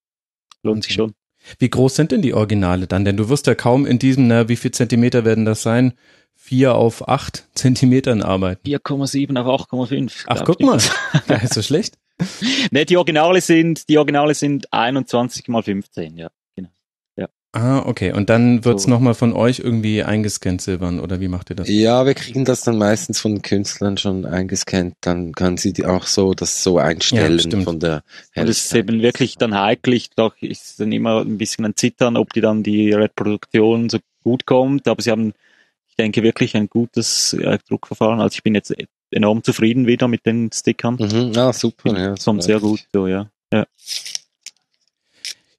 lohnt 0.63 0.77
okay. 0.77 0.87
sich 0.87 0.93
schon. 0.95 1.13
Wie 1.59 1.69
groß 1.69 1.95
sind 1.95 2.11
denn 2.11 2.21
die 2.21 2.33
Originale 2.33 2.87
dann? 2.87 3.05
Denn 3.05 3.17
du 3.17 3.29
wirst 3.29 3.47
ja 3.47 3.55
kaum 3.55 3.85
in 3.85 3.99
diesem, 3.99 4.27
na, 4.27 4.49
wie 4.49 4.55
viel 4.55 4.71
Zentimeter 4.71 5.25
werden 5.25 5.45
das 5.45 5.61
sein? 5.61 5.93
4 6.35 6.75
auf 6.75 7.07
8 7.07 7.49
Zentimetern 7.53 8.21
arbeiten. 8.21 8.67
4,7 8.67 9.39
auf 9.39 9.61
8,5. 9.69 10.23
Ach, 10.27 10.43
guck 10.45 10.61
mal. 10.61 10.79
ja, 11.27 11.35
ist 11.35 11.53
so 11.53 11.61
schlecht. 11.61 11.97
ne, 12.71 12.85
die 12.85 12.97
Originale 12.97 13.41
sind, 13.41 13.87
die 13.89 13.97
Originale 13.97 14.33
sind 14.33 14.71
21 14.71 15.47
mal 15.47 15.63
15, 15.63 16.17
ja. 16.17 16.29
Genau. 16.55 16.69
Ja. 17.15 17.27
Ah, 17.53 17.79
okay. 17.85 18.11
Und 18.11 18.29
dann 18.29 18.65
wird's 18.65 18.83
so. 18.83 18.89
nochmal 18.89 19.13
von 19.13 19.33
euch 19.33 19.59
irgendwie 19.59 20.03
eingescannt, 20.03 20.61
Silbern, 20.61 20.99
oder 20.99 21.19
wie 21.19 21.27
macht 21.27 21.49
ihr 21.49 21.55
das? 21.55 21.69
Ja, 21.69 22.05
wir 22.05 22.13
kriegen 22.13 22.45
das 22.45 22.61
dann 22.61 22.77
meistens 22.77 23.19
von 23.19 23.41
Künstlern 23.41 23.97
schon 23.97 24.25
eingescannt. 24.25 24.95
Dann 25.01 25.33
kann 25.33 25.57
sie 25.57 25.73
die 25.73 25.85
auch 25.85 26.05
so, 26.05 26.33
das 26.33 26.63
so 26.63 26.77
einstellen 26.77 27.39
ja, 27.39 27.61
von 27.61 27.79
der 27.79 28.03
Und 28.35 28.49
es 28.49 28.65
ist 28.65 28.75
eben 28.75 29.01
wirklich 29.01 29.37
dann 29.37 29.59
heiklich, 29.59 30.09
doch 30.15 30.35
ist 30.41 30.79
dann 30.79 30.91
immer 30.91 31.21
ein 31.21 31.37
bisschen 31.37 31.65
ein 31.65 31.75
Zittern, 31.75 32.17
ob 32.17 32.33
die 32.33 32.41
dann 32.41 32.63
die 32.63 32.91
Reproduktion 32.91 33.89
so 33.89 33.99
gut 34.23 34.45
kommt, 34.45 34.87
aber 34.87 35.01
sie 35.01 35.11
haben 35.11 35.33
ich 35.93 35.97
denke 35.97 36.23
wirklich 36.23 36.55
ein 36.55 36.69
gutes 36.69 37.33
äh, 37.33 37.59
Druckverfahren. 37.69 38.19
Also 38.19 38.33
ich 38.33 38.41
bin 38.41 38.55
jetzt 38.55 38.73
enorm 39.13 39.43
zufrieden 39.43 39.87
wieder 39.87 40.07
mit 40.07 40.25
den 40.25 40.51
Stickern. 40.51 40.95
Mhm. 40.95 41.31
Ah, 41.35 41.53
super. 41.53 41.97
Ja, 41.97 42.15
kommt 42.23 42.43
sehr 42.43 42.59
gut 42.59 42.85
so, 42.93 43.07
ja. 43.07 43.29
ja. 43.51 43.65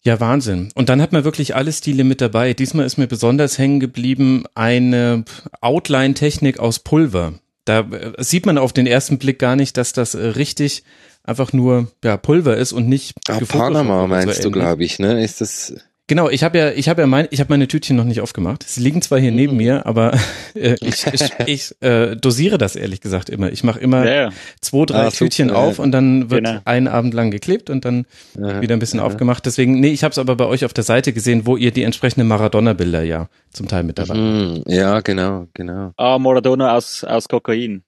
Ja, 0.02 0.20
Wahnsinn. 0.20 0.68
Und 0.74 0.90
dann 0.90 1.00
hat 1.00 1.12
man 1.12 1.24
wirklich 1.24 1.56
alle 1.56 1.72
Stile 1.72 2.04
mit 2.04 2.20
dabei. 2.20 2.52
Diesmal 2.52 2.84
ist 2.84 2.98
mir 2.98 3.06
besonders 3.06 3.56
hängen 3.56 3.80
geblieben 3.80 4.44
eine 4.54 5.24
Outline-Technik 5.62 6.58
aus 6.58 6.78
Pulver. 6.78 7.34
Da 7.64 7.80
äh, 7.80 8.12
sieht 8.22 8.44
man 8.44 8.58
auf 8.58 8.74
den 8.74 8.86
ersten 8.86 9.18
Blick 9.18 9.38
gar 9.38 9.56
nicht, 9.56 9.78
dass 9.78 9.94
das 9.94 10.14
äh, 10.14 10.26
richtig 10.26 10.84
einfach 11.22 11.54
nur 11.54 11.88
ja, 12.04 12.18
Pulver 12.18 12.56
ist 12.56 12.72
und 12.72 12.86
nicht 12.86 13.14
ah, 13.28 13.40
Panama 13.48 14.06
meinst 14.06 14.42
so 14.42 14.50
du, 14.50 14.50
glaube 14.50 14.84
ich, 14.84 14.98
ne? 14.98 15.24
Ist 15.24 15.40
das 15.40 15.74
Genau, 16.06 16.28
ich 16.28 16.44
habe 16.44 16.58
ja, 16.58 16.70
ich 16.70 16.90
habe 16.90 17.00
ja 17.00 17.06
mein, 17.06 17.28
ich 17.30 17.40
habe 17.40 17.50
meine 17.50 17.66
Tütchen 17.66 17.96
noch 17.96 18.04
nicht 18.04 18.20
aufgemacht. 18.20 18.62
Sie 18.62 18.82
liegen 18.82 19.00
zwar 19.00 19.18
hier 19.18 19.30
mhm. 19.30 19.36
neben 19.36 19.56
mir, 19.56 19.86
aber 19.86 20.12
äh, 20.54 20.76
ich, 20.82 21.06
ich, 21.06 21.30
ich 21.46 21.82
äh, 21.82 22.14
dosiere 22.14 22.58
das 22.58 22.76
ehrlich 22.76 23.00
gesagt 23.00 23.30
immer. 23.30 23.50
Ich 23.50 23.64
mache 23.64 23.80
immer 23.80 24.04
ja, 24.04 24.14
ja. 24.14 24.30
zwei, 24.60 24.84
drei 24.84 25.06
ah, 25.06 25.10
Tütchen 25.10 25.48
super, 25.48 25.60
auf 25.60 25.78
und 25.78 25.92
dann 25.92 26.30
wird 26.30 26.44
genau. 26.44 26.60
einen 26.66 26.88
Abend 26.88 27.14
lang 27.14 27.30
geklebt 27.30 27.70
und 27.70 27.86
dann 27.86 28.04
ja, 28.38 28.60
wieder 28.60 28.76
ein 28.76 28.80
bisschen 28.80 29.00
aufgemacht. 29.00 29.46
Deswegen, 29.46 29.80
nee, 29.80 29.92
ich 29.92 30.04
habe 30.04 30.12
es 30.12 30.18
aber 30.18 30.36
bei 30.36 30.44
euch 30.44 30.66
auf 30.66 30.74
der 30.74 30.84
Seite 30.84 31.14
gesehen, 31.14 31.46
wo 31.46 31.56
ihr 31.56 31.70
die 31.70 31.84
entsprechenden 31.84 32.28
Maradona-Bilder 32.28 33.02
ja 33.02 33.28
zum 33.50 33.68
Teil 33.68 33.84
mit 33.84 33.98
dabei 33.98 34.14
mhm, 34.14 34.62
Ja, 34.66 35.00
genau, 35.00 35.46
genau. 35.54 35.92
Ah, 35.96 36.18
Maradona 36.18 36.76
aus 36.76 37.02
aus 37.04 37.28
Kokain. 37.28 37.82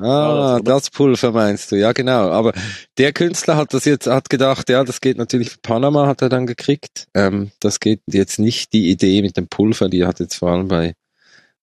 Ah, 0.00 0.60
das 0.64 0.90
Pulver 0.90 1.32
meinst 1.32 1.70
du, 1.70 1.76
ja 1.76 1.92
genau. 1.92 2.30
Aber 2.30 2.52
der 2.96 3.12
Künstler 3.12 3.56
hat 3.56 3.74
das 3.74 3.84
jetzt, 3.84 4.06
hat 4.06 4.30
gedacht, 4.30 4.70
ja, 4.70 4.82
das 4.82 5.00
geht 5.00 5.18
natürlich 5.18 5.50
für 5.50 5.58
Panama, 5.58 6.06
hat 6.06 6.22
er 6.22 6.30
dann 6.30 6.46
gekriegt. 6.46 7.06
Ähm, 7.14 7.50
das 7.60 7.80
geht 7.80 8.00
jetzt 8.06 8.38
nicht 8.38 8.72
die 8.72 8.90
Idee 8.90 9.20
mit 9.20 9.36
dem 9.36 9.46
Pulver, 9.46 9.88
die 9.88 10.06
hat 10.06 10.20
jetzt 10.20 10.36
vor 10.36 10.50
allem 10.50 10.68
bei 10.68 10.94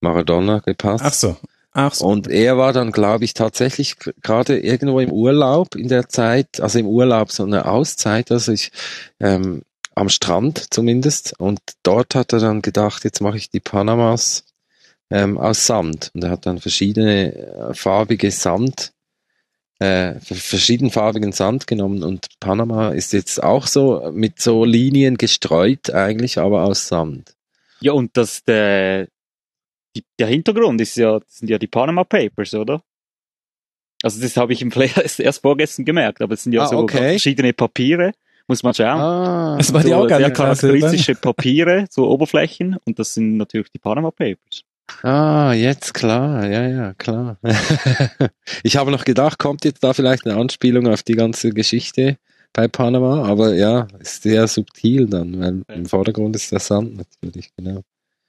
Maradona 0.02 0.60
gepasst. 0.60 1.04
Ach 1.06 1.14
so. 1.14 1.38
Ach 1.74 1.94
so. 1.94 2.06
Und 2.06 2.28
er 2.28 2.58
war 2.58 2.74
dann, 2.74 2.92
glaube 2.92 3.24
ich, 3.24 3.34
tatsächlich 3.34 3.96
gerade 4.22 4.60
irgendwo 4.60 5.00
im 5.00 5.12
Urlaub 5.12 5.76
in 5.76 5.88
der 5.88 6.10
Zeit, 6.10 6.60
also 6.60 6.78
im 6.80 6.88
Urlaub 6.88 7.32
so 7.32 7.44
eine 7.44 7.66
Auszeit, 7.66 8.32
also 8.32 8.52
ich 8.52 8.72
ähm, 9.20 9.64
am 9.96 10.10
Strand 10.10 10.74
zumindest. 10.74 11.34
Und 11.40 11.60
dort 11.84 12.14
hat 12.14 12.34
er 12.34 12.40
dann 12.40 12.62
gedacht, 12.62 13.04
jetzt 13.04 13.22
mache 13.22 13.38
ich 13.38 13.50
die 13.50 13.60
Panamas 13.62 14.44
ähm, 15.12 15.38
aus 15.38 15.66
Sand. 15.66 16.12
Und 16.14 16.24
er 16.24 16.32
hat 16.32 16.46
dann 16.46 16.60
verschiedene 16.60 17.36
äh, 17.36 17.74
farbige 17.74 18.32
Sand, 18.32 18.94
äh, 19.80 20.20
verschiedenfarbigen 20.20 21.32
Sand 21.32 21.68
genommen 21.68 22.04
und 22.04 22.28
Panama 22.40 22.90
ist 22.90 23.14
jetzt 23.14 23.42
auch 23.42 23.66
so 23.68 24.12
mit 24.14 24.40
so 24.40 24.64
Linien 24.64 25.18
gestreut 25.18 25.90
eigentlich, 25.92 26.38
aber 26.38 26.64
aus 26.64 26.88
Sand. 26.88 27.36
Ja, 27.82 27.94
und 27.94 28.16
das, 28.16 28.44
der, 28.44 29.08
die, 29.96 30.04
der 30.20 30.28
Hintergrund 30.28 30.80
ist 30.82 30.96
ja, 30.98 31.20
sind 31.28 31.50
ja 31.50 31.58
die 31.58 31.68
Panama 31.68 32.04
Papers, 32.04 32.54
oder? 32.54 32.84
Also 34.04 34.22
das 34.22 34.38
habe 34.38 34.54
ich 34.54 34.62
im 34.62 34.72
Flair 34.72 34.92
erst 35.20 35.42
vorgestern 35.42 35.86
gemerkt, 35.86 36.22
aber 36.22 36.36
es 36.36 36.44
sind 36.44 36.54
ja 36.54 36.64
ah, 36.64 36.68
so 36.68 36.78
okay. 36.78 36.98
verschiedene 36.98 37.54
Papiere, 37.54 38.14
muss 38.48 38.64
man 38.64 38.74
schauen. 38.74 39.00
Ah, 39.00 39.58
das 39.58 39.74
war 39.74 39.82
so 39.82 39.88
die 39.88 39.94
auch 39.96 40.08
sehr 40.08 40.32
charakteristische 40.32 41.16
Papiere, 41.16 41.86
so 41.90 42.08
Oberflächen 42.08 42.78
und 42.86 43.00
das 43.00 43.16
sind 43.16 43.38
natürlich 43.38 43.72
die 43.72 43.80
Panama 43.80 44.12
Papers. 44.12 44.64
Ah, 45.04 45.54
jetzt 45.54 45.94
klar, 45.94 46.48
ja, 46.48 46.68
ja, 46.68 46.94
klar. 46.94 47.38
ich 48.64 48.78
habe 48.78 48.92
noch 48.92 49.06
gedacht, 49.06 49.40
kommt 49.40 49.66
jetzt 49.66 49.84
da 49.84 49.94
vielleicht 49.94 50.26
eine 50.26 50.40
Anspielung 50.40 50.88
auf 50.88 51.04
die 51.04 51.16
ganze 51.16 51.52
Geschichte 51.52 52.18
bei 52.54 52.68
Panama, 52.68 53.24
aber 53.24 53.54
ja, 53.54 53.88
ist 54.00 54.24
sehr 54.24 54.48
subtil 54.48 55.08
dann, 55.08 55.40
weil 55.40 55.64
im 55.76 55.86
Vordergrund 55.86 56.36
ist 56.36 56.52
der 56.52 56.60
Sand 56.60 56.98
natürlich, 56.98 57.52
genau. 57.56 57.82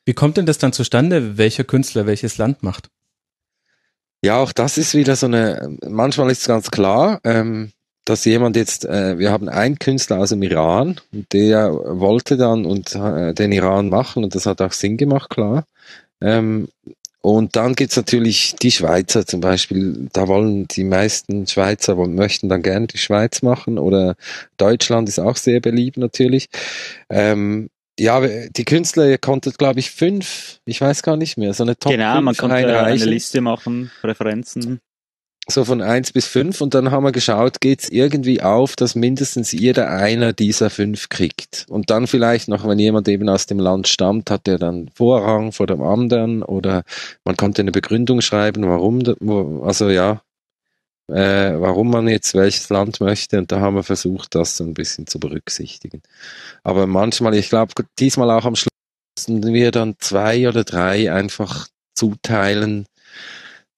Wie 0.05 0.15
kommt 0.15 0.37
denn 0.37 0.47
das 0.47 0.59
dann 0.59 0.73
zustande, 0.73 1.39
welcher 1.39 1.65
Künstler 1.65 2.07
welches 2.07 2.39
Land 2.39 2.63
macht? 2.63 2.89
Ja, 4.25 4.39
auch 4.39 4.53
das 4.53 4.79
ist 4.79 4.95
wieder 4.95 5.17
so 5.17 5.27
eine, 5.27 5.77
manchmal 5.87 6.31
ist 6.31 6.43
es 6.43 6.49
ganz 6.49 6.71
klar, 6.71 7.21
ähm, 7.25 7.73
dass 8.05 8.25
jemand 8.25 8.57
jetzt, 8.57 8.85
äh, 8.85 9.19
wir 9.19 9.31
haben 9.31 9.49
einen 9.49 9.79
Künstler 9.79 10.19
aus 10.19 10.31
dem 10.31 10.43
Iran, 10.43 11.01
der 11.33 11.73
wollte 11.73 12.37
dann 12.37 12.65
und 12.65 12.95
äh, 12.95 13.33
den 13.35 13.53
Iran 13.53 13.89
machen 13.89 14.25
und 14.25 14.35
das 14.35 14.47
hat 14.47 14.61
auch 14.61 14.73
Sinn 14.73 14.97
gemacht, 14.97 15.31
klar. 15.31 15.65
Ähm, 16.23 16.69
und 17.21 17.55
dann 17.55 17.75
gibt's 17.75 17.97
natürlich 17.97 18.57
die 18.61 18.73
Schweizer 18.73 19.25
zum 19.25 19.41
Beispiel. 19.41 20.09
Da 20.13 20.27
wollen 20.27 20.67
die 20.67 20.83
meisten 20.83 21.47
Schweizer 21.47 21.95
möchten 21.95 22.49
dann 22.49 22.63
gerne 22.63 22.89
die 22.89 22.99
Schweiz 22.99 23.43
machen 23.43 23.79
oder 23.79 24.17
Deutschland 24.57 25.09
ist 25.09 25.21
auch 25.21 25.37
sehr 25.37 25.61
beliebt 25.61 25.99
natürlich. 25.99 26.49
Ähm, 27.09 27.71
ja, 27.99 28.21
die 28.27 28.65
Künstler, 28.65 29.09
ihr 29.09 29.19
konntet, 29.19 29.59
glaube 29.59 29.79
ich, 29.79 29.91
fünf, 29.93 30.59
ich 30.65 30.81
weiß 30.81 31.03
gar 31.03 31.17
nicht 31.17 31.37
mehr, 31.37 31.55
so 31.55 31.63
eine 31.63 31.79
Top 31.79 31.93
Genau, 31.93 32.21
man 32.23 32.37
konnte 32.37 32.81
eine 32.81 33.05
Liste 33.05 33.41
machen, 33.41 33.93
Präferenzen 34.01 34.81
so 35.49 35.65
von 35.65 35.83
eins 35.83 36.13
bis 36.13 36.27
fünf 36.27 36.61
und 36.61 36.73
dann 36.75 36.91
haben 36.93 37.05
wir 37.05 37.13
geschaut, 37.13 37.61
geht's 37.61 37.89
irgendwie 37.89 38.43
auf, 38.43 38.77
dass 38.77 38.95
mindestens 38.95 39.51
jeder 39.51 39.91
einer 39.91 40.33
dieser 40.33 40.71
fünf 40.71 41.09
kriegt. 41.09 41.67
Und 41.69 41.91
dann 41.91 42.07
vielleicht 42.07 42.49
noch, 42.49 42.67
wenn 42.67 42.79
jemand 42.79 43.09
eben 43.09 43.29
aus 43.29 43.47
dem 43.47 43.59
Land 43.59 43.89
stammt, 43.89 44.31
hat 44.31 44.47
der 44.47 44.59
dann 44.59 44.89
Vorrang 44.95 45.51
vor 45.51 45.67
dem 45.67 45.83
anderen 45.83 46.43
oder 46.43 46.85
man 47.25 47.37
konnte 47.37 47.63
eine 47.63 47.73
Begründung 47.73 48.21
schreiben, 48.21 48.69
warum, 48.69 49.63
also 49.65 49.91
ja, 49.91 50.23
äh, 51.09 51.55
warum 51.59 51.91
man 51.91 52.07
jetzt 52.07 52.35
welches 52.35 52.69
Land 52.71 53.01
möchte 53.01 53.39
und 53.39 53.51
da 53.51 53.61
haben 53.61 53.75
wir 53.75 53.83
versucht, 53.83 54.37
das 54.37 54.57
so 54.57 54.65
ein 54.65 54.75
bisschen 54.75 55.09
zu 55.09 55.19
berücksichtigen. 55.19 56.03
Aber 56.63 56.87
manchmal, 56.87 57.35
ich 57.35 57.49
glaube, 57.49 57.75
diesmal 57.99 58.31
auch 58.31 58.45
am 58.45 58.55
Schluss 58.55 58.69
müssen 59.19 59.53
wir 59.53 59.73
dann 59.73 59.97
zwei 59.99 60.49
oder 60.49 60.63
drei 60.63 61.13
einfach 61.13 61.67
zuteilen, 61.95 62.87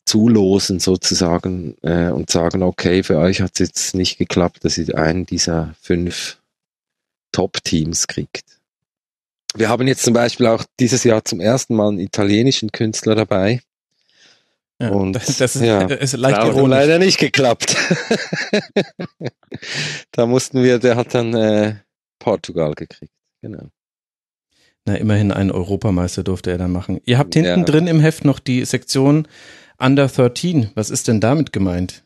zulosen 0.04 0.80
sozusagen 0.80 1.76
äh, 1.82 2.08
und 2.08 2.30
sagen, 2.30 2.62
okay, 2.62 3.02
für 3.02 3.18
euch 3.18 3.40
hat 3.40 3.52
es 3.54 3.58
jetzt 3.60 3.94
nicht 3.94 4.18
geklappt, 4.18 4.64
dass 4.64 4.78
ihr 4.78 4.96
einen 4.98 5.26
dieser 5.26 5.74
fünf 5.80 6.38
Top-Teams 7.32 8.06
kriegt. 8.06 8.44
Wir 9.56 9.68
haben 9.68 9.86
jetzt 9.86 10.02
zum 10.02 10.14
Beispiel 10.14 10.46
auch 10.46 10.64
dieses 10.80 11.04
Jahr 11.04 11.24
zum 11.24 11.40
ersten 11.40 11.74
Mal 11.74 11.88
einen 11.88 12.00
italienischen 12.00 12.72
Künstler 12.72 13.14
dabei. 13.14 13.60
Ja, 14.80 14.90
und 14.90 15.12
das, 15.12 15.36
das 15.38 15.54
ist, 15.56 15.62
ja, 15.62 15.82
ist 15.82 16.16
leicht 16.16 16.36
hat 16.36 16.56
leider 16.56 16.98
nicht 16.98 17.18
geklappt. 17.18 17.76
da 20.10 20.26
mussten 20.26 20.62
wir, 20.64 20.80
der 20.80 20.96
hat 20.96 21.14
dann 21.14 21.32
äh, 21.34 21.76
Portugal 22.18 22.74
gekriegt. 22.74 23.12
Genau. 23.40 23.68
Na, 24.84 24.96
immerhin 24.96 25.32
einen 25.32 25.52
Europameister 25.52 26.24
durfte 26.24 26.50
er 26.50 26.58
dann 26.58 26.72
machen. 26.72 27.00
Ihr 27.04 27.18
habt 27.18 27.34
hinten 27.34 27.60
ja. 27.60 27.64
drin 27.64 27.86
im 27.86 28.00
Heft 28.00 28.24
noch 28.24 28.38
die 28.38 28.64
Sektion 28.64 29.28
Under 29.78 30.08
13. 30.08 30.70
Was 30.74 30.90
ist 30.90 31.08
denn 31.08 31.20
damit 31.20 31.52
gemeint? 31.52 32.02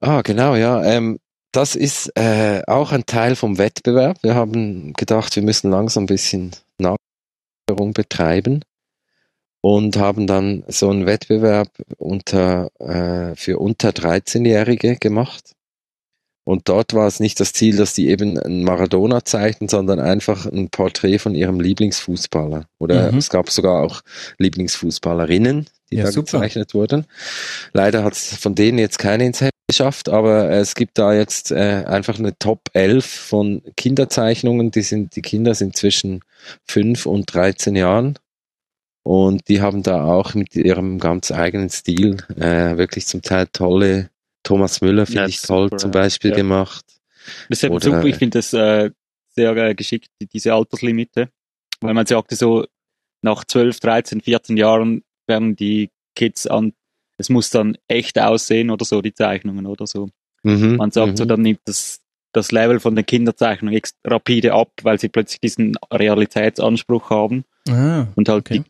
Ah, 0.00 0.22
genau, 0.22 0.54
ja. 0.54 0.82
Ähm, 0.84 1.18
das 1.52 1.74
ist 1.74 2.12
äh, 2.16 2.62
auch 2.66 2.92
ein 2.92 3.06
Teil 3.06 3.34
vom 3.34 3.58
Wettbewerb. 3.58 4.22
Wir 4.22 4.34
haben 4.34 4.92
gedacht, 4.92 5.34
wir 5.36 5.42
müssen 5.42 5.70
langsam 5.70 6.04
ein 6.04 6.06
bisschen 6.06 6.52
Nachführung 6.78 7.92
betreiben 7.92 8.64
und 9.60 9.96
haben 9.96 10.26
dann 10.26 10.64
so 10.68 10.90
einen 10.90 11.06
Wettbewerb 11.06 11.68
unter, 11.98 12.70
äh, 12.78 13.34
für 13.34 13.58
unter 13.58 13.90
13-Jährige 13.90 14.96
gemacht. 14.96 15.52
Und 16.44 16.68
dort 16.68 16.94
war 16.94 17.06
es 17.06 17.20
nicht 17.20 17.38
das 17.38 17.52
Ziel, 17.52 17.76
dass 17.76 17.94
die 17.94 18.08
eben 18.08 18.38
einen 18.38 18.64
Maradona 18.64 19.24
zeichnen, 19.24 19.68
sondern 19.68 20.00
einfach 20.00 20.46
ein 20.46 20.70
Porträt 20.70 21.18
von 21.18 21.34
ihrem 21.34 21.60
Lieblingsfußballer. 21.60 22.66
Oder 22.78 23.12
mhm. 23.12 23.18
es 23.18 23.28
gab 23.28 23.50
sogar 23.50 23.82
auch 23.82 24.00
Lieblingsfußballerinnen, 24.38 25.66
die 25.90 25.96
ja, 25.96 26.04
da 26.04 26.12
super. 26.12 26.38
gezeichnet 26.38 26.74
wurden. 26.74 27.06
Leider 27.72 28.04
hat 28.04 28.14
es 28.14 28.36
von 28.36 28.54
denen 28.54 28.78
jetzt 28.78 28.98
keine 28.98 29.26
ins 29.26 29.40
Heft 29.40 29.54
geschafft, 29.68 30.08
aber 30.08 30.50
es 30.50 30.74
gibt 30.74 30.98
da 30.98 31.12
jetzt 31.12 31.52
äh, 31.52 31.84
einfach 31.86 32.18
eine 32.18 32.38
Top 32.38 32.70
11 32.72 33.06
von 33.06 33.62
Kinderzeichnungen. 33.76 34.70
Die 34.70 34.82
sind, 34.82 35.16
die 35.16 35.22
Kinder 35.22 35.54
sind 35.54 35.76
zwischen 35.76 36.20
5 36.66 37.06
und 37.06 37.32
13 37.32 37.76
Jahren. 37.76 38.18
Und 39.02 39.48
die 39.48 39.60
haben 39.60 39.82
da 39.82 40.04
auch 40.04 40.34
mit 40.34 40.54
ihrem 40.54 40.98
ganz 40.98 41.32
eigenen 41.32 41.70
Stil 41.70 42.18
äh, 42.36 42.76
wirklich 42.76 43.06
zum 43.06 43.22
Teil 43.22 43.46
tolle 43.52 44.10
Thomas 44.42 44.80
Müller 44.80 45.06
finde 45.06 45.22
ja, 45.22 45.26
ich 45.26 45.42
toll 45.42 45.66
super, 45.66 45.76
zum 45.76 45.90
Beispiel 45.90 46.30
ja. 46.30 46.36
gemacht. 46.36 46.84
Das 47.48 47.62
ist 47.62 47.70
Oder, 47.70 47.84
super, 47.84 48.04
ich 48.04 48.16
finde 48.16 48.38
das 48.38 48.52
äh, 48.52 48.90
sehr 49.28 49.56
äh, 49.56 49.74
geschickt, 49.74 50.08
diese 50.32 50.54
Alterslimite, 50.54 51.28
weil 51.80 51.94
man 51.94 52.06
sagte 52.06 52.36
so, 52.36 52.66
nach 53.22 53.44
12, 53.44 53.80
13, 53.80 54.20
14 54.22 54.56
Jahren 54.56 55.02
werden 55.30 55.56
die 55.56 55.88
Kids 56.14 56.46
an, 56.46 56.74
es 57.16 57.30
muss 57.30 57.48
dann 57.48 57.78
echt 57.88 58.18
aussehen 58.18 58.70
oder 58.70 58.84
so, 58.84 59.00
die 59.00 59.14
Zeichnungen 59.14 59.66
oder 59.66 59.86
so. 59.86 60.10
Mhm, 60.42 60.76
man 60.76 60.90
sagt 60.90 61.16
so, 61.16 61.24
mhm. 61.24 61.28
dann 61.28 61.42
nimmt 61.42 61.60
das, 61.64 62.00
das 62.32 62.52
Level 62.52 62.80
von 62.80 62.94
den 62.94 63.06
Kinderzeichnungen 63.06 63.80
rapide 64.04 64.52
ab, 64.52 64.72
weil 64.82 64.98
sie 64.98 65.08
plötzlich 65.08 65.40
diesen 65.40 65.76
Realitätsanspruch 65.92 67.10
haben. 67.10 67.44
Ah, 67.68 68.06
und 68.14 68.28
halt 68.28 68.46
okay. 68.46 68.58
die 68.60 68.64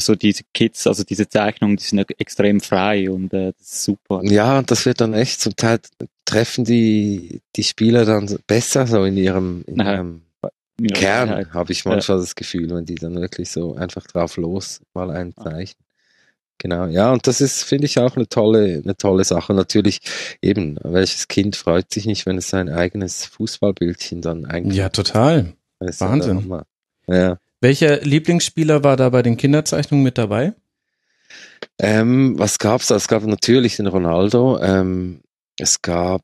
so 0.00 0.14
diese 0.14 0.42
Kids, 0.52 0.86
also 0.86 1.04
diese 1.04 1.28
Zeichnungen, 1.28 1.76
die 1.76 1.84
sind 1.84 2.04
extrem 2.20 2.60
frei 2.60 3.10
und 3.10 3.32
äh, 3.32 3.52
das 3.58 3.66
ist 3.66 3.84
super. 3.84 4.20
Ja, 4.24 4.60
das 4.60 4.84
wird 4.84 5.00
dann 5.00 5.14
echt 5.14 5.40
zum 5.40 5.56
Teil 5.56 5.80
treffen 6.26 6.64
die 6.64 7.40
die 7.54 7.62
Spieler 7.62 8.04
dann 8.04 8.28
besser 8.46 8.86
so 8.86 9.04
in 9.04 9.16
ihrem, 9.16 9.64
in 9.66 9.78
ihrem 9.78 10.22
ja, 10.80 10.94
Kern, 10.94 11.28
ja, 11.28 11.54
habe 11.54 11.72
ich 11.72 11.84
manchmal 11.86 12.18
ja. 12.18 12.22
das 12.22 12.34
Gefühl, 12.34 12.68
wenn 12.70 12.84
die 12.84 12.96
dann 12.96 13.14
wirklich 13.14 13.50
so 13.50 13.74
einfach 13.74 14.06
drauf 14.06 14.36
los 14.36 14.82
mal 14.92 15.10
ein 15.10 15.34
Zeichen. 15.34 15.78
Genau, 16.58 16.86
ja, 16.86 17.12
und 17.12 17.26
das 17.26 17.40
ist, 17.40 17.64
finde 17.64 17.86
ich, 17.86 17.98
auch 17.98 18.16
eine 18.16 18.28
tolle, 18.28 18.80
eine 18.82 18.96
tolle 18.96 19.24
Sache. 19.24 19.52
Natürlich 19.52 20.00
eben, 20.40 20.78
welches 20.82 21.28
Kind 21.28 21.54
freut 21.54 21.92
sich 21.92 22.06
nicht, 22.06 22.24
wenn 22.24 22.38
es 22.38 22.48
sein 22.48 22.70
eigenes 22.70 23.26
Fußballbildchen 23.26 24.22
dann 24.22 24.46
eigentlich. 24.46 24.78
Ja, 24.78 24.88
total. 24.88 25.52
Wahnsinn. 25.78 26.62
Ja. 27.06 27.38
Welcher 27.60 28.00
Lieblingsspieler 28.00 28.84
war 28.84 28.96
da 28.96 29.10
bei 29.10 29.22
den 29.22 29.36
Kinderzeichnungen 29.36 30.02
mit 30.02 30.18
dabei? 30.18 30.54
Ähm, 31.78 32.38
was 32.38 32.58
gab's 32.58 32.88
da? 32.88 32.96
Es 32.96 33.08
gab 33.08 33.24
natürlich 33.24 33.76
den 33.76 33.86
Ronaldo. 33.86 34.58
Ähm, 34.60 35.20
es 35.58 35.82
gab, 35.82 36.22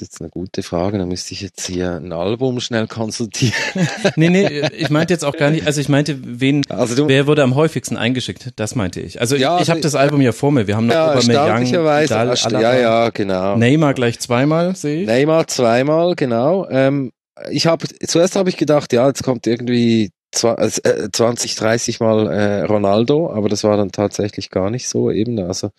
ist 0.00 0.12
jetzt 0.12 0.20
eine 0.20 0.30
gute 0.30 0.62
Frage, 0.62 0.98
da 0.98 1.06
müsste 1.06 1.34
ich 1.34 1.40
jetzt 1.42 1.66
hier 1.66 1.92
ein 1.96 2.12
Album 2.12 2.60
schnell 2.60 2.86
konsultieren. 2.86 3.54
nee, 4.16 4.28
nee, 4.28 4.62
ich 4.76 4.90
meinte 4.90 5.12
jetzt 5.12 5.24
auch 5.24 5.36
gar 5.36 5.50
nicht, 5.50 5.66
also 5.66 5.80
ich 5.80 5.88
meinte, 5.88 6.18
wen, 6.22 6.62
also 6.68 6.94
du, 6.94 7.08
wer 7.08 7.26
wurde 7.26 7.42
am 7.42 7.54
häufigsten 7.54 7.96
eingeschickt? 7.96 8.52
Das 8.56 8.74
meinte 8.74 9.00
ich. 9.00 9.20
Also 9.20 9.36
ja, 9.36 9.56
ich, 9.56 9.62
ich 9.62 9.70
habe 9.70 9.80
das 9.80 9.94
Album 9.94 10.20
ja 10.20 10.32
vor 10.32 10.52
mir, 10.52 10.66
wir 10.66 10.76
haben 10.76 10.86
noch 10.86 10.94
ja, 10.94 11.12
Aubameyang, 11.12 11.66
Vidal, 11.66 12.34
ja, 12.52 12.78
ja, 12.78 13.10
genau. 13.10 13.56
Neymar 13.56 13.94
gleich 13.94 14.18
zweimal, 14.20 14.74
sehe 14.74 15.02
ich. 15.02 15.06
Neymar 15.06 15.46
zweimal, 15.46 16.14
genau. 16.14 16.68
Ähm, 16.70 17.12
ich 17.50 17.66
habe 17.66 17.86
zuerst 18.06 18.36
habe 18.36 18.48
ich 18.48 18.56
gedacht, 18.56 18.92
ja, 18.92 19.06
jetzt 19.06 19.22
kommt 19.22 19.46
irgendwie 19.46 20.10
20, 20.32 21.56
30 21.56 22.00
äh, 22.00 22.04
Mal 22.04 22.26
äh, 22.28 22.62
Ronaldo, 22.62 23.32
aber 23.32 23.48
das 23.48 23.64
war 23.64 23.76
dann 23.76 23.90
tatsächlich 23.90 24.50
gar 24.50 24.70
nicht 24.70 24.88
so 24.88 25.10
eben. 25.10 25.38
Also 25.40 25.70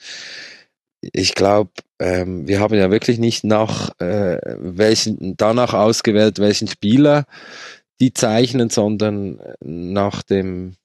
ich 1.02 1.36
glaube, 1.36 1.72
ähm, 2.00 2.48
wir 2.48 2.60
haben 2.60 2.76
ja 2.76 2.92
wirklich 2.92 3.20
nicht 3.20 3.44
nach 3.44 3.92
äh, 4.00 4.40
welchen 4.58 5.36
danach 5.38 5.74
ausgewählt, 5.74 6.40
welchen 6.40 6.68
Spieler 6.68 7.26
die 8.00 8.14
zeichnen, 8.14 8.70
sondern 8.70 9.40
nach 9.62 10.24
dem 10.24 10.76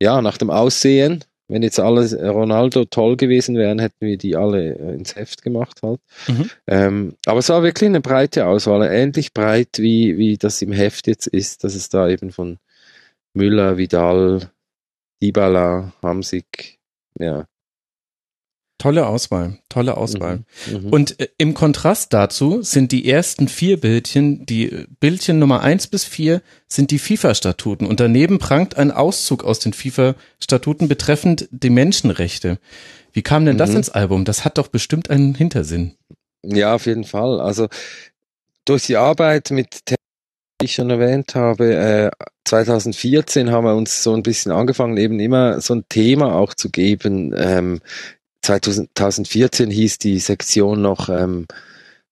ja 0.00 0.20
nach 0.20 0.38
dem 0.38 0.50
Aussehen 0.50 1.24
wenn 1.48 1.62
jetzt 1.62 1.78
alle 1.78 2.30
Ronaldo 2.30 2.86
toll 2.86 3.16
gewesen 3.16 3.56
wären, 3.56 3.78
hätten 3.78 4.04
wir 4.06 4.18
die 4.18 4.36
alle 4.36 4.74
äh, 4.74 4.94
ins 4.94 5.14
Heft 5.14 5.42
gemacht 5.42 5.80
halt. 5.82 6.00
Mhm. 6.26 6.50
Ähm, 6.66 7.16
aber 7.24 7.38
es 7.38 7.48
war 7.48 7.62
wirklich 7.62 7.88
eine 7.88 8.00
breite 8.00 8.46
Auswahl, 8.46 8.82
ähnlich 8.90 9.32
breit 9.32 9.78
wie, 9.78 10.18
wie 10.18 10.36
das 10.36 10.60
im 10.62 10.72
Heft 10.72 11.06
jetzt 11.06 11.26
ist, 11.26 11.62
dass 11.62 11.74
es 11.74 11.88
da 11.88 12.08
eben 12.08 12.32
von 12.32 12.58
Müller, 13.34 13.76
Vidal, 13.76 14.50
Dybala, 15.22 15.92
Hamsik, 16.02 16.78
ja, 17.18 17.46
Tolle 18.78 19.06
Auswahl, 19.06 19.58
tolle 19.70 19.96
Auswahl. 19.96 20.44
Mhm, 20.70 20.82
mhm, 20.82 20.88
Und 20.90 21.20
äh, 21.20 21.28
im 21.38 21.54
Kontrast 21.54 22.12
dazu 22.12 22.60
sind 22.62 22.92
die 22.92 23.08
ersten 23.08 23.48
vier 23.48 23.80
Bildchen, 23.80 24.44
die 24.44 24.70
äh, 24.70 24.86
Bildchen 25.00 25.38
Nummer 25.38 25.62
eins 25.62 25.86
bis 25.86 26.04
vier 26.04 26.42
sind 26.68 26.90
die 26.90 26.98
FIFA-Statuten 26.98 27.86
und 27.86 28.00
daneben 28.00 28.38
prangt 28.38 28.76
ein 28.76 28.90
Auszug 28.90 29.44
aus 29.44 29.60
den 29.60 29.72
FIFA-Statuten 29.72 30.88
betreffend 30.88 31.48
die 31.50 31.70
Menschenrechte. 31.70 32.58
Wie 33.12 33.22
kam 33.22 33.46
denn 33.46 33.56
das 33.56 33.70
mhm. 33.70 33.76
ins 33.76 33.90
Album? 33.90 34.26
Das 34.26 34.44
hat 34.44 34.58
doch 34.58 34.68
bestimmt 34.68 35.08
einen 35.08 35.34
Hintersinn. 35.34 35.94
Ja, 36.42 36.74
auf 36.74 36.84
jeden 36.84 37.04
Fall. 37.04 37.40
Also 37.40 37.68
durch 38.66 38.84
die 38.86 38.96
Arbeit 38.96 39.50
mit 39.50 39.80
die 40.60 40.66
ich 40.66 40.74
schon 40.74 40.90
erwähnt 40.90 41.34
habe, 41.34 41.74
äh, 41.74 42.10
2014 42.44 43.50
haben 43.50 43.64
wir 43.64 43.74
uns 43.74 44.02
so 44.02 44.14
ein 44.14 44.22
bisschen 44.22 44.52
angefangen, 44.52 44.96
eben 44.96 45.20
immer 45.20 45.60
so 45.60 45.74
ein 45.74 45.84
Thema 45.88 46.34
auch 46.34 46.54
zu 46.54 46.70
geben, 46.70 47.34
ähm, 47.36 47.80
2014 48.46 49.70
hieß 49.70 49.98
die 49.98 50.18
Sektion 50.18 50.80
noch, 50.80 51.08
ähm, 51.08 51.46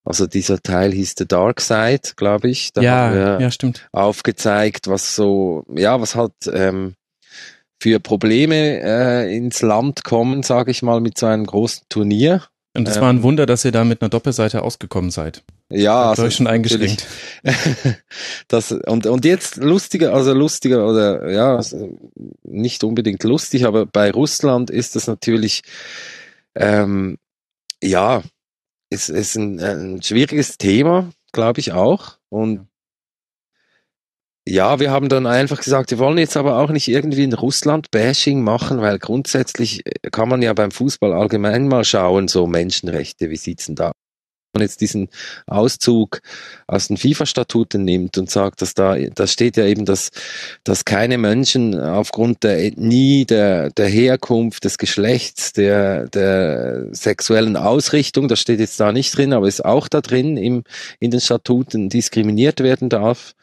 also 0.03 0.27
dieser 0.27 0.61
Teil 0.61 0.91
hieß 0.91 1.15
The 1.17 1.27
Dark 1.27 1.61
Side, 1.61 2.13
glaube 2.15 2.49
ich. 2.49 2.73
Da 2.73 2.81
ja, 2.81 2.91
haben 2.91 3.15
wir 3.15 3.37
ja, 3.41 3.51
stimmt. 3.51 3.87
aufgezeigt, 3.91 4.87
was 4.87 5.15
so, 5.15 5.65
ja, 5.73 5.99
was 5.99 6.15
halt 6.15 6.33
ähm, 6.51 6.95
für 7.81 7.99
Probleme 7.99 8.81
äh, 8.81 9.35
ins 9.35 9.61
Land 9.61 10.03
kommen, 10.03 10.43
sage 10.43 10.71
ich 10.71 10.81
mal, 10.81 11.01
mit 11.01 11.17
so 11.17 11.25
einem 11.25 11.45
großen 11.45 11.83
Turnier. 11.89 12.43
Und 12.75 12.87
es 12.87 12.97
ähm, 12.97 13.01
war 13.01 13.09
ein 13.09 13.23
Wunder, 13.23 13.45
dass 13.45 13.63
ihr 13.65 13.71
da 13.71 13.83
mit 13.83 14.01
einer 14.01 14.09
Doppelseite 14.09 14.61
ausgekommen 14.61 15.09
seid. 15.09 15.43
Ja, 15.69 16.09
also 16.09 16.29
schon 16.29 16.47
eingeschränkt. 16.47 17.07
das 18.47 18.71
und 18.71 19.07
und 19.07 19.25
jetzt 19.25 19.57
lustiger, 19.57 20.13
also 20.13 20.33
lustiger 20.33 20.87
oder 20.87 21.31
ja, 21.31 21.59
nicht 22.43 22.83
unbedingt 22.83 23.23
lustig, 23.23 23.65
aber 23.65 23.85
bei 23.85 24.11
Russland 24.11 24.69
ist 24.69 24.95
das 24.95 25.07
natürlich 25.07 25.63
ähm, 26.55 27.17
ja, 27.83 28.23
es 28.89 29.09
ist 29.09 29.35
ein, 29.35 29.59
ein 29.59 30.01
schwieriges 30.01 30.57
Thema, 30.57 31.11
glaube 31.31 31.59
ich 31.59 31.73
auch. 31.73 32.17
Und 32.29 32.67
ja, 34.47 34.79
wir 34.79 34.91
haben 34.91 35.09
dann 35.09 35.25
einfach 35.25 35.61
gesagt, 35.61 35.91
wir 35.91 35.97
wollen 35.97 36.19
jetzt 36.19 36.37
aber 36.37 36.59
auch 36.59 36.69
nicht 36.69 36.87
irgendwie 36.87 37.23
ein 37.23 37.33
Russland-Bashing 37.33 38.43
machen, 38.43 38.79
weil 38.79 38.99
grundsätzlich 38.99 39.83
kann 40.11 40.29
man 40.29 40.41
ja 40.41 40.53
beim 40.53 40.71
Fußball 40.71 41.13
allgemein 41.13 41.67
mal 41.67 41.83
schauen, 41.83 42.27
so 42.27 42.45
Menschenrechte, 42.45 43.29
wie 43.31 43.37
sieht's 43.37 43.65
denn 43.65 43.75
da 43.75 43.91
man 44.55 44.63
jetzt 44.63 44.81
diesen 44.81 45.09
Auszug 45.45 46.21
aus 46.65 46.87
den 46.87 46.97
FIFA-Statuten 46.97 47.83
nimmt 47.83 48.17
und 48.17 48.31
sagt, 48.31 48.61
dass 48.61 48.73
da, 48.73 48.97
da 48.97 49.27
steht 49.27 49.57
ja 49.57 49.65
eben, 49.65 49.85
dass, 49.85 50.11
dass 50.63 50.85
keine 50.85 51.17
Menschen 51.17 51.79
aufgrund 51.79 52.43
der 52.43 52.63
Ethnie, 52.63 53.25
der, 53.25 53.69
der 53.69 53.87
Herkunft, 53.87 54.63
des 54.63 54.77
Geschlechts, 54.77 55.53
der, 55.53 56.07
der 56.07 56.87
sexuellen 56.91 57.57
Ausrichtung, 57.57 58.27
das 58.27 58.39
steht 58.39 58.59
jetzt 58.59 58.79
da 58.79 58.91
nicht 58.91 59.15
drin, 59.15 59.33
aber 59.33 59.47
ist 59.47 59.63
auch 59.63 59.87
da 59.87 60.01
drin 60.01 60.37
im, 60.37 60.63
in 60.99 61.11
den 61.11 61.19
Statuten 61.19 61.89
diskriminiert 61.89 62.61
werden 62.61 62.89
darf. 62.89 63.35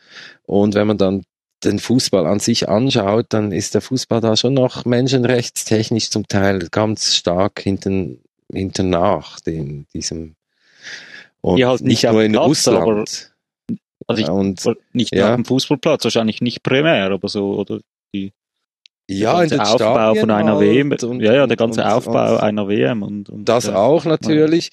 Und 0.47 0.75
wenn 0.75 0.87
man 0.87 0.99
dann 0.99 1.23
den 1.65 1.79
Fußball 1.79 2.27
an 2.27 2.41
sich 2.41 2.69
anschaut, 2.69 3.27
dann 3.31 3.53
ist 3.53 3.75
der 3.75 3.81
Fußball 3.81 4.21
da 4.21 4.37
schon 4.37 4.55
noch 4.55 4.85
menschenrechtstechnisch 4.85 6.11
zum 6.11 6.27
Teil 6.27 6.69
ganz 6.71 7.15
stark 7.15 7.61
hinten, 7.61 8.21
hinten 8.53 8.91
nach 8.91 9.39
dem, 9.41 9.87
diesem 9.95 10.35
und 11.43 11.59
ja, 11.59 11.69
halt 11.69 11.83
nicht, 11.83 12.03
nicht 12.03 12.13
nur 12.13 12.23
in 12.23 12.33
Platz, 12.33 12.47
Russland. 12.47 12.79
Aber, 12.79 13.05
also 14.07 14.23
ich, 14.23 14.29
und, 14.29 14.77
nicht 14.93 15.15
ja. 15.15 15.31
auf 15.31 15.37
dem 15.37 15.45
Fußballplatz, 15.45 16.05
wahrscheinlich 16.05 16.41
nicht 16.41 16.63
primär, 16.63 17.11
aber 17.11 17.29
so, 17.29 17.55
oder 17.55 17.81
die, 18.15 18.33
ja, 19.11 19.45
der 19.45 19.59
ganze 19.59 19.73
Aufbau 19.75 19.95
Stadien 19.95 20.21
von 20.21 20.31
einer 20.31 20.57
halt 20.57 20.61
WM, 20.61 20.93
und, 20.93 21.21
ja, 21.21 21.35
ja, 21.35 21.47
der 21.47 21.57
ganze 21.57 21.83
und, 21.83 21.87
Aufbau 21.87 22.37
einer 22.37 22.69
WM 22.69 23.03
und, 23.03 23.29
und 23.29 23.49
das 23.49 23.67
ja, 23.67 23.77
auch 23.77 24.05
natürlich. 24.05 24.71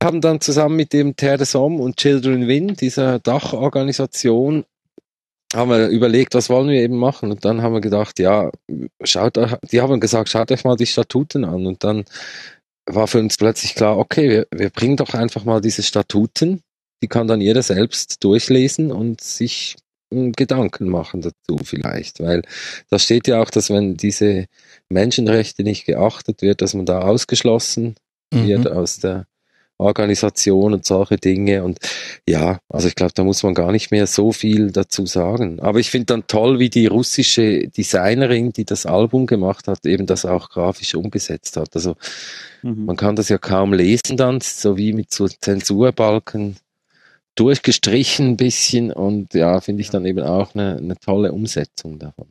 Wir 0.00 0.06
haben 0.08 0.20
dann 0.20 0.40
zusammen 0.40 0.76
mit 0.76 0.92
dem 0.92 1.16
Terre 1.16 1.38
des 1.38 1.54
Hommes 1.54 1.80
und 1.80 1.96
Children 1.96 2.48
Win, 2.48 2.74
dieser 2.74 3.18
Dachorganisation, 3.18 4.64
haben 5.54 5.70
wir 5.70 5.88
überlegt, 5.88 6.34
was 6.34 6.50
wollen 6.50 6.68
wir 6.68 6.80
eben 6.80 6.96
machen? 6.96 7.30
Und 7.30 7.44
dann 7.44 7.62
haben 7.62 7.74
wir 7.74 7.80
gedacht, 7.80 8.18
ja, 8.18 8.50
schaut 9.02 9.36
die 9.70 9.80
haben 9.80 10.00
gesagt, 10.00 10.28
schaut 10.28 10.50
euch 10.50 10.64
mal 10.64 10.76
die 10.76 10.86
Statuten 10.86 11.44
an. 11.44 11.66
Und 11.66 11.84
dann 11.84 12.04
war 12.86 13.06
für 13.06 13.20
uns 13.20 13.36
plötzlich 13.36 13.74
klar, 13.74 13.98
okay, 13.98 14.28
wir, 14.28 14.46
wir 14.52 14.70
bringen 14.70 14.96
doch 14.96 15.14
einfach 15.14 15.44
mal 15.44 15.60
diese 15.60 15.82
Statuten, 15.82 16.62
die 17.02 17.08
kann 17.08 17.26
dann 17.26 17.40
jeder 17.40 17.62
selbst 17.62 18.22
durchlesen 18.24 18.92
und 18.92 19.20
sich 19.20 19.76
Gedanken 20.10 20.88
machen 20.88 21.22
dazu 21.22 21.64
vielleicht, 21.64 22.20
weil 22.20 22.42
da 22.90 22.98
steht 22.98 23.28
ja 23.28 23.40
auch, 23.40 23.50
dass 23.50 23.70
wenn 23.70 23.96
diese 23.96 24.46
Menschenrechte 24.90 25.62
nicht 25.62 25.86
geachtet 25.86 26.42
wird, 26.42 26.60
dass 26.60 26.74
man 26.74 26.84
da 26.84 27.00
ausgeschlossen 27.00 27.94
mhm. 28.30 28.46
wird 28.46 28.68
aus 28.70 28.98
der 28.98 29.26
Organisation 29.82 30.72
und 30.72 30.84
solche 30.84 31.16
Dinge. 31.16 31.64
Und 31.64 31.78
ja, 32.28 32.58
also 32.68 32.88
ich 32.88 32.94
glaube, 32.94 33.12
da 33.14 33.24
muss 33.24 33.42
man 33.42 33.54
gar 33.54 33.72
nicht 33.72 33.90
mehr 33.90 34.06
so 34.06 34.32
viel 34.32 34.70
dazu 34.70 35.06
sagen. 35.06 35.60
Aber 35.60 35.78
ich 35.78 35.90
finde 35.90 36.06
dann 36.06 36.26
toll, 36.26 36.58
wie 36.58 36.70
die 36.70 36.86
russische 36.86 37.68
Designerin, 37.68 38.52
die 38.52 38.64
das 38.64 38.86
Album 38.86 39.26
gemacht 39.26 39.68
hat, 39.68 39.84
eben 39.86 40.06
das 40.06 40.24
auch 40.24 40.48
grafisch 40.48 40.94
umgesetzt 40.94 41.56
hat. 41.56 41.74
Also 41.74 41.96
mhm. 42.62 42.86
man 42.86 42.96
kann 42.96 43.16
das 43.16 43.28
ja 43.28 43.38
kaum 43.38 43.72
lesen 43.72 44.16
dann, 44.16 44.40
so 44.40 44.76
wie 44.76 44.92
mit 44.92 45.12
so 45.12 45.28
Zensurbalken 45.28 46.56
durchgestrichen 47.34 48.30
ein 48.30 48.36
bisschen 48.36 48.92
und 48.92 49.34
ja, 49.34 49.60
finde 49.60 49.80
ich 49.80 49.90
dann 49.90 50.04
eben 50.04 50.20
auch 50.20 50.54
eine, 50.54 50.76
eine 50.76 50.96
tolle 50.98 51.32
Umsetzung 51.32 51.98
davon. 51.98 52.28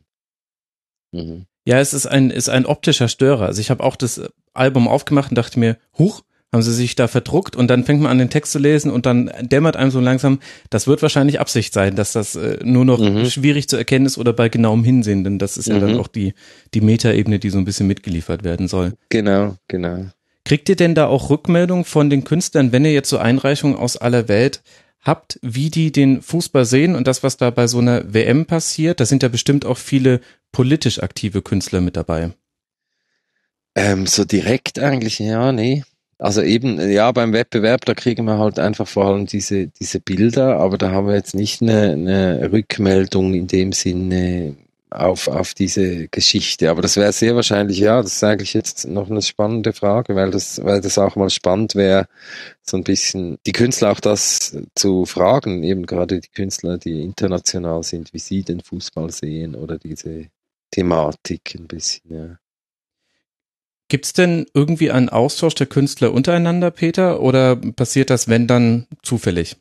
Mhm. 1.12 1.46
Ja, 1.64 1.78
es 1.78 1.94
ist 1.94 2.06
ein, 2.06 2.30
ist 2.30 2.48
ein 2.48 2.66
optischer 2.66 3.08
Störer. 3.08 3.46
Also 3.46 3.60
ich 3.60 3.70
habe 3.70 3.84
auch 3.84 3.96
das 3.96 4.20
Album 4.52 4.88
aufgemacht 4.88 5.30
und 5.30 5.36
dachte 5.36 5.58
mir, 5.58 5.78
huch, 5.96 6.22
haben 6.52 6.62
sie 6.62 6.72
sich 6.72 6.94
da 6.94 7.08
verdruckt 7.08 7.56
und 7.56 7.68
dann 7.68 7.84
fängt 7.84 8.02
man 8.02 8.12
an, 8.12 8.18
den 8.18 8.28
Text 8.28 8.52
zu 8.52 8.58
lesen 8.58 8.90
und 8.90 9.06
dann 9.06 9.30
dämmert 9.40 9.76
einem 9.76 9.90
so 9.90 10.00
langsam, 10.00 10.38
das 10.68 10.86
wird 10.86 11.00
wahrscheinlich 11.00 11.40
Absicht 11.40 11.72
sein, 11.72 11.96
dass 11.96 12.12
das 12.12 12.36
äh, 12.36 12.58
nur 12.62 12.84
noch 12.84 13.00
mhm. 13.00 13.24
schwierig 13.26 13.68
zu 13.68 13.76
erkennen 13.76 14.04
ist 14.04 14.18
oder 14.18 14.34
bei 14.34 14.50
genauem 14.50 14.84
Hinsehen, 14.84 15.24
denn 15.24 15.38
das 15.38 15.56
ist 15.56 15.68
mhm. 15.68 15.74
ja 15.74 15.80
dann 15.80 15.92
mhm. 15.94 16.00
auch 16.00 16.08
die, 16.08 16.34
die 16.74 16.82
Metaebene, 16.82 17.38
die 17.38 17.50
so 17.50 17.58
ein 17.58 17.64
bisschen 17.64 17.86
mitgeliefert 17.86 18.44
werden 18.44 18.68
soll. 18.68 18.92
Genau, 19.08 19.56
genau. 19.68 20.06
Kriegt 20.44 20.68
ihr 20.68 20.76
denn 20.76 20.94
da 20.94 21.06
auch 21.06 21.30
Rückmeldung 21.30 21.84
von 21.84 22.10
den 22.10 22.24
Künstlern, 22.24 22.72
wenn 22.72 22.84
ihr 22.84 22.92
jetzt 22.92 23.08
so 23.08 23.18
Einreichungen 23.18 23.76
aus 23.76 23.96
aller 23.96 24.28
Welt 24.28 24.62
habt, 25.00 25.38
wie 25.42 25.70
die 25.70 25.90
den 25.90 26.20
Fußball 26.20 26.64
sehen 26.64 26.94
und 26.96 27.06
das, 27.06 27.22
was 27.22 27.36
da 27.36 27.50
bei 27.50 27.66
so 27.66 27.78
einer 27.78 28.12
WM 28.12 28.46
passiert? 28.46 29.00
Da 29.00 29.06
sind 29.06 29.22
ja 29.22 29.28
bestimmt 29.28 29.64
auch 29.64 29.78
viele 29.78 30.20
politisch 30.50 31.02
aktive 31.02 31.42
Künstler 31.42 31.80
mit 31.80 31.96
dabei. 31.96 32.32
Ähm, 33.74 34.06
so 34.06 34.24
direkt 34.24 34.78
eigentlich, 34.78 35.18
ja, 35.18 35.52
nee. 35.52 35.84
Also 36.22 36.40
eben, 36.40 36.78
ja, 36.88 37.10
beim 37.10 37.32
Wettbewerb, 37.32 37.84
da 37.84 37.94
kriegen 37.94 38.26
wir 38.26 38.38
halt 38.38 38.60
einfach 38.60 38.86
vor 38.86 39.06
allem 39.06 39.26
diese, 39.26 39.66
diese 39.66 39.98
Bilder, 39.98 40.60
aber 40.60 40.78
da 40.78 40.92
haben 40.92 41.08
wir 41.08 41.16
jetzt 41.16 41.34
nicht 41.34 41.60
eine, 41.60 41.90
eine 41.94 42.52
Rückmeldung 42.52 43.34
in 43.34 43.48
dem 43.48 43.72
Sinne 43.72 44.54
auf, 44.90 45.26
auf 45.26 45.52
diese 45.52 46.06
Geschichte. 46.06 46.70
Aber 46.70 46.80
das 46.80 46.96
wäre 46.96 47.12
sehr 47.12 47.34
wahrscheinlich, 47.34 47.78
ja, 47.78 48.00
das 48.00 48.12
ist 48.14 48.22
eigentlich 48.22 48.54
jetzt 48.54 48.86
noch 48.86 49.10
eine 49.10 49.20
spannende 49.20 49.72
Frage, 49.72 50.14
weil 50.14 50.30
das, 50.30 50.62
weil 50.62 50.80
das 50.80 50.96
auch 50.96 51.16
mal 51.16 51.28
spannend 51.28 51.74
wäre, 51.74 52.06
so 52.62 52.76
ein 52.76 52.84
bisschen 52.84 53.38
die 53.44 53.52
Künstler 53.52 53.90
auch 53.90 54.00
das 54.00 54.56
zu 54.76 55.06
fragen, 55.06 55.64
eben 55.64 55.86
gerade 55.86 56.20
die 56.20 56.30
Künstler, 56.30 56.78
die 56.78 57.02
international 57.02 57.82
sind, 57.82 58.14
wie 58.14 58.20
sie 58.20 58.44
den 58.44 58.60
Fußball 58.60 59.10
sehen 59.10 59.56
oder 59.56 59.76
diese 59.76 60.28
Thematik 60.70 61.56
ein 61.58 61.66
bisschen, 61.66 62.14
ja. 62.14 62.38
Gibt 63.92 64.06
es 64.06 64.14
denn 64.14 64.46
irgendwie 64.54 64.90
einen 64.90 65.10
Austausch 65.10 65.54
der 65.54 65.66
Künstler 65.66 66.14
untereinander, 66.14 66.70
Peter, 66.70 67.20
oder 67.20 67.56
passiert 67.56 68.08
das, 68.08 68.26
wenn 68.26 68.46
dann 68.46 68.86
zufällig? 69.02 69.56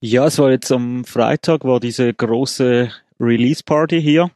Ja, 0.00 0.24
es 0.24 0.38
war 0.38 0.50
jetzt 0.50 0.72
am 0.72 1.04
Freitag, 1.04 1.66
war 1.66 1.80
diese 1.80 2.14
große 2.14 2.90
Release-Party 3.20 4.00
hier 4.00 4.30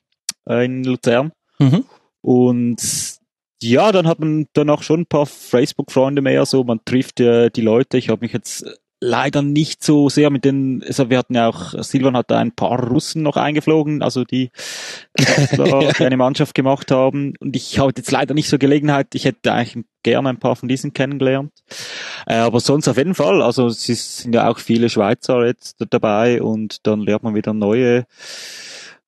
äh, 0.47 0.67
in 0.67 0.85
Luzern. 0.85 1.33
Mhm. 1.59 1.87
Und 2.21 2.77
ja, 3.63 3.91
dann 3.91 4.07
hat 4.07 4.19
man 4.19 4.49
dann 4.53 4.69
auch 4.69 4.83
schon 4.83 5.01
ein 5.01 5.07
paar 5.07 5.25
Facebook-Freunde 5.25 6.21
mehr, 6.21 6.45
so 6.45 6.63
man 6.63 6.85
trifft 6.85 7.21
äh, 7.21 7.49
die 7.49 7.63
Leute. 7.63 7.97
Ich 7.97 8.11
habe 8.11 8.21
mich 8.21 8.35
jetzt 8.35 8.67
leider 9.05 9.43
nicht 9.43 9.85
so 9.85 10.09
sehr 10.09 10.31
mit 10.31 10.45
den, 10.45 10.83
also 10.87 11.11
wir 11.11 11.19
hatten 11.19 11.35
ja 11.35 11.49
auch, 11.49 11.75
Silvan 11.83 12.17
hat 12.17 12.31
da 12.31 12.39
ein 12.39 12.53
paar 12.53 12.83
Russen 12.83 13.23
noch 13.23 13.37
eingeflogen, 13.37 14.03
also 14.03 14.25
die, 14.25 14.51
die 15.19 16.03
eine 16.05 16.17
Mannschaft 16.17 16.55
gemacht 16.55 16.91
haben. 16.91 17.35
Und 17.39 17.55
ich 17.55 17.79
habe 17.79 17.93
jetzt 17.97 18.11
leider 18.11 18.33
nicht 18.33 18.49
so 18.49 18.59
Gelegenheit, 18.59 19.09
ich 19.15 19.27
hätte 19.27 19.53
eigentlich 19.53 19.85
gerne 20.03 20.31
ein 20.31 20.39
paar 20.39 20.57
von 20.57 20.69
diesen 20.69 20.95
kennengelernt. 20.95 21.53
Äh, 22.27 22.37
aber 22.37 22.61
sonst 22.61 22.89
auf 22.89 22.97
jeden 22.97 23.15
Fall, 23.15 23.43
also 23.43 23.67
es 23.67 23.85
sind 23.85 24.35
ja 24.35 24.49
auch 24.49 24.59
viele 24.59 24.89
Schweizer 24.89 25.45
jetzt 25.45 25.77
dabei 25.91 26.43
und 26.43 26.87
dann 26.87 27.01
lernt 27.01 27.25
man 27.25 27.35
wieder 27.35 27.53
neue 27.53 28.07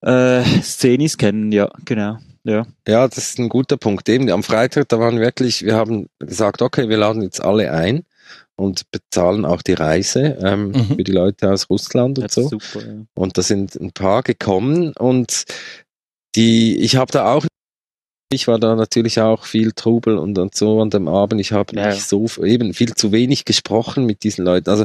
äh, 0.01 0.43
Szenis 0.61 1.17
kennen, 1.17 1.51
ja, 1.51 1.69
genau. 1.85 2.17
Ja. 2.43 2.65
ja, 2.87 3.05
das 3.05 3.17
ist 3.17 3.39
ein 3.39 3.49
guter 3.49 3.75
Punkt. 3.75 4.07
Eben 4.07 4.29
am 4.31 4.41
Freitag, 4.41 4.87
da 4.87 4.99
waren 4.99 5.19
wirklich, 5.19 5.65
wir 5.65 5.75
haben 5.75 6.07
gesagt, 6.19 6.61
okay, 6.61 6.87
wir 6.87 6.95
laden 6.95 7.21
jetzt 7.21 7.43
alle 7.43 7.73
ein 7.73 8.05
und 8.57 8.83
bezahlen 8.91 9.45
auch 9.45 9.61
die 9.61 9.73
Reise 9.73 10.37
ähm, 10.41 10.69
mhm. 10.69 10.95
für 10.95 11.03
die 11.03 11.11
Leute 11.11 11.51
aus 11.51 11.69
Russland 11.69 12.19
und 12.19 12.31
so. 12.31 12.49
Super, 12.49 12.85
ja. 12.85 13.05
Und 13.15 13.37
da 13.37 13.41
sind 13.41 13.75
ein 13.75 13.91
paar 13.91 14.23
gekommen 14.23 14.93
und 14.93 15.45
die, 16.35 16.77
ich 16.77 16.95
habe 16.95 17.11
da 17.11 17.33
auch 17.33 17.45
ich 18.29 18.49
war 18.49 18.59
da 18.59 18.75
natürlich 18.75 19.21
auch 19.21 19.45
viel 19.45 19.71
Trubel 19.71 20.17
und, 20.17 20.37
und 20.37 20.53
so 20.53 20.81
an 20.81 20.89
dem 20.89 21.07
Abend. 21.07 21.39
Ich 21.39 21.53
habe 21.53 21.73
ja. 21.77 21.87
nicht 21.87 22.03
so 22.03 22.27
eben 22.43 22.73
viel 22.73 22.93
zu 22.93 23.13
wenig 23.13 23.45
gesprochen 23.45 24.05
mit 24.05 24.23
diesen 24.23 24.43
Leuten. 24.43 24.69
Also, 24.69 24.83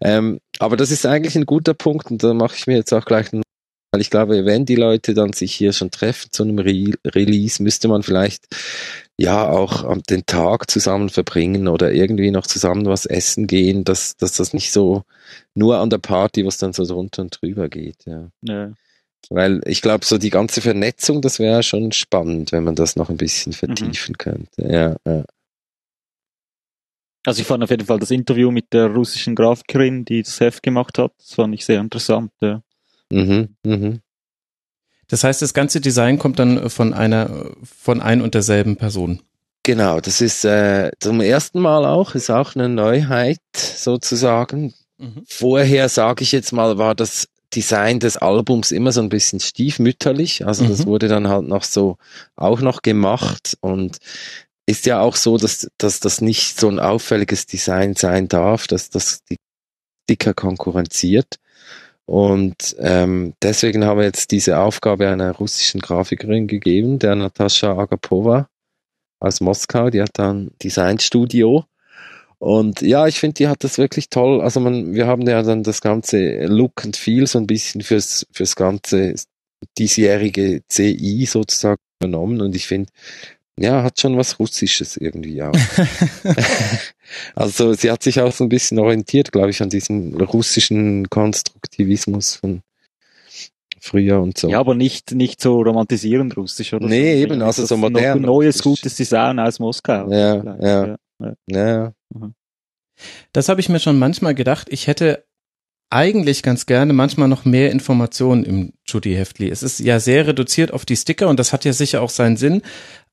ähm, 0.00 0.38
aber 0.58 0.78
das 0.78 0.90
ist 0.90 1.04
eigentlich 1.04 1.36
ein 1.36 1.44
guter 1.44 1.74
Punkt 1.74 2.10
und 2.10 2.22
da 2.22 2.32
mache 2.32 2.56
ich 2.56 2.66
mir 2.66 2.76
jetzt 2.76 2.94
auch 2.94 3.04
gleich 3.04 3.30
einen 3.32 3.42
weil 3.90 4.02
ich 4.02 4.10
glaube, 4.10 4.44
wenn 4.44 4.66
die 4.66 4.76
Leute 4.76 5.14
dann 5.14 5.32
sich 5.32 5.54
hier 5.54 5.72
schon 5.72 5.90
treffen 5.90 6.30
zu 6.30 6.42
einem 6.42 6.58
Re 6.58 6.92
Release, 7.06 7.62
müsste 7.62 7.88
man 7.88 8.02
vielleicht 8.02 8.46
ja 9.18 9.48
auch 9.48 9.84
den 10.08 10.24
Tag 10.26 10.70
zusammen 10.70 11.10
verbringen 11.10 11.68
oder 11.68 11.92
irgendwie 11.92 12.30
noch 12.30 12.46
zusammen 12.46 12.86
was 12.86 13.04
essen 13.04 13.46
gehen, 13.46 13.84
dass, 13.84 14.16
dass 14.16 14.32
das 14.32 14.54
nicht 14.54 14.72
so 14.72 15.02
nur 15.54 15.78
an 15.78 15.90
der 15.90 15.98
Party, 15.98 16.46
was 16.46 16.58
dann 16.58 16.72
so 16.72 16.86
drunter 16.86 17.22
und 17.22 17.40
drüber 17.40 17.68
geht. 17.68 18.06
Ja. 18.06 18.30
ja. 18.42 18.72
Weil 19.28 19.60
ich 19.66 19.82
glaube, 19.82 20.04
so 20.04 20.18
die 20.18 20.30
ganze 20.30 20.60
Vernetzung, 20.60 21.20
das 21.20 21.40
wäre 21.40 21.64
schon 21.64 21.90
spannend, 21.92 22.52
wenn 22.52 22.64
man 22.64 22.76
das 22.76 22.94
noch 22.94 23.10
ein 23.10 23.16
bisschen 23.16 23.50
mhm. 23.50 23.56
vertiefen 23.56 24.12
mhm. 24.12 24.18
könnte. 24.18 24.62
Ja, 24.62 24.96
ja. 25.04 25.24
Also 27.26 27.42
ich 27.42 27.46
fand 27.46 27.62
auf 27.64 27.70
jeden 27.70 27.84
Fall 27.84 27.98
das 27.98 28.12
Interview 28.12 28.50
mit 28.52 28.72
der 28.72 28.86
russischen 28.86 29.34
Grafikerin, 29.34 30.04
die 30.04 30.22
das 30.22 30.38
Heft 30.38 30.62
gemacht 30.62 30.96
hat, 30.96 31.12
das 31.18 31.34
fand 31.34 31.54
ich 31.54 31.64
sehr 31.64 31.80
interessant. 31.80 32.30
Ja. 32.40 32.62
Mhm, 33.12 33.56
mhm. 33.64 34.00
Das 35.08 35.24
heißt, 35.24 35.42
das 35.42 35.54
ganze 35.54 35.80
Design 35.80 36.18
kommt 36.18 36.38
dann 36.38 36.70
von 36.70 36.94
einer, 36.94 37.50
von 37.62 38.00
ein 38.00 38.20
und 38.20 38.34
derselben 38.34 38.76
Person. 38.76 39.22
Genau, 39.62 40.00
das 40.00 40.20
ist 40.20 40.44
äh, 40.44 40.90
zum 41.00 41.20
ersten 41.20 41.60
Mal 41.60 41.84
auch, 41.84 42.14
ist 42.14 42.30
auch 42.30 42.54
eine 42.54 42.68
Neuheit 42.68 43.40
sozusagen. 43.54 44.74
Mhm. 44.98 45.24
Vorher, 45.26 45.88
sage 45.88 46.22
ich 46.22 46.32
jetzt 46.32 46.52
mal, 46.52 46.78
war 46.78 46.94
das 46.94 47.28
Design 47.54 48.00
des 48.00 48.16
Albums 48.16 48.72
immer 48.72 48.92
so 48.92 49.00
ein 49.00 49.08
bisschen 49.08 49.40
stiefmütterlich. 49.40 50.46
Also 50.46 50.66
das 50.66 50.80
mhm. 50.80 50.86
wurde 50.86 51.08
dann 51.08 51.28
halt 51.28 51.46
noch 51.46 51.64
so 51.64 51.96
auch 52.36 52.60
noch 52.60 52.82
gemacht 52.82 53.56
und 53.60 53.98
ist 54.66 54.84
ja 54.84 55.00
auch 55.00 55.16
so, 55.16 55.38
dass, 55.38 55.68
dass 55.78 56.00
das 56.00 56.20
nicht 56.20 56.60
so 56.60 56.68
ein 56.68 56.78
auffälliges 56.78 57.46
Design 57.46 57.94
sein 57.94 58.28
darf, 58.28 58.66
dass 58.66 58.90
das 58.90 59.24
die 59.24 59.36
dicker 60.10 60.34
konkurrenziert. 60.34 61.36
Und 62.08 62.74
ähm, 62.78 63.34
deswegen 63.42 63.84
haben 63.84 63.98
wir 63.98 64.06
jetzt 64.06 64.30
diese 64.30 64.60
Aufgabe 64.60 65.10
einer 65.10 65.32
russischen 65.32 65.78
Grafikerin 65.78 66.46
gegeben, 66.46 66.98
der 66.98 67.14
Natascha 67.14 67.76
Agapova 67.76 68.48
aus 69.20 69.42
Moskau. 69.42 69.90
Die 69.90 70.00
hat 70.00 70.12
dann 70.14 70.50
Designstudio. 70.62 71.66
Und 72.38 72.80
ja, 72.80 73.06
ich 73.06 73.20
finde, 73.20 73.34
die 73.34 73.48
hat 73.48 73.62
das 73.62 73.76
wirklich 73.76 74.08
toll. 74.08 74.40
Also 74.40 74.58
man, 74.58 74.94
wir 74.94 75.06
haben 75.06 75.28
ja 75.28 75.42
dann 75.42 75.62
das 75.62 75.82
ganze 75.82 76.46
Look 76.46 76.82
and 76.82 76.96
Feel 76.96 77.26
so 77.26 77.38
ein 77.38 77.46
bisschen 77.46 77.82
fürs, 77.82 78.26
fürs 78.32 78.56
ganze 78.56 79.14
diesjährige 79.76 80.62
CI 80.66 81.26
sozusagen 81.26 81.76
übernommen. 82.00 82.40
Und 82.40 82.56
ich 82.56 82.66
finde, 82.66 82.90
ja, 83.58 83.82
hat 83.82 84.00
schon 84.00 84.16
was 84.16 84.38
Russisches 84.38 84.96
irgendwie 84.96 85.42
auch. 85.42 85.52
also 87.34 87.72
sie 87.74 87.90
hat 87.90 88.02
sich 88.02 88.20
auch 88.20 88.32
so 88.32 88.44
ein 88.44 88.48
bisschen 88.48 88.78
orientiert, 88.78 89.32
glaube 89.32 89.50
ich, 89.50 89.62
an 89.62 89.70
diesem 89.70 90.14
russischen 90.14 91.08
Konstruktivismus 91.10 92.36
von 92.36 92.62
früher 93.80 94.20
und 94.20 94.38
so. 94.38 94.48
Ja, 94.48 94.60
aber 94.60 94.74
nicht, 94.74 95.12
nicht 95.12 95.40
so 95.40 95.60
romantisierend 95.60 96.36
russisch 96.36 96.72
oder 96.72 96.86
nee, 96.86 97.14
so. 97.14 97.22
eben, 97.22 97.42
also 97.42 97.66
so 97.66 97.76
modern. 97.76 98.18
Ein 98.18 98.22
neues, 98.22 98.62
gutes 98.62 98.96
Design 98.96 99.38
aus 99.38 99.58
Moskau. 99.58 100.10
Ja, 100.10 100.56
ja, 100.60 100.96
ja. 101.18 101.34
ja. 101.46 101.92
Mhm. 102.14 102.34
Das 103.32 103.48
habe 103.48 103.60
ich 103.60 103.68
mir 103.68 103.78
schon 103.78 103.98
manchmal 103.98 104.34
gedacht. 104.34 104.68
Ich 104.70 104.86
hätte 104.86 105.24
eigentlich 105.90 106.42
ganz 106.42 106.66
gerne 106.66 106.92
manchmal 106.92 107.28
noch 107.28 107.44
mehr 107.44 107.70
Informationen 107.70 108.44
im 108.44 108.72
Judy 108.86 109.14
Heftli. 109.14 109.48
Es 109.48 109.62
ist 109.62 109.80
ja 109.80 110.00
sehr 110.00 110.26
reduziert 110.26 110.72
auf 110.72 110.84
die 110.84 110.96
Sticker 110.96 111.28
und 111.28 111.38
das 111.38 111.52
hat 111.52 111.64
ja 111.64 111.72
sicher 111.72 112.02
auch 112.02 112.10
seinen 112.10 112.36
Sinn. 112.36 112.62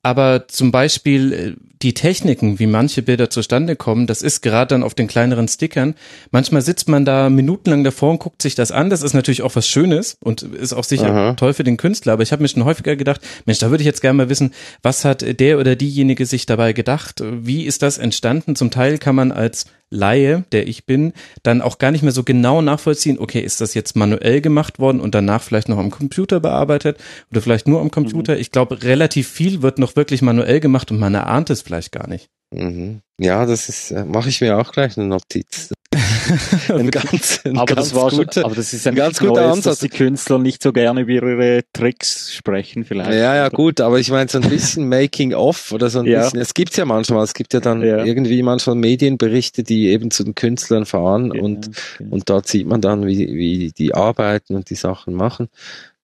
Aber 0.05 0.47
zum 0.47 0.71
Beispiel 0.71 1.33
äh, 1.33 1.53
die 1.81 1.95
Techniken, 1.95 2.59
wie 2.59 2.67
manche 2.67 3.01
Bilder 3.01 3.31
zustande 3.31 3.75
kommen, 3.75 4.05
das 4.05 4.21
ist 4.21 4.41
gerade 4.41 4.69
dann 4.69 4.83
auf 4.83 4.93
den 4.93 5.07
kleineren 5.07 5.47
Stickern. 5.47 5.95
Manchmal 6.29 6.61
sitzt 6.61 6.87
man 6.87 7.05
da 7.05 7.31
minutenlang 7.31 7.83
davor 7.83 8.11
und 8.11 8.19
guckt 8.19 8.41
sich 8.43 8.53
das 8.53 8.71
an. 8.71 8.91
Das 8.91 9.01
ist 9.01 9.13
natürlich 9.13 9.41
auch 9.41 9.55
was 9.55 9.67
Schönes 9.67 10.15
und 10.23 10.43
ist 10.43 10.73
auch 10.73 10.83
sicher 10.83 11.09
Aha. 11.09 11.33
toll 11.33 11.53
für 11.53 11.63
den 11.63 11.77
Künstler. 11.77 12.13
Aber 12.13 12.23
ich 12.23 12.31
habe 12.31 12.43
mir 12.43 12.49
schon 12.49 12.65
häufiger 12.65 12.95
gedacht, 12.95 13.19
Mensch, 13.45 13.59
da 13.59 13.71
würde 13.71 13.81
ich 13.81 13.87
jetzt 13.87 14.01
gerne 14.01 14.17
mal 14.17 14.29
wissen, 14.29 14.53
was 14.83 15.05
hat 15.05 15.39
der 15.39 15.59
oder 15.59 15.75
diejenige 15.75 16.27
sich 16.27 16.45
dabei 16.45 16.73
gedacht? 16.73 17.23
Wie 17.23 17.63
ist 17.63 17.81
das 17.81 17.97
entstanden? 17.97 18.55
Zum 18.55 18.69
Teil 18.69 18.99
kann 18.99 19.15
man 19.15 19.31
als 19.31 19.65
Laie, 19.91 20.43
der 20.51 20.67
ich 20.67 20.85
bin, 20.85 21.13
dann 21.43 21.61
auch 21.61 21.77
gar 21.77 21.91
nicht 21.91 22.01
mehr 22.01 22.11
so 22.11 22.23
genau 22.23 22.61
nachvollziehen, 22.61 23.19
okay, 23.19 23.39
ist 23.39 23.61
das 23.61 23.75
jetzt 23.75 23.95
manuell 23.95 24.41
gemacht 24.41 24.79
worden 24.79 24.99
und 24.99 25.13
danach 25.13 25.43
vielleicht 25.43 25.69
noch 25.69 25.77
am 25.77 25.91
Computer 25.91 26.39
bearbeitet 26.39 26.97
oder 27.31 27.41
vielleicht 27.41 27.67
nur 27.67 27.81
am 27.81 27.91
Computer? 27.91 28.37
Ich 28.37 28.51
glaube, 28.51 28.81
relativ 28.83 29.27
viel 29.27 29.61
wird 29.61 29.77
noch 29.77 29.94
wirklich 29.95 30.21
manuell 30.21 30.59
gemacht 30.59 30.91
und 30.91 30.99
man 30.99 31.13
erahnt 31.13 31.49
es 31.49 31.61
vielleicht 31.61 31.91
gar 31.91 32.07
nicht. 32.07 32.29
Mhm. 32.53 33.01
Ja, 33.19 33.45
das 33.45 33.69
ist, 33.69 33.91
äh, 33.91 34.05
mache 34.05 34.29
ich 34.29 34.39
mir 34.41 34.57
auch 34.57 34.71
gleich 34.71 34.97
eine 34.97 35.07
Notiz. 35.07 35.73
ein 36.69 36.91
ganz, 36.91 37.41
ein 37.45 37.57
Aber 37.57 37.73
ganz 37.75 37.89
das 37.89 37.95
war 37.95 38.09
schon, 38.09 38.19
guter, 38.25 38.43
aber 38.45 38.55
das 38.55 38.73
ist 38.73 38.85
ein 38.87 38.95
ganz 38.95 39.17
ganz 39.19 39.29
guter 39.29 39.41
Neues, 39.41 39.57
Ansatz. 39.57 39.79
dass 39.79 39.79
die 39.79 39.89
Künstler 39.89 40.39
nicht 40.39 40.61
so 40.61 40.73
gerne 40.73 41.01
über 41.01 41.11
ihre 41.11 41.61
Tricks 41.73 42.33
sprechen, 42.33 42.83
vielleicht. 42.83 43.11
Ja, 43.11 43.35
ja, 43.35 43.49
gut, 43.49 43.79
aber 43.81 43.99
ich 43.99 44.11
meine, 44.11 44.29
so 44.29 44.39
ein 44.39 44.49
bisschen 44.49 44.87
Making-of 44.89 45.71
oder 45.71 45.89
so 45.89 45.99
ein 45.99 46.05
Ja. 46.05 46.23
bisschen, 46.23 46.39
es 46.39 46.53
gibt's 46.53 46.75
ja 46.75 46.85
manchmal, 46.85 47.23
es 47.23 47.33
gibt 47.33 47.53
ja 47.53 47.61
dann 47.61 47.81
Ja. 47.81 48.03
irgendwie 48.03 48.41
manchmal 48.43 48.75
Medienberichte, 48.75 49.63
die 49.63 49.87
eben 49.87 50.11
zu 50.11 50.23
den 50.25 50.35
Künstlern 50.35 50.85
fahren 50.85 51.31
Ja, 51.33 51.41
und, 51.41 51.69
genau. 51.97 52.15
und 52.15 52.29
dort 52.29 52.47
sieht 52.47 52.67
man 52.67 52.81
dann, 52.81 53.05
wie, 53.07 53.33
wie 53.33 53.71
die 53.71 53.93
arbeiten 53.95 54.55
und 54.55 54.69
die 54.69 54.75
Sachen 54.75 55.13
machen. 55.13 55.47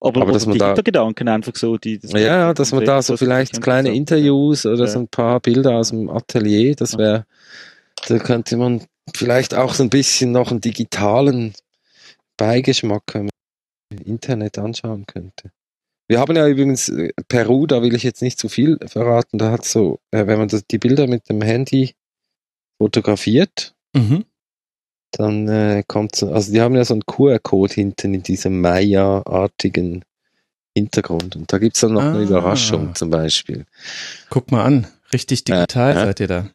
Aber, 0.02 0.24
aber 0.24 0.32
dass 0.34 0.46
man 0.46 0.54
die 0.54 0.60
da- 0.60 0.68
Hintergedanken 0.68 1.28
einfach 1.30 1.56
so, 1.56 1.78
die, 1.78 2.00
das 2.00 2.12
Ja, 2.12 2.20
ja, 2.20 2.54
dass 2.54 2.72
man 2.72 2.84
da 2.86 3.02
so 3.02 3.16
vielleicht 3.18 3.62
kleine. 3.62 3.94
Interviews 3.94 4.66
oder 4.66 4.86
Ja. 4.86 4.88
so 4.88 5.00
ein 5.00 5.08
paar 5.08 5.40
Bilder 5.40 5.76
aus 5.78 5.90
dem 5.90 6.10
Atelier, 6.10 6.76
das 6.76 6.98
wäre, 6.98 7.26
da 8.08 8.18
könnte 8.20 8.58
man 8.58 8.84
vielleicht 9.16 9.54
auch 9.54 9.74
so 9.74 9.84
ein 9.84 9.90
bisschen 9.90 10.32
noch 10.32 10.52
einen 10.52 10.62
digitalen 10.62 11.54
Beigeschmack, 12.38 13.04
wenn 13.14 13.24
man 13.26 13.30
im 13.92 14.06
Internet 14.06 14.58
anschauen 14.58 15.06
könnte. 15.06 15.52
Wir 16.08 16.20
haben 16.20 16.36
ja 16.36 16.48
übrigens 16.48 16.90
äh, 16.90 17.12
Peru, 17.28 17.68
da 17.68 17.82
will 17.82 17.96
ich 17.96 18.04
jetzt 18.04 18.22
nicht 18.22 18.38
zu 18.40 18.50
viel 18.50 18.78
verraten, 18.86 19.38
da 19.38 19.52
hat 19.52 19.66
so, 19.66 20.00
äh, 20.12 20.26
wenn 20.28 20.40
man 20.40 20.50
die 20.72 20.78
Bilder 20.78 21.08
mit 21.08 21.30
dem 21.30 21.42
Handy 21.42 21.94
fotografiert, 22.82 23.76
Mhm. 23.96 24.24
Dann 25.12 25.48
äh, 25.48 25.84
kommt 25.88 26.16
so, 26.16 26.32
also 26.32 26.52
die 26.52 26.62
haben 26.62 26.76
ja 26.76 26.86
so 26.86 26.94
einen 26.94 27.06
QR-Code 27.06 27.74
hinten 27.74 28.14
in 28.14 28.24
diesem 28.24 28.62
Maya-artigen 28.62 30.04
Hintergrund. 30.76 31.36
Und 31.36 31.52
da 31.52 31.58
gibt's 31.58 31.82
dann 31.82 31.94
noch 31.94 32.02
eine 32.04 32.20
Ah. 32.20 32.22
Überraschung 32.22 32.96
zum 32.96 33.10
Beispiel. 33.10 33.66
Guck 34.30 34.52
mal 34.52 34.64
an, 34.64 34.88
richtig 35.14 35.44
digital 35.44 35.90
Äh, 35.96 36.02
äh. 36.02 36.06
seid 36.06 36.20
ihr 36.22 36.28
da. 36.28 36.50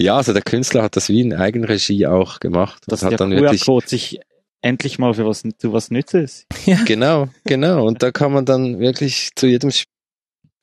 Ja, 0.00 0.16
also 0.16 0.32
der 0.32 0.42
Künstler 0.42 0.82
hat 0.84 0.96
das 0.96 1.08
wie 1.08 1.20
in 1.20 1.32
Eigenregie 1.32 2.06
auch 2.06 2.40
gemacht. 2.40 2.82
dass 2.86 3.00
Das 3.00 3.08
der 3.08 3.12
hat 3.12 3.20
dann 3.20 3.30
wirklich. 3.30 3.62
QR-Code 3.62 3.88
sich 3.88 4.20
endlich 4.60 4.98
mal 4.98 5.14
für 5.14 5.24
was, 5.26 5.42
zu 5.58 5.72
was 5.72 5.90
nützes. 5.90 6.46
Genau, 6.84 7.28
genau. 7.44 7.86
Und 7.86 8.02
da 8.02 8.10
kann 8.10 8.32
man 8.32 8.44
dann 8.44 8.78
wirklich 8.80 9.30
zu 9.36 9.46
jedem 9.46 9.70
Spiel 9.70 9.86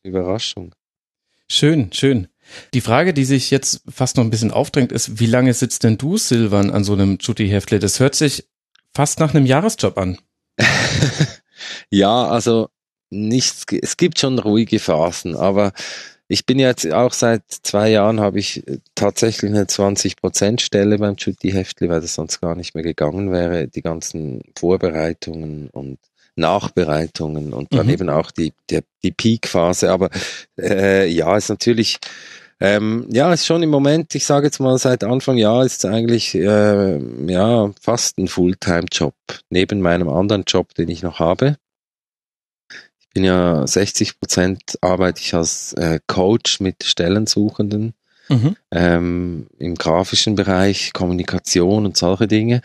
Überraschung. 0.03 0.73
Schön, 1.49 1.91
schön. 1.93 2.27
Die 2.73 2.81
Frage, 2.81 3.13
die 3.13 3.25
sich 3.25 3.51
jetzt 3.51 3.81
fast 3.89 4.17
noch 4.17 4.23
ein 4.23 4.29
bisschen 4.29 4.51
aufdrängt, 4.51 4.91
ist, 4.91 5.19
wie 5.19 5.25
lange 5.25 5.53
sitzt 5.53 5.83
denn 5.83 5.97
du, 5.97 6.17
Silvan, 6.17 6.71
an 6.71 6.83
so 6.83 6.93
einem 6.93 7.17
Jutti-Heftle? 7.19 7.79
Das 7.79 7.99
hört 7.99 8.15
sich 8.15 8.47
fast 8.93 9.19
nach 9.19 9.33
einem 9.33 9.45
Jahresjob 9.45 9.97
an. 9.97 10.17
ja, 11.89 12.27
also 12.27 12.69
nichts, 13.09 13.65
es 13.81 13.97
gibt 13.97 14.19
schon 14.19 14.39
ruhige 14.39 14.79
Phasen, 14.79 15.35
aber 15.35 15.73
ich 16.27 16.45
bin 16.45 16.57
jetzt 16.57 16.91
auch 16.91 17.13
seit 17.13 17.43
zwei 17.49 17.89
Jahren 17.89 18.19
habe 18.19 18.39
ich 18.39 18.67
äh, 18.67 18.79
tatsächlich 18.95 19.51
eine 19.51 19.65
20% 19.65 20.59
Stelle 20.59 20.97
beim 20.97 21.15
Jutti 21.17 21.51
Heftli, 21.51 21.87
weil 21.89 22.01
das 22.01 22.15
sonst 22.15 22.41
gar 22.41 22.55
nicht 22.55 22.73
mehr 22.73 22.83
gegangen 22.83 23.31
wäre. 23.31 23.67
Die 23.67 23.83
ganzen 23.83 24.41
Vorbereitungen 24.57 25.69
und 25.69 25.99
Nachbereitungen 26.35 27.53
und 27.53 27.73
dann 27.73 27.87
Mhm. 27.87 27.93
eben 27.93 28.09
auch 28.09 28.31
die, 28.31 28.53
die, 28.69 28.79
die 29.03 29.11
Peak-Phase. 29.11 29.91
Aber 29.91 30.09
äh, 30.59 31.07
ja, 31.07 31.35
ist 31.37 31.49
natürlich, 31.49 31.97
ähm, 32.59 33.07
ja, 33.11 33.31
ist 33.33 33.45
schon 33.45 33.63
im 33.63 33.69
Moment, 33.69 34.15
ich 34.15 34.25
sage 34.25 34.47
jetzt 34.47 34.59
mal 34.59 34.77
seit 34.77 35.03
Anfang 35.03 35.37
Jahr 35.37 35.65
ist 35.65 35.83
es 35.83 35.91
eigentlich 35.91 36.35
äh, 36.35 36.97
ja 37.27 37.71
fast 37.81 38.17
ein 38.17 38.27
Fulltime-Job 38.27 39.13
neben 39.49 39.81
meinem 39.81 40.09
anderen 40.09 40.43
Job, 40.47 40.73
den 40.75 40.89
ich 40.89 41.03
noch 41.03 41.19
habe. 41.19 41.57
Ich 42.99 43.09
bin 43.13 43.23
ja 43.23 43.65
60 43.65 44.19
Prozent 44.19 44.77
arbeite 44.81 45.21
ich 45.21 45.33
als 45.33 45.73
äh, 45.73 45.99
Coach 46.07 46.59
mit 46.59 46.83
Stellensuchenden 46.83 47.93
Mhm. 48.27 48.55
ähm, 48.71 49.47
im 49.59 49.75
grafischen 49.75 50.33
Bereich, 50.33 50.93
Kommunikation 50.93 51.85
und 51.85 51.95
solche 51.95 52.27
Dinge. 52.27 52.61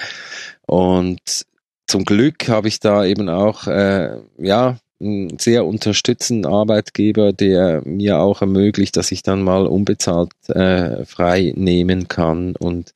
Und 0.67 1.45
zum 1.91 2.05
Glück 2.05 2.49
habe 2.49 2.69
ich 2.69 2.79
da 2.79 3.05
eben 3.05 3.29
auch 3.29 3.67
äh, 3.67 4.17
ja 4.39 4.79
einen 5.01 5.39
sehr 5.41 5.67
unterstützenden 5.67 6.51
Arbeitgeber, 6.51 7.33
der 7.33 7.83
mir 7.85 8.19
auch 8.21 8.43
ermöglicht, 8.43 8.97
dass 8.97 9.11
ich 9.11 9.25
dann 9.25 9.43
mal 9.43 9.67
unbezahlt 9.67 10.31
äh, 10.51 11.05
frei 11.05 11.53
nehmen 11.57 12.07
kann 12.07 12.55
und 12.55 12.95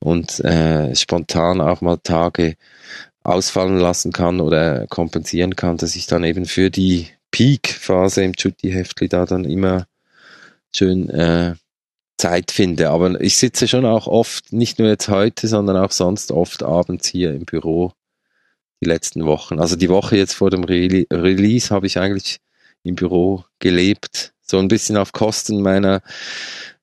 und 0.00 0.40
äh, 0.40 0.92
spontan 0.96 1.60
auch 1.60 1.82
mal 1.82 1.98
Tage 2.02 2.56
ausfallen 3.22 3.78
lassen 3.78 4.12
kann 4.12 4.40
oder 4.40 4.88
kompensieren 4.88 5.54
kann, 5.54 5.76
dass 5.76 5.94
ich 5.94 6.08
dann 6.08 6.24
eben 6.24 6.44
für 6.44 6.68
die 6.70 7.06
Peak-Phase 7.30 8.24
im 8.24 8.32
Jutti-Heftli 8.36 9.08
da 9.08 9.24
dann 9.24 9.44
immer 9.44 9.86
schön 10.74 11.08
äh, 11.10 11.54
Zeit 12.18 12.50
finde. 12.50 12.90
Aber 12.90 13.20
ich 13.20 13.36
sitze 13.36 13.68
schon 13.68 13.86
auch 13.86 14.08
oft, 14.08 14.52
nicht 14.52 14.80
nur 14.80 14.88
jetzt 14.88 15.08
heute, 15.08 15.46
sondern 15.46 15.76
auch 15.76 15.92
sonst 15.92 16.32
oft 16.32 16.64
abends 16.64 17.06
hier 17.06 17.32
im 17.34 17.44
Büro 17.44 17.92
die 18.82 18.88
letzten 18.88 19.24
Wochen. 19.24 19.60
Also 19.60 19.76
die 19.76 19.88
Woche 19.88 20.16
jetzt 20.16 20.34
vor 20.34 20.50
dem 20.50 20.64
Re 20.64 21.06
Release 21.10 21.72
habe 21.72 21.86
ich 21.86 21.98
eigentlich 21.98 22.38
im 22.82 22.96
Büro 22.96 23.44
gelebt. 23.60 24.32
So 24.42 24.58
ein 24.58 24.68
bisschen 24.68 24.96
auf 24.96 25.12
Kosten 25.12 25.62
meiner, 25.62 26.02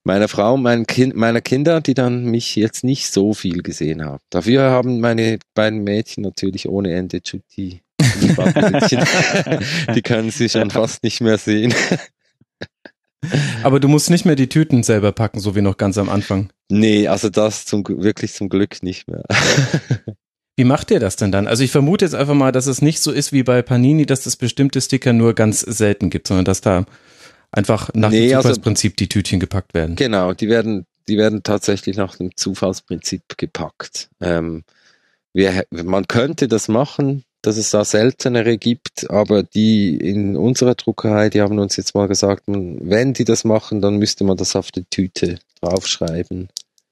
meiner 0.04 0.28
Frau 0.28 0.54
und 0.54 0.64
mein 0.64 0.88
kind, 0.88 1.16
meiner 1.16 1.41
Kinder, 1.41 1.82
die 1.82 1.93
dann 1.93 2.26
mich 2.26 2.56
jetzt 2.56 2.84
nicht 2.84 3.12
so 3.12 3.34
viel 3.34 3.62
gesehen 3.62 4.04
haben. 4.04 4.24
Dafür 4.30 4.72
haben 4.72 5.02
meine 5.02 5.39
beiden 5.54 5.84
Mädchen 5.84 6.24
natürlich 6.24 6.70
ohne 6.70 6.93
Ende 6.93 7.22
Chutti. 7.22 7.82
die 9.93 10.02
können 10.02 10.32
sie 10.32 10.50
schon 10.50 10.72
fast 10.72 11.04
nicht 11.04 11.20
mehr 11.20 11.38
sehen. 11.38 11.74
Aber 13.62 13.82
du 13.82 13.89
musst 13.89 14.10
nicht 14.10 14.26
mehr 14.26 14.38
die 14.38 14.47
Tüten 14.47 14.84
selber 14.84 15.12
packen, 15.12 15.41
so 15.41 15.54
wie 15.56 15.62
noch 15.62 15.76
ganz 15.76 15.97
am 15.97 16.08
Anfang. 16.10 16.50
Nee, 16.70 17.10
also 17.10 17.30
das 17.30 17.66
zum, 17.66 17.84
wirklich 17.86 18.34
zum 18.34 18.47
Glück 18.47 18.82
nicht 18.82 19.08
mehr. 19.10 19.24
Wie 20.60 20.66
macht 20.66 20.91
ihr 20.91 20.99
das 20.99 21.16
denn 21.16 21.32
dann? 21.32 21.47
Also 21.47 21.64
ich 21.64 21.72
vermute 21.72 22.03
jetzt 22.03 22.16
einfach 22.16 22.34
mal, 22.34 22.51
dass 22.51 22.66
es 22.68 22.82
nicht 22.82 23.01
so 23.01 23.14
ist 23.14 23.32
wie 23.32 23.43
bei 23.43 23.62
Panini, 23.62 24.05
dass 24.05 24.26
es 24.26 24.36
bestimmte 24.36 24.82
Sticker 24.82 25.14
nur 25.14 25.34
ganz 25.34 25.62
selten 25.62 26.10
gibt, 26.10 26.28
sondern 26.28 26.43
dass 26.43 26.60
da 26.60 26.86
einfach 27.49 27.91
nach 27.93 28.10
Nee, 28.12 28.28
dem 28.28 28.36
also- 28.36 28.49
Zufallsprinzip 28.49 28.97
die 28.97 29.07
Tütchen 29.07 29.39
gepackt 29.39 29.74
werden. 29.74 29.95
Genau, 29.95 30.34
die 30.34 30.49
werden, 30.49 30.86
die 31.07 31.18
werden 31.18 31.43
tatsächlich 31.43 31.95
nach 31.95 32.18
dem 32.18 32.36
Zufallsprinzip 32.36 33.38
gepackt. 33.38 34.10
Ähm, 34.20 34.66
wir, 35.32 35.64
man 35.72 36.10
könnte 36.10 36.49
das 36.49 36.68
machen, 36.68 37.24
dass 37.41 37.55
es 37.55 37.70
da 37.70 37.86
seltenere 37.86 38.57
gibt, 38.57 39.10
aber 39.10 39.43
die 39.43 39.95
in 39.95 40.36
unserer 40.36 40.76
Druckerei, 40.76 41.30
die 41.30 41.39
haben 41.39 41.57
uns 41.57 41.78
jetzt 41.78 41.95
mal 41.95 42.10
gesagt, 42.10 42.43
wenn 42.47 43.14
die 43.14 43.24
das 43.24 43.45
machen, 43.45 43.80
dann 43.80 43.95
müsste 43.95 44.26
man 44.26 44.36
das 44.36 44.57
auf 44.57 44.72
die 44.72 44.84
Tüte 44.84 45.39
draufschreiben. 45.62 46.49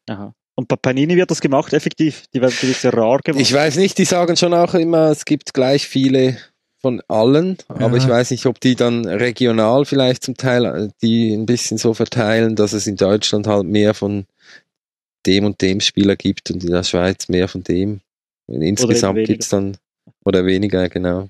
Aha. 0.07 0.33
Und 0.59 0.67
bei 0.67 0.75
Panini 0.75 1.15
wird 1.15 1.29
das 1.29 1.39
gemacht, 1.39 1.71
effektiv. 1.73 2.23
Die 2.33 2.41
werden 2.41 2.55
gewisse 2.59 2.91
rar 2.91 3.19
gemacht. 3.19 3.41
Ich 3.41 3.53
weiß 3.53 3.75
nicht, 3.77 3.97
die 3.99 4.05
sagen 4.05 4.35
schon 4.35 4.55
auch 4.55 4.73
immer, 4.73 5.11
es 5.11 5.23
gibt 5.23 5.53
gleich 5.53 5.87
viele 5.87 6.37
von 6.81 7.01
allen, 7.07 7.57
aber 7.67 7.95
Ja. 7.97 8.03
ich 8.03 8.07
weiß 8.09 8.31
nicht, 8.31 8.45
ob 8.47 8.59
die 8.59 8.75
dann 8.75 9.05
regional 9.05 9.85
vielleicht 9.85 10.23
zum 10.23 10.35
Teil 10.35 10.65
äh, 10.65 10.89
die 11.01 11.33
ein 11.33 11.45
bisschen 11.45 11.77
so 11.77 11.93
verteilen, 11.93 12.55
dass 12.55 12.73
es 12.73 12.87
in 12.87 12.95
Deutschland 12.95 13.45
halt 13.45 13.65
mehr 13.65 13.93
von 13.93 14.25
dem 15.27 15.45
und 15.45 15.61
dem 15.61 15.79
Spieler 15.79 16.15
gibt 16.15 16.49
und 16.49 16.63
in 16.63 16.71
der 16.71 16.83
Schweiz 16.83 17.29
mehr 17.29 17.47
von 17.47 17.63
dem. 17.63 18.01
Insgesamt 18.47 19.17
weniger. 19.17 19.33
gibt's 19.33 19.49
dann 19.49 19.77
oder 20.25 20.45
weniger, 20.45 20.89
genau. 20.89 21.29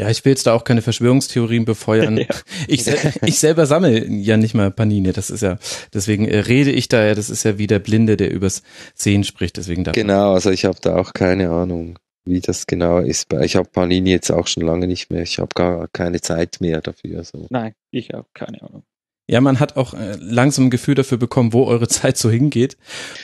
Ja, 0.00 0.08
ich 0.08 0.24
will 0.24 0.30
jetzt 0.30 0.46
da 0.46 0.54
auch 0.54 0.64
keine 0.64 0.80
Verschwörungstheorien 0.80 1.66
befeuern. 1.66 2.16
Ja. 2.20 2.26
Ich, 2.68 2.86
ich 3.22 3.38
selber 3.38 3.66
sammle 3.66 4.06
ja 4.06 4.36
nicht 4.36 4.54
mal 4.54 4.70
Panini. 4.70 5.12
Das 5.12 5.30
ist 5.30 5.42
ja, 5.42 5.58
deswegen 5.94 6.26
äh, 6.26 6.38
rede 6.40 6.70
ich 6.70 6.88
da 6.88 7.04
ja, 7.04 7.14
das 7.14 7.30
ist 7.30 7.44
ja 7.44 7.58
wie 7.58 7.66
der 7.66 7.78
Blinde, 7.78 8.16
der 8.16 8.30
übers 8.30 8.62
Sehen 8.94 9.24
spricht. 9.24 9.56
Deswegen 9.56 9.84
da. 9.84 9.92
Genau, 9.92 10.32
also 10.32 10.50
ich 10.50 10.64
habe 10.64 10.78
da 10.80 10.96
auch 10.96 11.12
keine 11.12 11.50
Ahnung, 11.50 11.98
wie 12.24 12.40
das 12.40 12.66
genau 12.66 12.98
ist. 12.98 13.32
Ich 13.42 13.56
habe 13.56 13.68
Panini 13.70 14.10
jetzt 14.10 14.30
auch 14.30 14.46
schon 14.46 14.64
lange 14.64 14.86
nicht 14.86 15.10
mehr. 15.10 15.22
Ich 15.22 15.38
habe 15.38 15.50
gar 15.54 15.88
keine 15.88 16.20
Zeit 16.20 16.58
mehr 16.60 16.80
dafür. 16.80 17.24
So. 17.24 17.46
Nein, 17.50 17.74
ich 17.90 18.14
auch 18.14 18.26
keine 18.34 18.62
Ahnung. 18.62 18.82
Ja, 19.28 19.40
man 19.40 19.60
hat 19.60 19.76
auch 19.76 19.94
äh, 19.94 20.16
langsam 20.18 20.66
ein 20.66 20.70
Gefühl 20.70 20.94
dafür 20.94 21.18
bekommen, 21.18 21.52
wo 21.52 21.66
eure 21.66 21.88
Zeit 21.88 22.16
so 22.16 22.30
hingeht. 22.30 22.76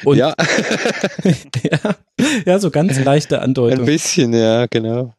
Und 0.04 0.18
ja, 0.18 0.34
ja, 1.64 1.96
ja, 2.44 2.58
so 2.58 2.70
ganz 2.70 2.98
leichte 3.02 3.38
ein 3.38 3.44
Andeutung. 3.44 3.86
bisschen, 3.86 4.32
ja, 4.32 4.66
genau. 4.66 5.14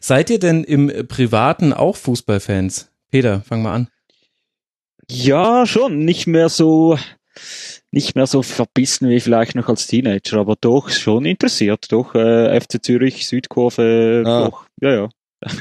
Seid 0.00 0.30
ihr 0.30 0.38
denn 0.38 0.64
im 0.64 1.06
Privaten 1.08 1.72
auch 1.72 1.96
Fußballfans? 1.96 2.90
Peter, 3.10 3.42
fang 3.42 3.62
mal 3.62 3.74
an. 3.74 3.88
Ja, 5.10 5.66
schon. 5.66 6.04
Nicht 6.04 6.26
mehr 6.26 6.48
so, 6.48 6.96
nicht 7.90 8.14
mehr 8.14 8.26
so 8.26 8.42
verbissen 8.42 9.08
wie 9.08 9.20
vielleicht 9.20 9.54
noch 9.56 9.68
als 9.68 9.86
Teenager, 9.88 10.38
aber 10.38 10.56
doch 10.60 10.90
schon 10.90 11.24
interessiert. 11.24 11.90
Doch, 11.90 12.14
äh, 12.14 12.54
FC 12.60 12.80
Zürich, 12.82 13.26
Südkurve, 13.26 14.22
Ah. 14.26 14.44
doch, 14.44 14.66
ja, 14.80 14.94
ja. 14.94 15.08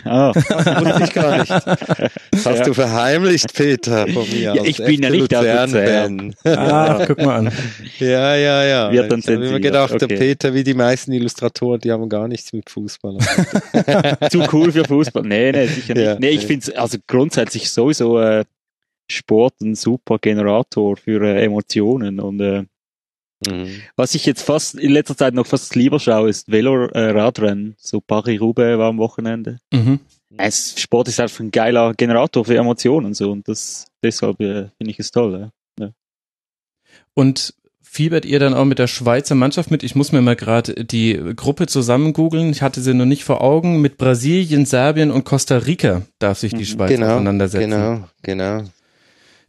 Ah, 0.04 0.34
Wusste 0.36 1.04
ich 1.06 1.14
gar 1.14 1.38
nicht. 1.38 1.50
Das 1.50 2.46
hast 2.46 2.60
Ja. 2.60 2.64
du 2.66 2.74
verheimlicht, 2.74 3.54
Peter, 3.54 4.08
von 4.08 4.30
mir. 4.30 4.56
Ja, 4.56 4.64
ich 4.64 4.78
bin 4.78 5.02
ja 5.02 5.10
nicht 5.10 5.34
aus 5.34 5.46
Luzern-Fan. 5.46 6.36
Ah, 6.46 7.06
guck 7.08 7.18
mal 7.20 7.36
an. 7.38 7.52
Ja, 7.98 8.36
ja, 8.36 8.64
ja. 8.66 8.92
Wird 8.92 9.12
dann 9.12 9.20
ich 9.20 9.28
habe 9.28 9.46
immer 9.46 9.60
gedacht, 9.60 9.94
der 9.94 10.04
okay. 10.04 10.18
Peter, 10.18 10.54
wie 10.54 10.64
die 10.64 10.74
meisten 10.74 11.14
Illustratoren, 11.14 11.80
die 11.80 11.92
haben 11.92 12.10
gar 12.10 12.28
nichts 12.28 12.52
mit 12.52 12.70
Fußball. 12.70 13.18
zu 14.30 14.46
cool 14.52 14.72
für 14.72 14.84
Fußball. 14.84 15.24
Nee, 15.24 15.52
nee, 15.54 15.68
sicher 15.68 15.94
nicht. 15.94 16.06
Ja, 16.06 16.16
nee, 16.20 16.30
ich 16.30 16.42
nee. 16.42 16.48
finde 16.48 16.78
also 16.78 16.98
grundsätzlich 17.08 17.72
sowieso 17.72 18.20
äh, 18.20 18.44
Sport 19.10 19.62
ein 19.62 19.76
super 19.76 20.18
Generator 20.20 20.98
für 20.98 21.24
äh, 21.24 21.44
Emotionen 21.44 22.20
und 22.20 22.42
äh, 22.42 22.64
Mhm. 23.48 23.82
was 23.96 24.16
ich 24.16 24.26
jetzt 24.26 24.42
fast 24.42 24.76
in 24.76 24.92
letzter 24.92 25.16
Zeit 25.16 25.34
noch 25.34 25.48
fast 25.48 25.74
lieber 25.76 26.00
schaue, 26.00 26.30
ist 26.30 26.52
Velo-Radrennen. 26.52 27.76
So 27.78 28.02
Paris-Roubaix 28.02 28.78
war 28.78 28.90
am 28.90 28.98
Wochenende. 28.98 29.60
Mhm. 29.72 30.00
Es, 30.38 30.76
Sport 30.80 31.08
ist 31.08 31.20
einfach 31.20 31.40
ein 31.40 31.52
geiler 31.52 31.94
Generator 31.96 32.44
für 32.46 32.56
Emotionen 32.58 33.14
so 33.14 33.32
und 33.32 33.48
das 33.48 33.88
deshalb 34.04 34.40
äh, 34.42 34.68
finde 34.78 34.92
ich 34.92 35.00
es 35.00 35.12
toll. 35.12 35.52
Ja. 35.80 35.92
Und 37.14 37.54
fiebert 37.82 38.26
ihr 38.26 38.40
dann 38.40 38.54
auch 38.54 38.66
mit 38.66 38.78
der 38.78 38.88
Schweizer 38.88 39.36
Mannschaft 39.36 39.72
mit? 39.72 39.82
Ich 39.84 39.96
muss 39.96 40.12
mir 40.12 40.22
mal 40.22 40.36
gerade 40.36 40.74
die 40.86 41.14
Gruppe 41.36 41.66
zusammen 41.66 42.14
googeln. 42.14 42.52
Ich 42.52 42.62
hatte 42.62 42.82
sie 42.82 42.94
noch 42.94 43.06
nicht 43.06 43.24
vor 43.24 43.42
Augen. 43.42 43.82
Mit 43.82 43.98
Brasilien, 43.98 44.66
Serbien 44.66 45.10
und 45.12 45.24
Costa 45.24 45.58
Rica 45.58 46.04
darf 46.20 46.38
sich 46.40 46.52
die 46.52 46.58
Mhm. 46.58 46.66
Schweiz 46.66 46.90
Genau, 46.92 47.14
auseinandersetzen. 47.16 47.70
genau, 47.72 48.04
genau. 48.22 48.64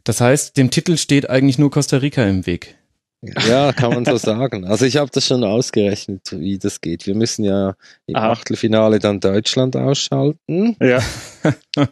Das 0.03 0.19
heißt, 0.21 0.57
dem 0.57 0.71
Titel 0.71 0.97
steht 0.97 1.29
eigentlich 1.29 1.59
nur 1.59 1.69
Costa 1.69 1.97
Rica 1.97 2.23
im 2.23 2.45
Weg. 2.47 2.75
Ja, 3.21 3.71
kann 3.73 3.93
man 3.93 4.05
so 4.05 4.17
sagen. 4.17 4.65
Also 4.65 4.85
ich 4.85 4.97
habe 4.97 5.11
das 5.13 5.27
schon 5.27 5.43
ausgerechnet, 5.43 6.31
wie 6.31 6.57
das 6.57 6.81
geht. 6.81 7.05
Wir 7.05 7.15
müssen 7.15 7.43
ja 7.43 7.75
im 8.07 8.15
Aha. 8.15 8.31
Achtelfinale 8.31 8.99
dann 8.99 9.19
Deutschland 9.19 9.75
ausschalten. 9.75 10.75
ja. 10.81 11.01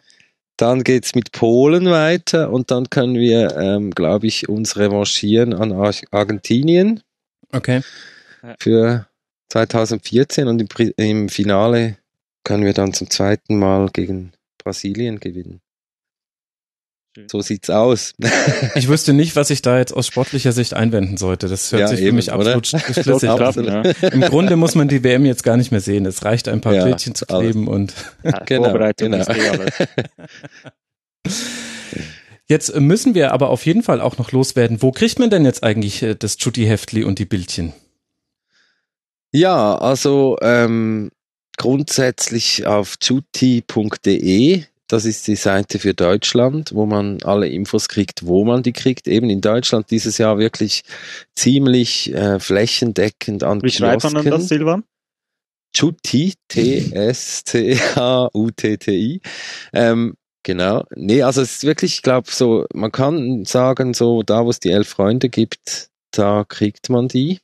Dann 0.58 0.84
geht's 0.84 1.16
mit 1.16 1.32
Polen 1.32 1.86
weiter 1.86 2.50
und 2.52 2.70
dann 2.70 2.90
können 2.90 3.16
wir, 3.16 3.56
ähm, 3.56 3.92
glaube 3.92 4.28
ich, 4.28 4.50
uns 4.50 4.76
revanchieren 4.76 5.54
an 5.54 5.72
Ar 5.72 5.94
Argentinien 6.12 7.00
Okay. 7.54 7.82
für 8.60 9.08
2014 9.54 10.50
und 10.50 10.60
im, 10.60 10.94
im 10.98 11.30
Finale 11.30 11.96
können 12.44 12.66
wir 12.66 12.74
dann 12.74 12.92
zum 12.92 13.10
zweiten 13.10 13.58
Mal 13.58 13.88
gegen 13.94 14.34
Brasilien 14.62 15.22
gewinnen. 15.22 15.62
So 17.28 17.42
sieht's 17.42 17.70
aus. 17.70 18.14
Ich 18.76 18.88
wüsste 18.88 19.14
nicht, 19.14 19.36
was 19.36 19.50
ich 19.50 19.62
da 19.62 19.78
jetzt 19.78 19.92
aus 19.94 20.08
sportlicher 20.08 20.52
Sicht 20.52 20.74
einwenden 20.74 21.18
sollte. 21.18 21.48
Das 21.48 21.72
hört 21.72 21.82
Ja, 21.82 21.88
sich 21.88 22.00
für 22.00 22.06
eben, 22.08 22.16
mich 22.16 22.32
absolut 22.32 22.66
sch- 22.66 22.94
schlüssig 23.04 23.30
an. 23.30 23.66
Ja. 24.02 24.08
Im 24.10 24.22
Grunde 24.22 24.56
muss 24.56 24.76
man 24.76 24.88
die 24.88 25.04
WM 25.04 25.26
jetzt 25.26 25.44
gar 25.44 25.58
nicht 25.58 25.72
mehr 25.72 25.82
sehen. 25.82 26.06
Es 26.06 26.24
reicht 26.26 26.48
ein 26.48 26.62
paar 26.62 26.74
Ja, 26.74 26.86
Bildchen 26.86 27.16
zu 27.16 27.28
alles. 27.30 27.52
kleben 27.52 27.68
und 27.68 27.94
Ja, 28.24 28.40
Genau, 28.46 28.64
Vorbereitung 28.66 29.12
genau. 29.12 29.22
ist 29.24 29.30
eh 29.30 29.50
alles. 29.50 29.74
Jetzt 32.48 32.76
müssen 32.76 33.14
wir 33.14 33.32
aber 33.32 33.50
auf 33.50 33.66
jeden 33.66 33.84
Fall 33.84 34.02
auch 34.02 34.18
noch 34.18 34.32
loswerden. 34.32 34.82
Wo 34.82 34.92
kriegt 34.92 35.20
man 35.20 35.30
denn 35.30 35.46
jetzt 35.46 35.64
eigentlich 35.64 36.02
äh, 36.02 36.16
das 36.16 36.36
Jutti-Heftli 36.40 37.04
und 37.04 37.20
die 37.20 37.26
Bildchen? 37.26 37.74
Ja, 39.32 39.78
also 39.78 40.36
ähm, 40.42 41.12
grundsätzlich 41.58 42.66
auf 42.66 42.98
tutti.de. 42.98 44.64
Das 44.90 45.06
ist 45.06 45.28
die 45.28 45.36
Seite 45.36 45.78
für 45.78 45.94
Deutschland, 45.94 46.74
wo 46.74 46.88
man 46.88 47.22
alle 47.22 47.48
Infos 47.48 47.88
kriegt, 47.88 48.26
wo 48.26 48.44
man 48.44 48.64
die 48.64 48.74
kriegt. 48.74 49.08
Eben 49.08 49.30
in 49.30 49.40
Deutschland 49.40 49.92
dieses 49.92 50.18
Jahr 50.18 50.40
wirklich 50.40 50.82
ziemlich 51.36 52.12
äh, 52.12 52.40
flächendeckend 52.40 53.44
an 53.44 53.62
Wie 53.62 53.70
schreibt 53.70 54.04
man 54.04 54.24
denn 54.24 54.32
das, 54.32 54.48
Silvan? 54.48 54.84
Tutti, 55.74 56.34
T-S-C-H-U-T-T-I. 56.48 57.52
Ähm, 59.74 60.16
genau. 60.42 60.84
Nee, 60.96 61.22
also 61.22 61.44
es 61.44 61.58
ist 61.58 61.64
wirklich, 61.66 61.94
ich 61.94 62.02
glaube, 62.02 62.32
so, 62.32 62.66
man 62.74 62.92
kann 62.92 63.46
sagen, 63.46 63.94
so 63.94 64.24
da, 64.24 64.44
wo 64.44 64.50
es 64.50 64.60
die 64.60 64.72
elf 64.72 64.90
Freunde 64.90 65.30
gibt, 65.30 65.92
da 66.10 66.46
kriegt 66.48 66.90
man 66.90 67.08
die. 67.08 67.42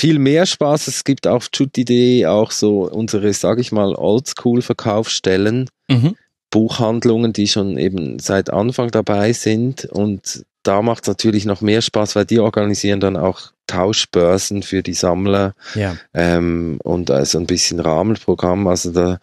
Viel 0.00 0.18
mehr 0.18 0.46
Spaß, 0.46 0.86
es 0.88 1.04
gibt 1.04 1.26
auf 1.26 1.50
Tutti.de 1.50 2.24
auch 2.24 2.52
so 2.52 2.90
unsere, 2.90 3.32
sage 3.34 3.60
ich 3.60 3.70
mal, 3.70 3.94
Oldschool-Verkaufsstellen, 3.94 5.68
Mhm. 5.90 6.16
Buchhandlungen, 6.50 7.32
die 7.34 7.46
schon 7.48 7.76
eben 7.76 8.18
seit 8.18 8.50
Anfang 8.50 8.90
dabei 8.90 9.32
sind 9.34 9.84
und 9.84 10.44
da 10.62 10.80
macht 10.80 11.04
es 11.04 11.08
natürlich 11.08 11.44
noch 11.44 11.60
mehr 11.60 11.82
Spaß, 11.82 12.16
weil 12.16 12.24
die 12.24 12.38
organisieren 12.38 13.00
dann 13.00 13.16
auch 13.18 13.52
Tauschbörsen 13.66 14.62
für 14.62 14.82
die 14.82 14.94
Sammler 14.94 15.54
Ja. 15.74 15.96
ähm, 16.14 16.78
und 16.82 17.10
also 17.10 17.38
ein 17.38 17.46
bisschen 17.46 17.78
Rahmenprogramm. 17.80 18.66
Also 18.68 18.90
da 18.92 19.18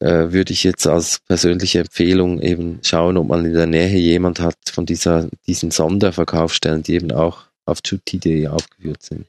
äh, 0.00 0.32
würde 0.32 0.52
ich 0.52 0.62
jetzt 0.64 0.86
als 0.86 1.20
persönliche 1.26 1.80
Empfehlung 1.80 2.40
eben 2.40 2.80
schauen, 2.82 3.16
ob 3.16 3.28
man 3.28 3.44
in 3.46 3.54
der 3.54 3.66
Nähe 3.66 3.98
jemand 3.98 4.40
hat 4.40 4.56
von 4.70 4.84
dieser, 4.86 5.28
diesen 5.46 5.70
Sonderverkaufsstellen, 5.70 6.82
die 6.82 6.94
eben 6.94 7.12
auch 7.12 7.44
auf 7.64 7.80
tutti.de 7.80 8.46
aufgeführt 8.48 9.02
sind. 9.02 9.26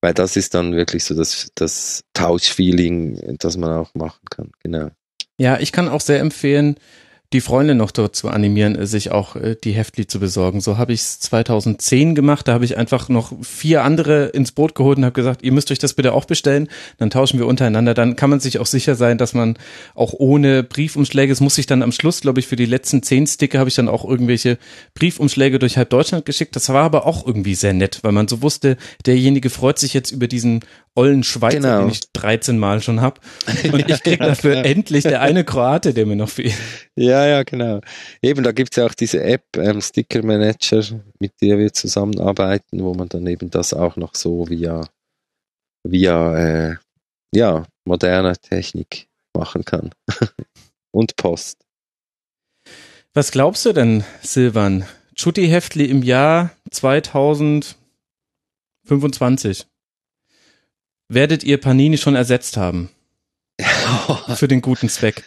Weil 0.00 0.14
das 0.14 0.36
ist 0.36 0.54
dann 0.54 0.74
wirklich 0.74 1.04
so 1.04 1.14
das, 1.14 1.48
das 1.54 2.04
Tauschfeeling, 2.14 3.36
das 3.38 3.56
man 3.56 3.72
auch 3.72 3.94
machen 3.94 4.24
kann. 4.30 4.52
Genau. 4.62 4.90
Ja, 5.38 5.58
ich 5.58 5.72
kann 5.72 5.88
auch 5.88 6.00
sehr 6.00 6.20
empfehlen, 6.20 6.76
die 7.34 7.42
Freunde 7.42 7.74
noch 7.74 7.90
dort 7.90 8.16
zu 8.16 8.28
animieren, 8.28 8.74
äh, 8.74 8.86
sich 8.86 9.10
auch 9.10 9.36
äh, 9.36 9.54
die 9.62 9.72
Heftli 9.72 10.06
zu 10.06 10.18
besorgen. 10.18 10.60
So 10.60 10.78
habe 10.78 10.94
ich 10.94 11.00
es 11.00 11.20
2010 11.20 12.14
gemacht. 12.14 12.48
Da 12.48 12.54
habe 12.54 12.64
ich 12.64 12.78
einfach 12.78 13.08
noch 13.10 13.32
vier 13.42 13.84
andere 13.84 14.26
ins 14.26 14.52
Boot 14.52 14.74
geholt 14.74 14.96
und 14.96 15.04
habe 15.04 15.12
gesagt, 15.12 15.42
ihr 15.42 15.52
müsst 15.52 15.70
euch 15.70 15.78
das 15.78 15.92
bitte 15.92 16.14
auch 16.14 16.24
bestellen. 16.24 16.68
Dann 16.96 17.10
tauschen 17.10 17.38
wir 17.38 17.46
untereinander. 17.46 17.92
Dann 17.92 18.16
kann 18.16 18.30
man 18.30 18.40
sich 18.40 18.58
auch 18.58 18.66
sicher 18.66 18.94
sein, 18.94 19.18
dass 19.18 19.34
man 19.34 19.58
auch 19.94 20.14
ohne 20.14 20.62
Briefumschläge, 20.62 21.32
es 21.32 21.40
muss 21.40 21.56
sich 21.56 21.66
dann 21.66 21.82
am 21.82 21.92
Schluss, 21.92 22.22
glaube 22.22 22.40
ich, 22.40 22.46
für 22.46 22.56
die 22.56 22.66
letzten 22.66 23.02
zehn 23.02 23.26
Sticker 23.26 23.58
habe 23.58 23.68
ich 23.68 23.76
dann 23.76 23.88
auch 23.88 24.04
irgendwelche 24.04 24.56
Briefumschläge 24.94 25.58
durch 25.58 25.76
halb 25.76 25.90
Deutschland 25.90 26.24
geschickt. 26.24 26.56
Das 26.56 26.70
war 26.70 26.84
aber 26.84 27.06
auch 27.06 27.26
irgendwie 27.26 27.54
sehr 27.54 27.74
nett, 27.74 28.00
weil 28.02 28.12
man 28.12 28.28
so 28.28 28.40
wusste, 28.40 28.78
derjenige 29.04 29.50
freut 29.50 29.78
sich 29.78 29.92
jetzt 29.92 30.12
über 30.12 30.28
diesen 30.28 30.60
ollen 30.94 31.22
Schweizer, 31.22 31.58
Genau. 31.58 31.80
den 31.80 31.90
ich 31.90 32.00
13 32.12 32.58
Mal 32.58 32.80
schon 32.80 33.00
hab. 33.00 33.20
Und 33.72 33.88
ich 33.88 34.02
krieg 34.02 34.18
dafür 34.18 34.64
endlich 34.64 35.04
der 35.04 35.20
eine 35.20 35.44
Kroate, 35.44 35.94
der 35.94 36.06
mir 36.06 36.16
noch 36.16 36.28
fehlt. 36.28 36.54
Ja, 36.96 37.26
ja, 37.26 37.42
genau. 37.44 37.80
Eben, 38.22 38.42
da 38.42 38.52
gibt's 38.52 38.76
ja 38.76 38.86
auch 38.86 38.94
diese 38.94 39.22
App, 39.22 39.44
ähm, 39.56 39.80
Sticker 39.80 40.24
Manager, 40.24 40.82
mit 41.20 41.32
der 41.40 41.58
wir 41.58 41.72
zusammenarbeiten, 41.72 42.82
wo 42.82 42.94
man 42.94 43.08
dann 43.08 43.26
eben 43.26 43.50
das 43.50 43.72
auch 43.72 43.96
noch 43.96 44.14
so 44.14 44.48
via, 44.48 44.86
via 45.84 46.70
äh, 46.70 46.76
ja, 47.32 47.64
moderner 47.84 48.36
Technik 48.36 49.08
machen 49.34 49.64
kann. 49.64 49.90
Und 50.90 51.16
Post. 51.16 51.58
Was 53.14 53.30
glaubst 53.30 53.64
du 53.66 53.72
denn, 53.72 54.04
Silvan? 54.22 54.84
Chutti 55.14 55.46
Heftli 55.48 55.84
im 55.86 56.02
Jahr 56.02 56.50
2025. 56.70 59.67
Werdet 61.08 61.42
ihr 61.42 61.58
Panini 61.58 61.96
schon 61.96 62.16
ersetzt 62.16 62.56
haben? 62.56 62.90
Für 64.34 64.48
den 64.48 64.60
guten 64.60 64.88
Zweck. 64.88 65.24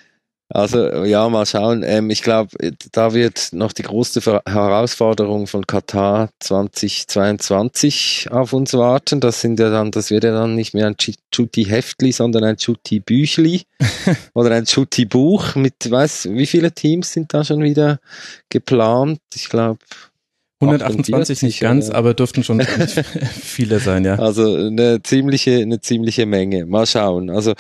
Also 0.54 1.06
ja, 1.06 1.30
mal 1.30 1.46
schauen. 1.46 1.82
Ähm, 1.84 2.10
ich 2.10 2.24
glaube, 2.24 2.50
da 2.92 3.14
wird 3.14 3.54
noch 3.54 3.72
die 3.72 3.84
große 3.84 4.20
Ver 4.20 4.44
Herausforderung 4.46 5.48
von 5.48 5.66
Katar 5.66 6.30
2022 6.40 8.28
auf 8.30 8.52
uns 8.52 8.74
warten. 8.74 9.22
Das 9.22 9.40
sind 9.40 9.62
ja 9.62 9.70
dann, 9.70 9.92
das 9.92 10.12
wird 10.12 10.26
ja 10.26 10.34
dann 10.34 10.56
nicht 10.56 10.74
mehr 10.74 10.88
ein 10.88 10.98
Chutti 10.98 11.64
Heftli, 11.64 12.12
sondern 12.12 12.44
ein 12.44 12.58
Chutti 12.58 13.00
Büchli 13.00 13.64
oder 14.34 14.52
ein 14.52 14.66
Chutti 14.66 15.06
Buch 15.06 15.56
mit, 15.56 15.90
weiß, 15.90 16.28
wie 16.32 16.48
viele 16.48 16.74
Teams 16.74 17.14
sind 17.14 17.34
da 17.34 17.46
schon 17.46 17.64
wieder 17.64 18.02
geplant? 18.50 19.22
Ich 19.34 19.48
glaube 19.48 19.80
128 20.62 21.42
nicht 21.44 21.56
48, 21.56 21.60
ganz, 21.60 21.90
oder? 21.90 21.98
aber 21.98 22.14
dürften 22.14 22.44
schon 22.44 22.62
viele 23.42 23.80
sein, 23.80 24.06
ja. 24.06 24.16
Also 24.16 24.56
eine 24.56 25.02
ziemliche, 25.04 25.58
eine 25.58 25.82
ziemliche 25.82 26.26
Menge. 26.26 26.66
Mal 26.66 26.86
schauen. 26.86 27.30
Also 27.30 27.54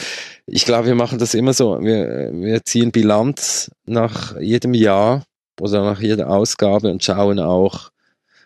ich 0.45 0.65
glaube, 0.65 0.87
wir 0.87 0.95
machen 0.95 1.19
das 1.19 1.33
immer 1.33 1.53
so. 1.53 1.79
Wir, 1.81 2.31
wir 2.33 2.63
ziehen 2.63 2.91
Bilanz 2.91 3.71
nach 3.85 4.39
jedem 4.39 4.73
Jahr 4.73 5.23
oder 5.59 5.83
nach 5.83 5.99
jeder 6.01 6.29
Ausgabe 6.29 6.89
und 6.91 7.03
schauen 7.03 7.39
auch, 7.39 7.89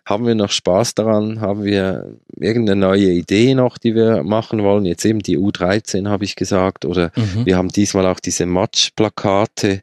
haben 0.05 0.27
wir 0.27 0.35
noch 0.35 0.51
Spaß 0.51 0.93
daran? 0.93 1.41
Haben 1.41 1.63
wir 1.63 2.13
irgendeine 2.39 2.79
neue 2.79 3.09
Idee 3.09 3.55
noch, 3.55 3.79
die 3.79 3.95
wir 3.95 4.21
machen 4.23 4.61
wollen? 4.61 4.85
Jetzt 4.85 5.03
eben 5.03 5.19
die 5.19 5.39
U13 5.39 6.07
habe 6.07 6.25
ich 6.25 6.35
gesagt. 6.35 6.85
Oder 6.85 7.11
Mhm. 7.15 7.45
wir 7.47 7.57
haben 7.57 7.69
diesmal 7.69 8.05
auch 8.05 8.19
diese 8.19 8.45
Match-Plakate 8.45 9.81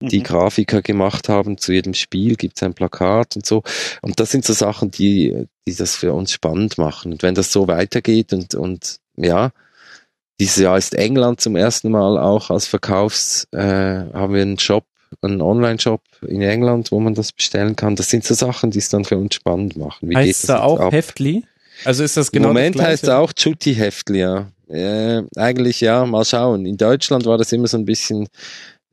die 0.00 0.18
Mhm. 0.18 0.24
Grafiker 0.24 0.82
gemacht 0.82 1.28
haben 1.28 1.58
zu 1.58 1.72
jedem 1.72 1.94
Spiel, 1.94 2.36
gibt 2.36 2.56
es 2.56 2.62
ein 2.62 2.74
Plakat 2.74 3.36
und 3.36 3.46
so. 3.46 3.62
Und 4.02 4.20
das 4.20 4.30
sind 4.30 4.44
so 4.44 4.52
Sachen, 4.52 4.90
die, 4.90 5.46
die 5.66 5.74
das 5.74 5.96
für 5.96 6.12
uns 6.12 6.32
spannend 6.32 6.78
machen. 6.78 7.12
Und 7.12 7.22
wenn 7.22 7.34
das 7.34 7.52
so 7.52 7.68
weitergeht 7.68 8.32
und, 8.32 8.54
und 8.54 8.96
ja, 9.16 9.50
dieses 10.40 10.56
Jahr 10.56 10.76
ist 10.76 10.94
England 10.94 11.40
zum 11.40 11.56
ersten 11.56 11.90
Mal 11.90 12.18
auch 12.18 12.50
als 12.50 12.66
Verkaufs, 12.66 13.46
äh, 13.52 13.58
haben 13.58 14.34
wir 14.34 14.42
einen 14.42 14.58
Shop 14.58 14.84
einen 15.22 15.40
Online-Shop 15.40 16.02
in 16.26 16.42
England, 16.42 16.90
wo 16.90 17.00
man 17.00 17.14
das 17.14 17.32
bestellen 17.32 17.76
kann. 17.76 17.96
Das 17.96 18.10
sind 18.10 18.24
so 18.24 18.34
Sachen, 18.34 18.70
die 18.70 18.78
es 18.78 18.88
dann 18.88 19.04
für 19.04 19.16
uns 19.16 19.36
spannend 19.36 19.76
machen. 19.76 20.10
Wie 20.10 20.16
heißt 20.16 20.48
da 20.48 20.62
auch 20.62 20.80
ab? 20.80 20.92
Heftli? 20.92 21.44
Also 21.84 22.04
ist 22.04 22.16
das 22.16 22.30
genau 22.30 22.48
Im 22.48 22.54
Moment 22.54 22.80
heißt 22.80 23.04
es 23.04 23.08
auch 23.08 23.32
Chutti 23.32 23.74
Heftli, 23.74 24.20
ja. 24.20 24.48
Äh, 24.68 25.22
eigentlich 25.36 25.80
ja, 25.80 26.06
mal 26.06 26.24
schauen. 26.24 26.66
In 26.66 26.76
Deutschland 26.76 27.26
war 27.26 27.36
das 27.36 27.52
immer 27.52 27.66
so 27.66 27.76
ein 27.76 27.84
bisschen, 27.84 28.28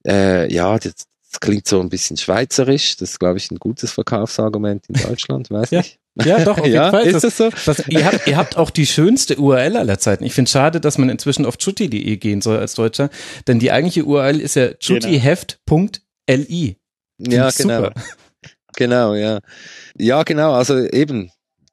äh, 0.08 0.52
ja, 0.52 0.78
das, 0.78 0.94
das 1.32 1.40
klingt 1.40 1.68
so 1.68 1.80
ein 1.80 1.90
bisschen 1.90 2.18
schweizerisch. 2.18 2.98
Das 2.98 3.12
ist, 3.12 3.20
glaube 3.20 3.38
ich, 3.38 3.52
ein 3.52 3.58
gutes 3.58 3.92
Verkaufsargument 3.92 4.88
in 4.90 4.96
Deutschland, 4.96 5.50
weiß 5.50 5.72
ja. 5.72 5.80
nicht. 5.80 5.98
Ja, 6.16 6.44
doch, 6.44 6.58
auf 6.58 6.66
jeden 6.66 6.76
ja, 6.76 6.92
Fall. 6.92 7.06
Ist 7.06 7.24
das, 7.24 7.36
das 7.36 7.38
so? 7.38 7.50
Das, 7.66 7.88
ihr, 7.88 8.06
habt, 8.06 8.28
ihr 8.28 8.36
habt 8.36 8.58
auch 8.58 8.70
die 8.70 8.86
schönste 8.86 9.38
URL 9.38 9.78
aller 9.78 10.00
Zeiten. 10.00 10.26
Ich 10.26 10.34
finde 10.34 10.48
es 10.48 10.52
schade, 10.52 10.82
dass 10.82 10.98
man 10.98 11.10
inzwischen 11.10 11.46
auf 11.46 11.58
chutti.de 11.58 12.18
gehen 12.18 12.42
soll 12.42 12.58
als 12.58 12.74
Deutscher, 12.74 13.10
denn 13.48 13.60
die 13.60 13.72
eigentliche 13.72 14.06
URL 14.06 14.42
ist 14.42 14.56
ja 14.56 14.74
chuttiheft.li. 14.74 16.78
Ja, 17.18 17.50
genau. 17.52 17.90
Genau, 18.78 19.16
ja. 19.16 19.40
Ja, 19.98 20.24
genau, 20.24 20.54
also 20.54 20.78
eben, 20.78 21.30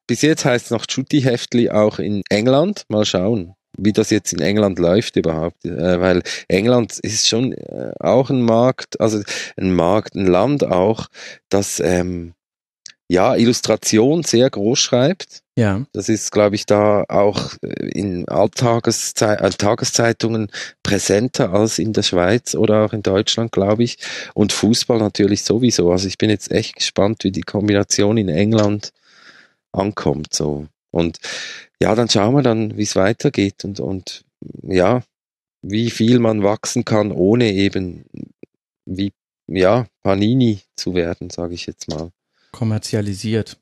bis 0.09 0.23
jetzt 0.23 0.45
heißt 0.45 0.67
es 0.67 0.71
noch 0.73 0.85
Chutti-Heftli 0.85 1.71
auch 1.71 2.01
in 2.01 2.23
England. 2.29 2.83
Mal 2.89 3.05
schauen, 3.05 3.55
wie 3.79 3.93
das 3.93 4.11
jetzt 4.11 4.33
in 4.33 4.41
England 4.41 4.79
läuft 4.79 5.17
überhaupt. 5.17 5.65
Äh, 5.65 6.01
weil 6.01 6.23
England 6.49 6.99
ist 6.99 7.29
schon 7.29 7.53
äh, 7.53 7.93
auch 8.01 8.31
ein 8.31 8.43
Markt, 8.43 9.01
also 9.01 9.23
ein 9.57 9.75
Markt, 9.75 10.15
ein 10.15 10.27
Land 10.27 10.65
auch, 10.65 11.07
das 11.49 11.81
ähm, 11.81 12.35
ja 13.09 13.35
Illustration 13.37 14.23
sehr 14.23 14.51
groß 14.51 14.79
schreibt. 14.79 15.43
Ja. 15.57 15.85
Das 15.93 16.09
ist, 16.09 16.31
glaube 16.31 16.55
ich, 16.55 16.67
da 16.67 17.05
auch 17.09 17.55
äh, 17.63 17.89
in 17.89 18.29
Alltageszei 18.29 19.35
Tageszeitungen 19.37 20.53
präsenter 20.83 21.53
als 21.53 21.79
in 21.79 21.93
der 21.93 22.03
Schweiz 22.03 22.55
oder 22.55 22.85
auch 22.85 22.93
in 22.93 23.03
Deutschland, 23.03 23.51
glaube 23.51 23.83
ich. 23.83 23.99
Und 24.35 24.53
Fußball 24.53 24.99
natürlich 24.99 25.43
sowieso. 25.43 25.91
Also 25.91 26.07
ich 26.07 26.19
bin 26.19 26.31
jetzt 26.31 26.53
echt 26.53 26.77
gespannt, 26.77 27.25
wie 27.25 27.33
die 27.33 27.41
Kombination 27.41 28.19
in 28.19 28.29
England 28.29 28.93
ankommt. 29.73 30.33
So. 30.33 30.67
Und 30.91 31.19
ja, 31.81 31.95
dann 31.95 32.09
schauen 32.09 32.35
wir 32.35 32.43
dann, 32.43 32.77
wie 32.77 32.83
es 32.83 32.97
weitergeht 32.97 33.65
und, 33.65 33.81
und 33.81 34.25
ja, 34.63 35.03
wie 35.63 35.91
viel 35.91 36.19
man 36.19 36.43
wachsen 36.43 36.85
kann, 36.85 37.13
ohne 37.13 37.53
eben 37.53 38.05
wie 38.87 39.13
ja, 39.47 39.87
Panini 40.03 40.61
zu 40.77 40.95
werden, 40.95 41.31
sage 41.31 41.55
ich 41.55 41.67
jetzt 41.67 41.89
mal. 41.89 42.11
Kommerzialisiert. 42.53 43.59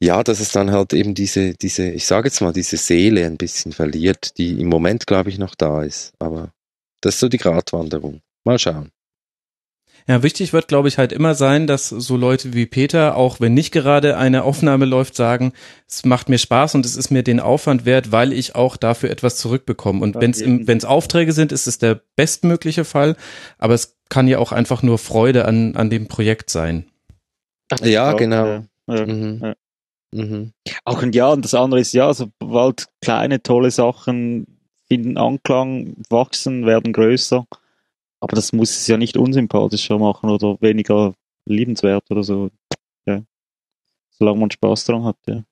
Ja, 0.00 0.22
dass 0.22 0.40
es 0.40 0.52
dann 0.52 0.70
halt 0.70 0.92
eben 0.92 1.14
diese, 1.14 1.54
diese, 1.54 1.88
ich 1.90 2.06
sage 2.06 2.28
jetzt 2.28 2.40
mal, 2.40 2.52
diese 2.52 2.76
Seele 2.76 3.26
ein 3.26 3.36
bisschen 3.36 3.72
verliert, 3.72 4.36
die 4.38 4.60
im 4.60 4.68
Moment, 4.68 5.06
glaube 5.06 5.30
ich, 5.30 5.38
noch 5.38 5.54
da 5.54 5.82
ist. 5.82 6.12
Aber 6.18 6.52
das 7.00 7.14
ist 7.14 7.20
so 7.20 7.28
die 7.28 7.38
Gratwanderung. 7.38 8.20
Mal 8.44 8.58
schauen. 8.58 8.90
Ja, 10.08 10.22
wichtig 10.22 10.52
wird, 10.52 10.68
glaube 10.68 10.86
ich, 10.86 10.98
halt 10.98 11.12
immer 11.12 11.34
sein, 11.34 11.66
dass 11.66 11.88
so 11.88 12.16
Leute 12.16 12.54
wie 12.54 12.66
Peter, 12.66 13.16
auch 13.16 13.40
wenn 13.40 13.54
nicht 13.54 13.72
gerade 13.72 14.16
eine 14.16 14.44
Aufnahme 14.44 14.84
läuft, 14.84 15.16
sagen, 15.16 15.52
es 15.88 16.04
macht 16.04 16.28
mir 16.28 16.38
Spaß 16.38 16.76
und 16.76 16.86
es 16.86 16.96
ist 16.96 17.10
mir 17.10 17.24
den 17.24 17.40
Aufwand 17.40 17.84
wert, 17.84 18.12
weil 18.12 18.32
ich 18.32 18.54
auch 18.54 18.76
dafür 18.76 19.10
etwas 19.10 19.36
zurückbekomme. 19.36 20.00
Und 20.00 20.14
wenn 20.14 20.78
es 20.78 20.84
Aufträge 20.84 21.32
sind, 21.32 21.50
ist 21.50 21.66
es 21.66 21.78
der 21.78 22.00
bestmögliche 22.14 22.84
Fall, 22.84 23.16
aber 23.58 23.74
es 23.74 23.96
kann 24.08 24.28
ja 24.28 24.38
auch 24.38 24.52
einfach 24.52 24.84
nur 24.84 24.98
Freude 24.98 25.44
an, 25.44 25.74
an 25.74 25.90
dem 25.90 26.06
Projekt 26.06 26.50
sein. 26.50 26.86
Ja, 27.82 28.12
genau. 28.12 28.46
Ja, 28.46 28.64
ja, 28.88 29.06
Mhm. 29.06 29.40
ja. 29.42 29.54
Mhm. 30.12 30.52
Auch 30.84 31.02
ein 31.02 31.12
Ja, 31.12 31.30
und 31.30 31.44
das 31.44 31.54
andere 31.54 31.80
ist 31.80 31.92
ja, 31.92 32.14
sobald 32.14 32.86
kleine, 33.00 33.42
tolle 33.42 33.72
Sachen 33.72 34.46
finden 34.86 35.18
Anklang, 35.18 35.96
wachsen, 36.08 36.64
werden 36.64 36.92
größer. 36.92 37.44
Aber 38.20 38.34
das 38.34 38.52
muss 38.52 38.70
es 38.70 38.86
ja 38.86 38.96
nicht 38.96 39.16
unsympathischer 39.16 39.98
machen 39.98 40.30
oder 40.30 40.56
weniger 40.60 41.14
liebenswert 41.46 42.10
oder 42.10 42.22
so. 42.22 42.50
Ja. 43.06 43.22
Solange 44.10 44.40
man 44.40 44.50
Spaß 44.50 44.84
dran 44.84 45.04
hat, 45.04 45.16
ja. 45.26 45.44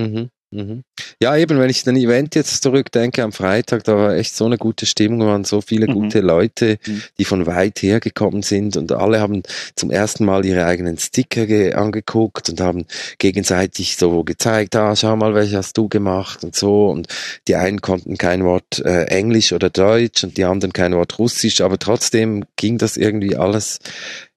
Mhm. 0.00 0.30
Mhm. 0.52 0.84
Ja, 1.20 1.34
eben, 1.36 1.58
wenn 1.58 1.70
ich 1.70 1.82
den 1.82 1.96
Event 1.96 2.34
jetzt 2.34 2.62
zurückdenke 2.62 3.22
am 3.22 3.32
Freitag, 3.32 3.84
da 3.84 3.96
war 3.96 4.14
echt 4.14 4.36
so 4.36 4.44
eine 4.44 4.58
gute 4.58 4.84
Stimmung, 4.84 5.26
waren 5.26 5.44
so 5.44 5.62
viele 5.62 5.86
Mhm. 5.88 5.92
gute 5.94 6.20
Leute, 6.20 6.78
Mhm. 6.86 7.02
die 7.18 7.24
von 7.24 7.46
weit 7.46 7.80
her 7.82 8.00
gekommen 8.00 8.42
sind 8.42 8.76
und 8.76 8.92
alle 8.92 9.18
haben 9.20 9.42
zum 9.76 9.90
ersten 9.90 10.26
Mal 10.26 10.44
ihre 10.44 10.66
eigenen 10.66 10.98
Sticker 10.98 11.46
ge 11.46 11.72
angeguckt 11.72 12.50
und 12.50 12.60
haben 12.60 12.84
gegenseitig 13.18 13.96
so 13.96 14.24
gezeigt, 14.24 14.76
ah, 14.76 14.94
schau 14.94 15.16
mal, 15.16 15.34
welche 15.34 15.56
hast 15.56 15.76
du 15.78 15.88
gemacht 15.88 16.44
und 16.44 16.54
so 16.54 16.88
und 16.90 17.08
die 17.48 17.56
einen 17.56 17.80
konnten 17.80 18.18
kein 18.18 18.44
Wort 18.44 18.78
äh, 18.84 19.04
Englisch 19.04 19.52
oder 19.54 19.70
Deutsch 19.70 20.22
und 20.22 20.36
die 20.36 20.44
anderen 20.44 20.74
kein 20.74 20.94
Wort 20.94 21.18
Russisch, 21.18 21.62
aber 21.62 21.78
trotzdem 21.78 22.44
ging 22.56 22.76
das 22.76 22.98
irgendwie 22.98 23.36
alles 23.36 23.78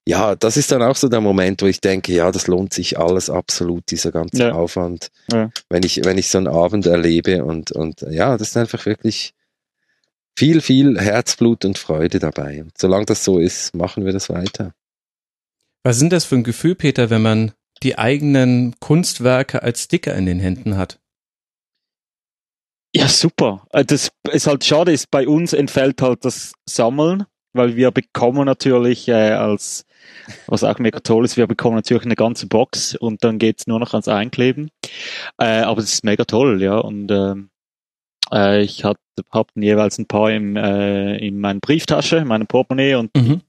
ja, 0.08 0.36
das 0.36 0.56
ist 0.58 0.72
dann 0.72 0.84
auch 0.84 0.95
so 0.95 1.10
der 1.10 1.22
Moment, 1.22 1.62
wo 1.62 1.66
ich 1.66 1.82
denke, 1.82 2.14
ja, 2.14 2.32
das 2.32 2.47
lohnt 2.47 2.74
sich 2.74 2.99
alles 2.99 3.30
absolut, 3.30 3.89
dieser 3.89 4.12
ganze 4.12 4.38
Ja. 4.43 4.51
Aufwand, 4.53 5.10
Ja. 5.32 5.49
wenn 5.70 5.84
ich, 5.84 6.03
wenn 6.06 6.18
ich 6.18 6.30
so 6.30 6.38
einen 6.38 6.47
Abend 6.47 6.86
erlebe 6.86 7.43
und, 7.43 7.72
und 7.72 8.01
ja, 8.01 8.38
das 8.38 8.49
ist 8.49 8.58
einfach 8.58 8.86
wirklich 8.86 9.34
viel, 10.38 10.62
viel 10.62 10.99
Herzblut 10.99 11.66
und 11.66 11.78
Freude 11.78 12.20
dabei. 12.20 12.62
Und 12.62 12.78
solange 12.78 13.06
das 13.06 13.24
so 13.24 13.39
ist, 13.39 13.74
machen 13.74 14.06
wir 14.06 14.14
das 14.14 14.30
weiter. 14.30 14.74
Was 15.84 15.97
sind 15.97 16.12
das 16.14 16.26
für 16.26 16.36
ein 16.36 16.43
Gefühl, 16.43 16.76
Peter, 16.76 17.10
wenn 17.10 17.22
man 17.22 17.53
die 17.84 17.97
eigenen 17.97 18.76
Kunstwerke 18.80 19.64
als 19.64 19.84
Sticker 19.84 20.14
in 20.16 20.26
den 20.26 20.39
Händen 20.39 20.78
hat? 20.78 20.99
Ja, 22.93 23.08
super. 23.08 23.66
Äh, 23.72 23.86
Das 23.86 24.12
ist 24.32 24.47
halt 24.47 24.64
schade, 24.64 24.91
ist 24.91 25.12
bei 25.12 25.28
uns 25.28 25.53
entfällt 25.53 26.01
halt 26.01 26.24
das 26.26 26.53
Sammeln, 26.68 27.26
weil 27.53 27.76
wir 27.76 27.91
bekommen 27.91 28.45
natürlich 28.45 29.08
äh, 29.08 29.32
als, 29.32 29.86
was 30.47 30.64
auch 30.64 30.80
mega 30.80 30.99
toll 30.99 31.26
ist, 31.26 31.38
wir 31.38 31.47
bekommen 31.47 31.76
natürlich 31.76 32.06
eine 32.06 32.16
ganze 32.16 32.47
Box 32.47 32.95
und 32.95 33.24
dann 33.24 33.38
geht's 33.39 33.68
nur 33.68 33.80
noch 33.80 33.93
ans 33.93 34.08
Einkleben. 34.08 34.70
Äh, 35.38 35.62
aber 35.62 35.82
es 35.82 35.93
ist 35.93 36.03
mega 36.03 36.26
toll, 36.26 36.62
ja. 36.62 36.78
Und 36.78 37.12
ähm, 37.12 37.49
äh, 38.34 38.62
ich 38.62 38.84
hab, 38.84 38.97
hab 39.32 39.51
jeweils 39.56 39.97
ein 39.97 40.08
paar 40.08 40.32
im, 40.32 40.56
äh, 40.56 41.18
in 41.18 41.39
meiner 41.39 41.60
Brieftasche, 41.60 42.18
in 42.18 42.28
meinem 42.28 42.47
Portemonnaie 42.47 42.95
und 42.95 43.16
Mhm. 43.16 43.41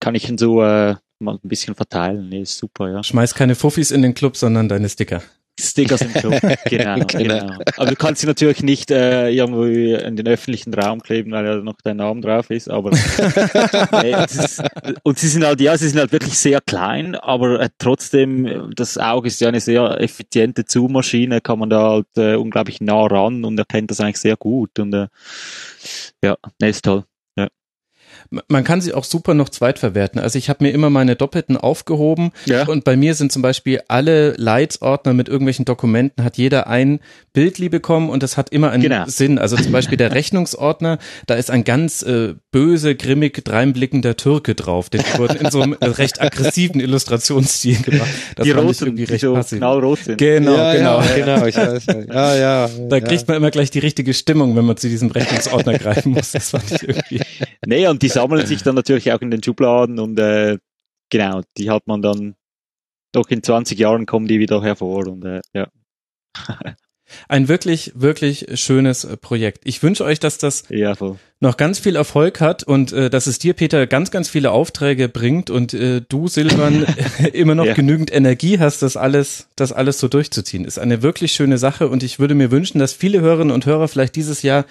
kann 0.00 0.14
ich 0.14 0.28
ihn 0.28 0.38
so 0.38 0.62
äh, 0.62 0.96
mal 1.20 1.34
ein 1.42 1.48
bisschen 1.48 1.74
verteilen. 1.74 2.28
Nee, 2.28 2.42
ist 2.42 2.58
super, 2.58 2.90
ja. 2.90 3.02
Schmeiß 3.02 3.34
keine 3.34 3.54
Fuffis 3.54 3.90
in 3.90 4.02
den 4.02 4.14
Club, 4.14 4.36
sondern 4.36 4.68
deine 4.68 4.88
Sticker. 4.88 5.22
Stickers 5.58 6.00
im 6.02 6.12
Club. 6.12 6.34
Genau, 6.68 6.94
Genau. 7.06 7.06
genau. 7.06 7.58
Aber 7.76 7.90
du 7.90 7.96
kannst 7.96 8.20
sie 8.20 8.26
natürlich 8.26 8.62
nicht 8.62 8.90
äh, 8.90 9.30
irgendwo 9.30 9.64
in 9.64 10.16
den 10.16 10.26
öffentlichen 10.26 10.74
Raum 10.74 11.00
kleben, 11.00 11.30
weil 11.32 11.44
ja 11.44 11.56
noch 11.56 11.74
dein 11.84 11.98
Name 11.98 12.20
drauf 12.20 12.50
ist. 12.50 12.68
Aber 12.68 12.90
nee, 14.02 14.14
ist, 14.24 14.62
und 15.02 15.18
sie 15.18 15.28
sind 15.28 15.44
halt, 15.44 15.60
ja, 15.60 15.76
sie 15.76 15.88
sind 15.88 15.98
halt 16.00 16.12
wirklich 16.12 16.36
sehr 16.38 16.60
klein, 16.60 17.14
aber 17.14 17.60
äh, 17.60 17.68
trotzdem, 17.78 18.72
das 18.74 18.98
Auge 18.98 19.28
ist 19.28 19.40
ja 19.40 19.48
eine 19.48 19.60
sehr 19.60 20.00
effiziente 20.00 20.64
Zoom-Maschine, 20.66 21.40
kann 21.40 21.58
man 21.58 21.70
da 21.70 21.90
halt 21.90 22.06
äh, 22.16 22.34
unglaublich 22.34 22.80
nah 22.80 23.06
ran 23.06 23.44
und 23.44 23.58
erkennt 23.58 23.90
das 23.90 24.00
eigentlich 24.00 24.18
sehr 24.18 24.36
gut. 24.36 24.78
Und 24.78 24.92
äh, 24.94 25.06
ja, 26.22 26.36
nee, 26.60 26.70
ist 26.70 26.84
toll. 26.84 27.04
Man 28.48 28.64
kann 28.64 28.80
sie 28.80 28.92
auch 28.94 29.04
super 29.04 29.34
noch 29.34 29.48
zweitverwerten. 29.48 30.20
Also 30.20 30.38
ich 30.38 30.48
habe 30.48 30.64
mir 30.64 30.70
immer 30.70 30.90
meine 30.90 31.16
Doppelten 31.16 31.56
aufgehoben 31.56 32.32
Ja. 32.46 32.66
und 32.66 32.84
bei 32.84 32.96
mir 32.96 33.14
sind 33.14 33.32
zum 33.32 33.42
Beispiel 33.42 33.80
alle 33.88 34.32
Leitsordner 34.36 35.12
mit 35.14 35.28
irgendwelchen 35.28 35.64
Dokumenten, 35.64 36.24
hat 36.24 36.36
jeder 36.36 36.66
ein 36.66 37.00
Bildli 37.32 37.68
bekommen 37.68 38.10
und 38.10 38.22
das 38.22 38.36
hat 38.36 38.50
immer 38.50 38.70
einen 38.70 38.82
Genau. 38.82 39.04
Sinn. 39.06 39.38
Also 39.38 39.56
zum 39.56 39.72
Beispiel 39.72 39.96
der 39.98 40.12
Rechnungsordner, 40.14 40.98
da 41.26 41.34
ist 41.34 41.50
ein 41.50 41.64
ganz 41.64 42.02
äh, 42.02 42.34
böse, 42.52 42.94
grimmig, 42.94 43.44
dreinblickender 43.44 44.16
Türke 44.16 44.54
drauf. 44.54 44.88
Den 44.90 45.02
wurde 45.16 45.34
in 45.38 45.50
so 45.50 45.60
einem 45.60 45.72
recht 45.82 46.20
aggressiven 46.20 46.80
Illustrationsstil 46.80 47.76
gemacht. 47.82 48.08
Das 48.36 48.44
die 48.44 48.52
roten, 48.52 48.84
irgendwie 48.84 49.06
die 49.06 49.18
so 49.18 49.34
passend. 49.34 49.60
knallrot 49.60 49.98
sind. 50.00 50.18
Genau, 50.18 50.54
ja, 50.56 50.74
genau. 50.74 51.00
Ja, 51.00 51.14
genau, 51.16 51.46
ich 51.46 51.56
weiß. 51.56 51.86
Ja, 52.08 52.36
ja. 52.36 52.70
Da 52.88 52.96
ja. 52.96 53.00
kriegt 53.04 53.26
man 53.28 53.36
immer 53.36 53.50
gleich 53.50 53.70
die 53.70 53.78
richtige 53.80 54.14
Stimmung, 54.14 54.54
wenn 54.56 54.64
man 54.64 54.76
zu 54.76 54.88
diesem 54.88 55.10
Rechnungsordner 55.10 55.78
greifen 55.78 56.12
muss. 56.12 56.32
Das 56.32 56.50
fand 56.50 56.70
ich 56.70 56.82
irgendwie. 56.88 57.20
Nee, 57.66 57.86
und 57.88 58.02
die 58.02 58.08
sammeln 58.24 58.46
sich 58.46 58.62
dann 58.62 58.74
natürlich 58.74 59.12
auch 59.12 59.20
in 59.20 59.30
den 59.30 59.42
Schubladen 59.42 59.98
und 59.98 60.18
äh, 60.18 60.58
genau, 61.10 61.42
die 61.56 61.70
hat 61.70 61.86
man 61.86 62.02
dann 62.02 62.34
doch 63.12 63.28
in 63.28 63.42
20 63.42 63.78
Jahren 63.78 64.06
kommen 64.06 64.26
die 64.26 64.38
wieder 64.38 64.62
hervor 64.62 65.06
und 65.06 65.24
äh, 65.24 65.40
ja. 65.52 65.68
Ein 67.28 67.48
wirklich, 67.48 67.92
wirklich 67.94 68.46
schönes 68.54 69.04
äh, 69.04 69.16
Projekt. 69.18 69.60
Ich 69.64 69.82
wünsche 69.82 70.04
euch, 70.04 70.18
dass 70.20 70.38
das 70.38 70.64
Ja, 70.70 70.94
noch 71.38 71.56
ganz 71.58 71.78
viel 71.78 71.96
Erfolg 71.96 72.40
hat 72.40 72.62
und 72.64 72.92
äh, 72.92 73.10
dass 73.10 73.26
es 73.26 73.38
dir, 73.38 73.52
Peter, 73.52 73.86
ganz, 73.86 74.10
ganz 74.10 74.28
viele 74.30 74.50
Aufträge 74.50 75.08
bringt 75.10 75.50
und 75.50 75.74
äh, 75.74 76.00
du, 76.00 76.28
Silvan, 76.28 76.86
immer 77.34 77.54
noch 77.54 77.66
Ja. 77.66 77.74
genügend 77.74 78.12
Energie 78.12 78.58
hast, 78.58 78.80
das 78.82 78.96
alles, 78.96 79.48
das 79.54 79.70
alles 79.70 79.98
so 80.00 80.08
durchzuziehen. 80.08 80.64
Ist 80.64 80.78
eine 80.78 81.02
wirklich 81.02 81.32
schöne 81.32 81.58
Sache 81.58 81.88
und 81.88 82.02
ich 82.02 82.18
würde 82.18 82.34
mir 82.34 82.50
wünschen, 82.50 82.78
dass 82.78 82.94
viele 82.94 83.20
Hörerinnen 83.20 83.54
und 83.54 83.66
Hörer 83.66 83.86
vielleicht 83.86 84.16
dieses 84.16 84.42
Jahr 84.42 84.64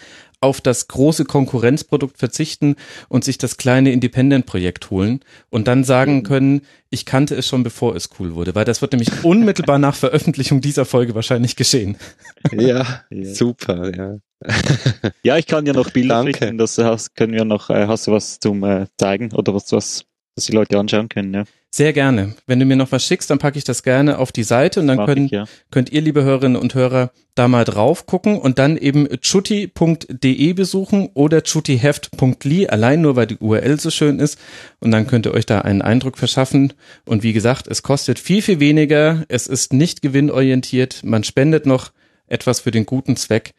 auf 0.43 0.61
das 0.61 0.87
große 0.89 1.25
Konkurrenzprodukt 1.25 2.17
verzichten 2.17 2.75
und 3.07 3.23
sich 3.23 3.37
das 3.37 3.57
kleine 3.57 3.91
Independent-Projekt 3.91 4.91
holen 4.91 5.21
und 5.49 5.67
dann 5.67 5.83
sagen 5.83 6.23
können, 6.23 6.61
ich 6.89 7.05
kannte 7.05 7.35
es 7.35 7.47
schon 7.47 7.63
bevor 7.63 7.95
es 7.95 8.09
cool 8.19 8.35
wurde, 8.35 8.53
weil 8.53 8.65
das 8.65 8.81
wird 8.81 8.91
nämlich 8.91 9.09
unmittelbar 9.23 9.79
nach 9.79 9.95
Veröffentlichung 9.95 10.61
dieser 10.61 10.85
Folge 10.85 11.15
wahrscheinlich 11.15 11.55
geschehen. 11.55 11.97
ja, 12.51 13.03
super, 13.09 13.95
ja. 13.95 14.17
Ja, 15.23 15.37
ich 15.37 15.47
kann 15.47 15.65
ja 15.65 15.71
noch 15.71 15.91
Bilder 15.91 16.15
Danke. 16.15 16.37
schicken, 16.37 16.57
das 16.57 16.77
hast, 16.77 17.15
können 17.15 17.33
wir 17.33 17.45
noch, 17.45 17.69
äh, 17.69 17.87
hast 17.87 18.07
du 18.07 18.11
was 18.11 18.39
zum 18.39 18.63
äh, 18.65 18.87
zeigen 18.99 19.31
oder 19.31 19.55
was, 19.55 19.71
was 19.71 20.03
dass 20.35 20.45
die 20.45 20.51
Leute 20.51 20.79
anschauen 20.79 21.09
können. 21.09 21.33
Ja. 21.33 21.43
Sehr 21.75 21.91
gerne. 21.91 22.35
Wenn 22.45 22.59
du 22.59 22.65
mir 22.65 22.75
noch 22.75 22.91
was 22.91 23.03
schickst, 23.03 23.31
dann 23.31 23.39
packe 23.39 23.57
ich 23.57 23.63
das 23.63 23.81
gerne 23.81 24.19
auf 24.19 24.31
die 24.31 24.43
Seite 24.43 24.79
und 24.79 24.87
dann 24.87 25.07
können, 25.07 25.25
ich, 25.25 25.31
ja. 25.31 25.45
könnt 25.71 25.91
ihr, 25.91 26.01
liebe 26.01 26.23
Hörerinnen 26.23 26.55
und 26.55 26.75
Hörer, 26.75 27.11
da 27.33 27.47
mal 27.47 27.65
drauf 27.65 28.05
gucken 28.05 28.37
und 28.37 28.59
dann 28.59 28.77
eben 28.77 29.07
chutti.de 29.19 30.53
besuchen 30.53 31.09
oder 31.15 31.41
chuttiheft.li, 31.41 32.67
allein 32.67 33.01
nur 33.01 33.15
weil 33.15 33.25
die 33.25 33.37
URL 33.37 33.79
so 33.79 33.89
schön 33.89 34.19
ist. 34.19 34.37
Und 34.81 34.91
dann 34.91 35.07
könnt 35.07 35.25
ihr 35.25 35.33
euch 35.33 35.47
da 35.47 35.61
einen 35.61 35.81
Eindruck 35.81 36.19
verschaffen. 36.19 36.73
Und 37.05 37.23
wie 37.23 37.33
gesagt, 37.33 37.67
es 37.67 37.81
kostet 37.81 38.19
viel, 38.19 38.43
viel 38.43 38.59
weniger. 38.59 39.23
Es 39.29 39.47
ist 39.47 39.73
nicht 39.73 40.03
gewinnorientiert. 40.03 41.01
Man 41.03 41.23
spendet 41.23 41.65
noch 41.65 41.91
etwas 42.27 42.59
für 42.59 42.71
den 42.71 42.85
guten 42.85 43.15
Zweck. 43.15 43.55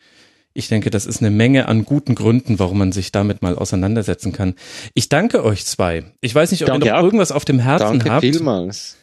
Ich 0.56 0.68
denke, 0.68 0.90
das 0.90 1.04
ist 1.04 1.20
eine 1.20 1.30
Menge 1.30 1.66
an 1.66 1.84
guten 1.84 2.14
Gründen, 2.14 2.60
warum 2.60 2.78
man 2.78 2.92
sich 2.92 3.10
damit 3.10 3.42
mal 3.42 3.56
auseinandersetzen 3.56 4.32
kann. 4.32 4.54
Ich 4.94 5.08
danke 5.08 5.44
euch 5.44 5.66
zwei. 5.66 6.04
Ich 6.20 6.32
weiß 6.32 6.52
nicht, 6.52 6.62
ob 6.62 6.68
Danke 6.68 6.86
ihr 6.86 6.92
noch 6.92 7.00
auch. 7.00 7.04
irgendwas 7.04 7.32
auf 7.32 7.44
dem 7.44 7.58
Herzen 7.58 7.98
Danke 7.98 8.10
habt. 8.12 8.20
vielmals. 8.24 8.96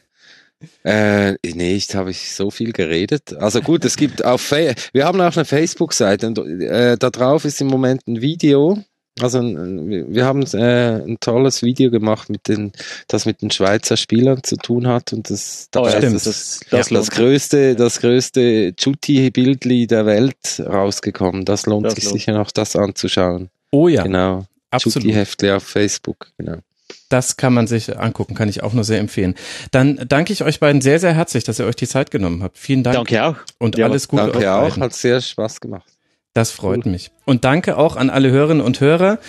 Äh, 0.84 1.34
nee, 1.44 1.74
ich 1.76 1.94
habe 1.96 2.12
ich 2.12 2.34
so 2.34 2.52
viel 2.52 2.72
geredet. 2.72 3.34
Also 3.38 3.62
gut, 3.62 3.84
es 3.84 3.98
gibt 3.98 4.24
auf 4.24 4.42
Fa 4.42 4.74
wir 4.94 5.06
haben 5.06 5.20
auch 5.20 5.36
eine 5.36 5.44
Facebook-Seite 5.46 6.28
und 6.28 6.38
äh, 6.38 6.98
da 6.98 7.10
drauf 7.10 7.46
ist 7.46 7.60
im 7.62 7.68
Moment 7.68 8.08
ein 8.08 8.22
Video. 8.22 8.78
Also 9.20 9.42
wir 9.42 10.26
haben 10.26 10.42
äh, 10.54 11.04
ein 11.04 11.18
tolles 11.20 11.62
Video 11.62 11.92
gemacht 11.92 12.30
mit 12.30 12.48
den, 12.48 12.72
das 13.08 13.26
mit 13.26 13.42
den 13.42 13.52
Schweizer 13.52 13.98
Spielern 13.98 14.42
zu 14.44 14.56
tun 14.56 14.88
hat 14.88 15.12
und 15.14 15.30
das, 15.30 15.66
Oh, 15.68 15.84
dabei 15.84 15.92
ja, 15.92 15.98
stimmt. 15.98 16.16
ist 16.16 16.28
das, 16.28 16.36
das, 16.36 16.60
das, 16.60 16.70
das, 16.70 16.80
das, 16.88 16.90
lohnt. 16.92 17.12
größte, 17.12 17.76
das 17.76 18.00
größte 18.00 18.74
Chutti-Bildli 18.76 19.88
der 19.88 20.06
Welt 20.06 20.64
rausgekommen. 20.66 21.44
Das 21.46 21.66
lohnt 21.66 21.86
Das 21.88 21.96
sich 21.96 22.06
lohnt. 22.06 22.14
sicher 22.14 22.34
noch, 22.34 22.52
das 22.52 22.76
anzuschauen. 22.76 23.50
Oh 23.72 23.88
ja, 23.90 24.04
Genau. 24.04 24.46
absolut. 24.70 25.04
Chutti-Heftli 25.04 25.52
auf 25.52 25.64
Facebook. 25.64 26.32
Genau. 26.38 26.58
Das 27.10 27.36
kann 27.38 27.54
man 27.54 27.68
sich 27.68 27.98
angucken, 28.00 28.34
kann 28.36 28.48
ich 28.50 28.64
auch 28.64 28.74
nur 28.74 28.86
sehr 28.86 29.00
empfehlen. 29.00 29.36
Dann 29.72 30.06
danke 30.08 30.32
ich 30.34 30.44
euch 30.44 30.60
beiden 30.62 30.82
sehr, 30.82 31.00
sehr 31.00 31.14
herzlich, 31.14 31.44
dass 31.44 31.60
ihr 31.60 31.66
euch 31.66 31.76
die 31.76 31.88
Zeit 31.88 32.12
genommen 32.12 32.44
habt. 32.44 32.58
Vielen 32.58 32.84
Dank 32.84 32.96
Danke 32.96 33.24
auch. 33.26 33.36
und 33.60 33.78
Ja, 33.78 33.86
alles 33.88 34.08
Gute 34.08 34.24
euch 34.24 34.32
Danke 34.32 34.54
auch, 34.54 34.70
beiden. 34.70 34.84
hat 34.84 34.94
sehr 34.94 35.20
Spaß 35.20 35.60
gemacht. 35.60 35.91
Das 36.34 36.52
freut 36.52 36.86
mich. 36.86 37.12
Und 37.26 37.44
danke 37.44 37.78
auch 37.78 37.98
an 37.98 38.10
alle 38.10 38.32
Hörerinnen 38.32 38.64
und 38.64 38.80
Hörer, 38.80 39.20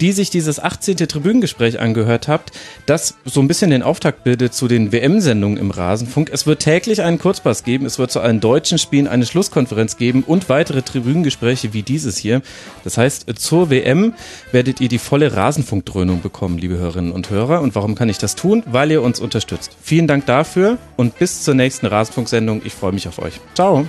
die 0.00 0.12
sich 0.12 0.30
dieses 0.30 0.60
18. 0.60 0.96
Tribünengespräch 0.96 1.80
angehört 1.80 2.28
habt, 2.28 2.52
das 2.86 3.16
so 3.24 3.40
ein 3.40 3.48
bisschen 3.48 3.70
den 3.70 3.82
Auftakt 3.82 4.22
bildet 4.22 4.54
zu 4.54 4.68
den 4.68 4.92
WM-Sendungen 4.92 5.58
im 5.58 5.72
Rasenfunk. 5.72 6.30
Es 6.32 6.46
wird 6.46 6.62
täglich 6.62 7.02
einen 7.02 7.18
Kurzpass 7.18 7.64
geben, 7.64 7.84
es 7.84 7.98
wird 7.98 8.12
zu 8.12 8.20
allen 8.20 8.38
deutschen 8.38 8.78
Spielen 8.78 9.08
eine 9.08 9.26
Schlusskonferenz 9.26 9.96
geben 9.96 10.22
und 10.24 10.48
weitere 10.48 10.82
Tribünengespräche 10.82 11.72
wie 11.72 11.82
dieses 11.82 12.16
hier. 12.16 12.42
Das 12.84 12.96
heißt, 12.96 13.26
zur 13.40 13.68
WM 13.70 14.14
werdet 14.52 14.80
ihr 14.80 14.88
die 14.88 14.98
volle 14.98 15.34
Rasenfunkdröhnung 15.34 16.22
bekommen, 16.22 16.58
liebe 16.58 16.78
Hörerinnen 16.78 17.10
und 17.10 17.28
Hörer. 17.28 17.60
Und 17.60 17.74
warum 17.74 17.96
kann 17.96 18.08
ich 18.08 18.18
das 18.18 18.36
tun? 18.36 18.62
Weil 18.66 18.92
ihr 18.92 19.02
uns 19.02 19.18
unterstützt. 19.18 19.76
Vielen 19.82 20.06
Dank 20.06 20.26
dafür 20.26 20.78
und 20.96 21.18
bis 21.18 21.42
zur 21.42 21.54
nächsten 21.54 21.86
Rasenfunksendung. 21.86 22.62
Ich 22.64 22.74
freue 22.74 22.92
mich 22.92 23.08
auf 23.08 23.18
euch. 23.18 23.40
Ciao. 23.54 23.88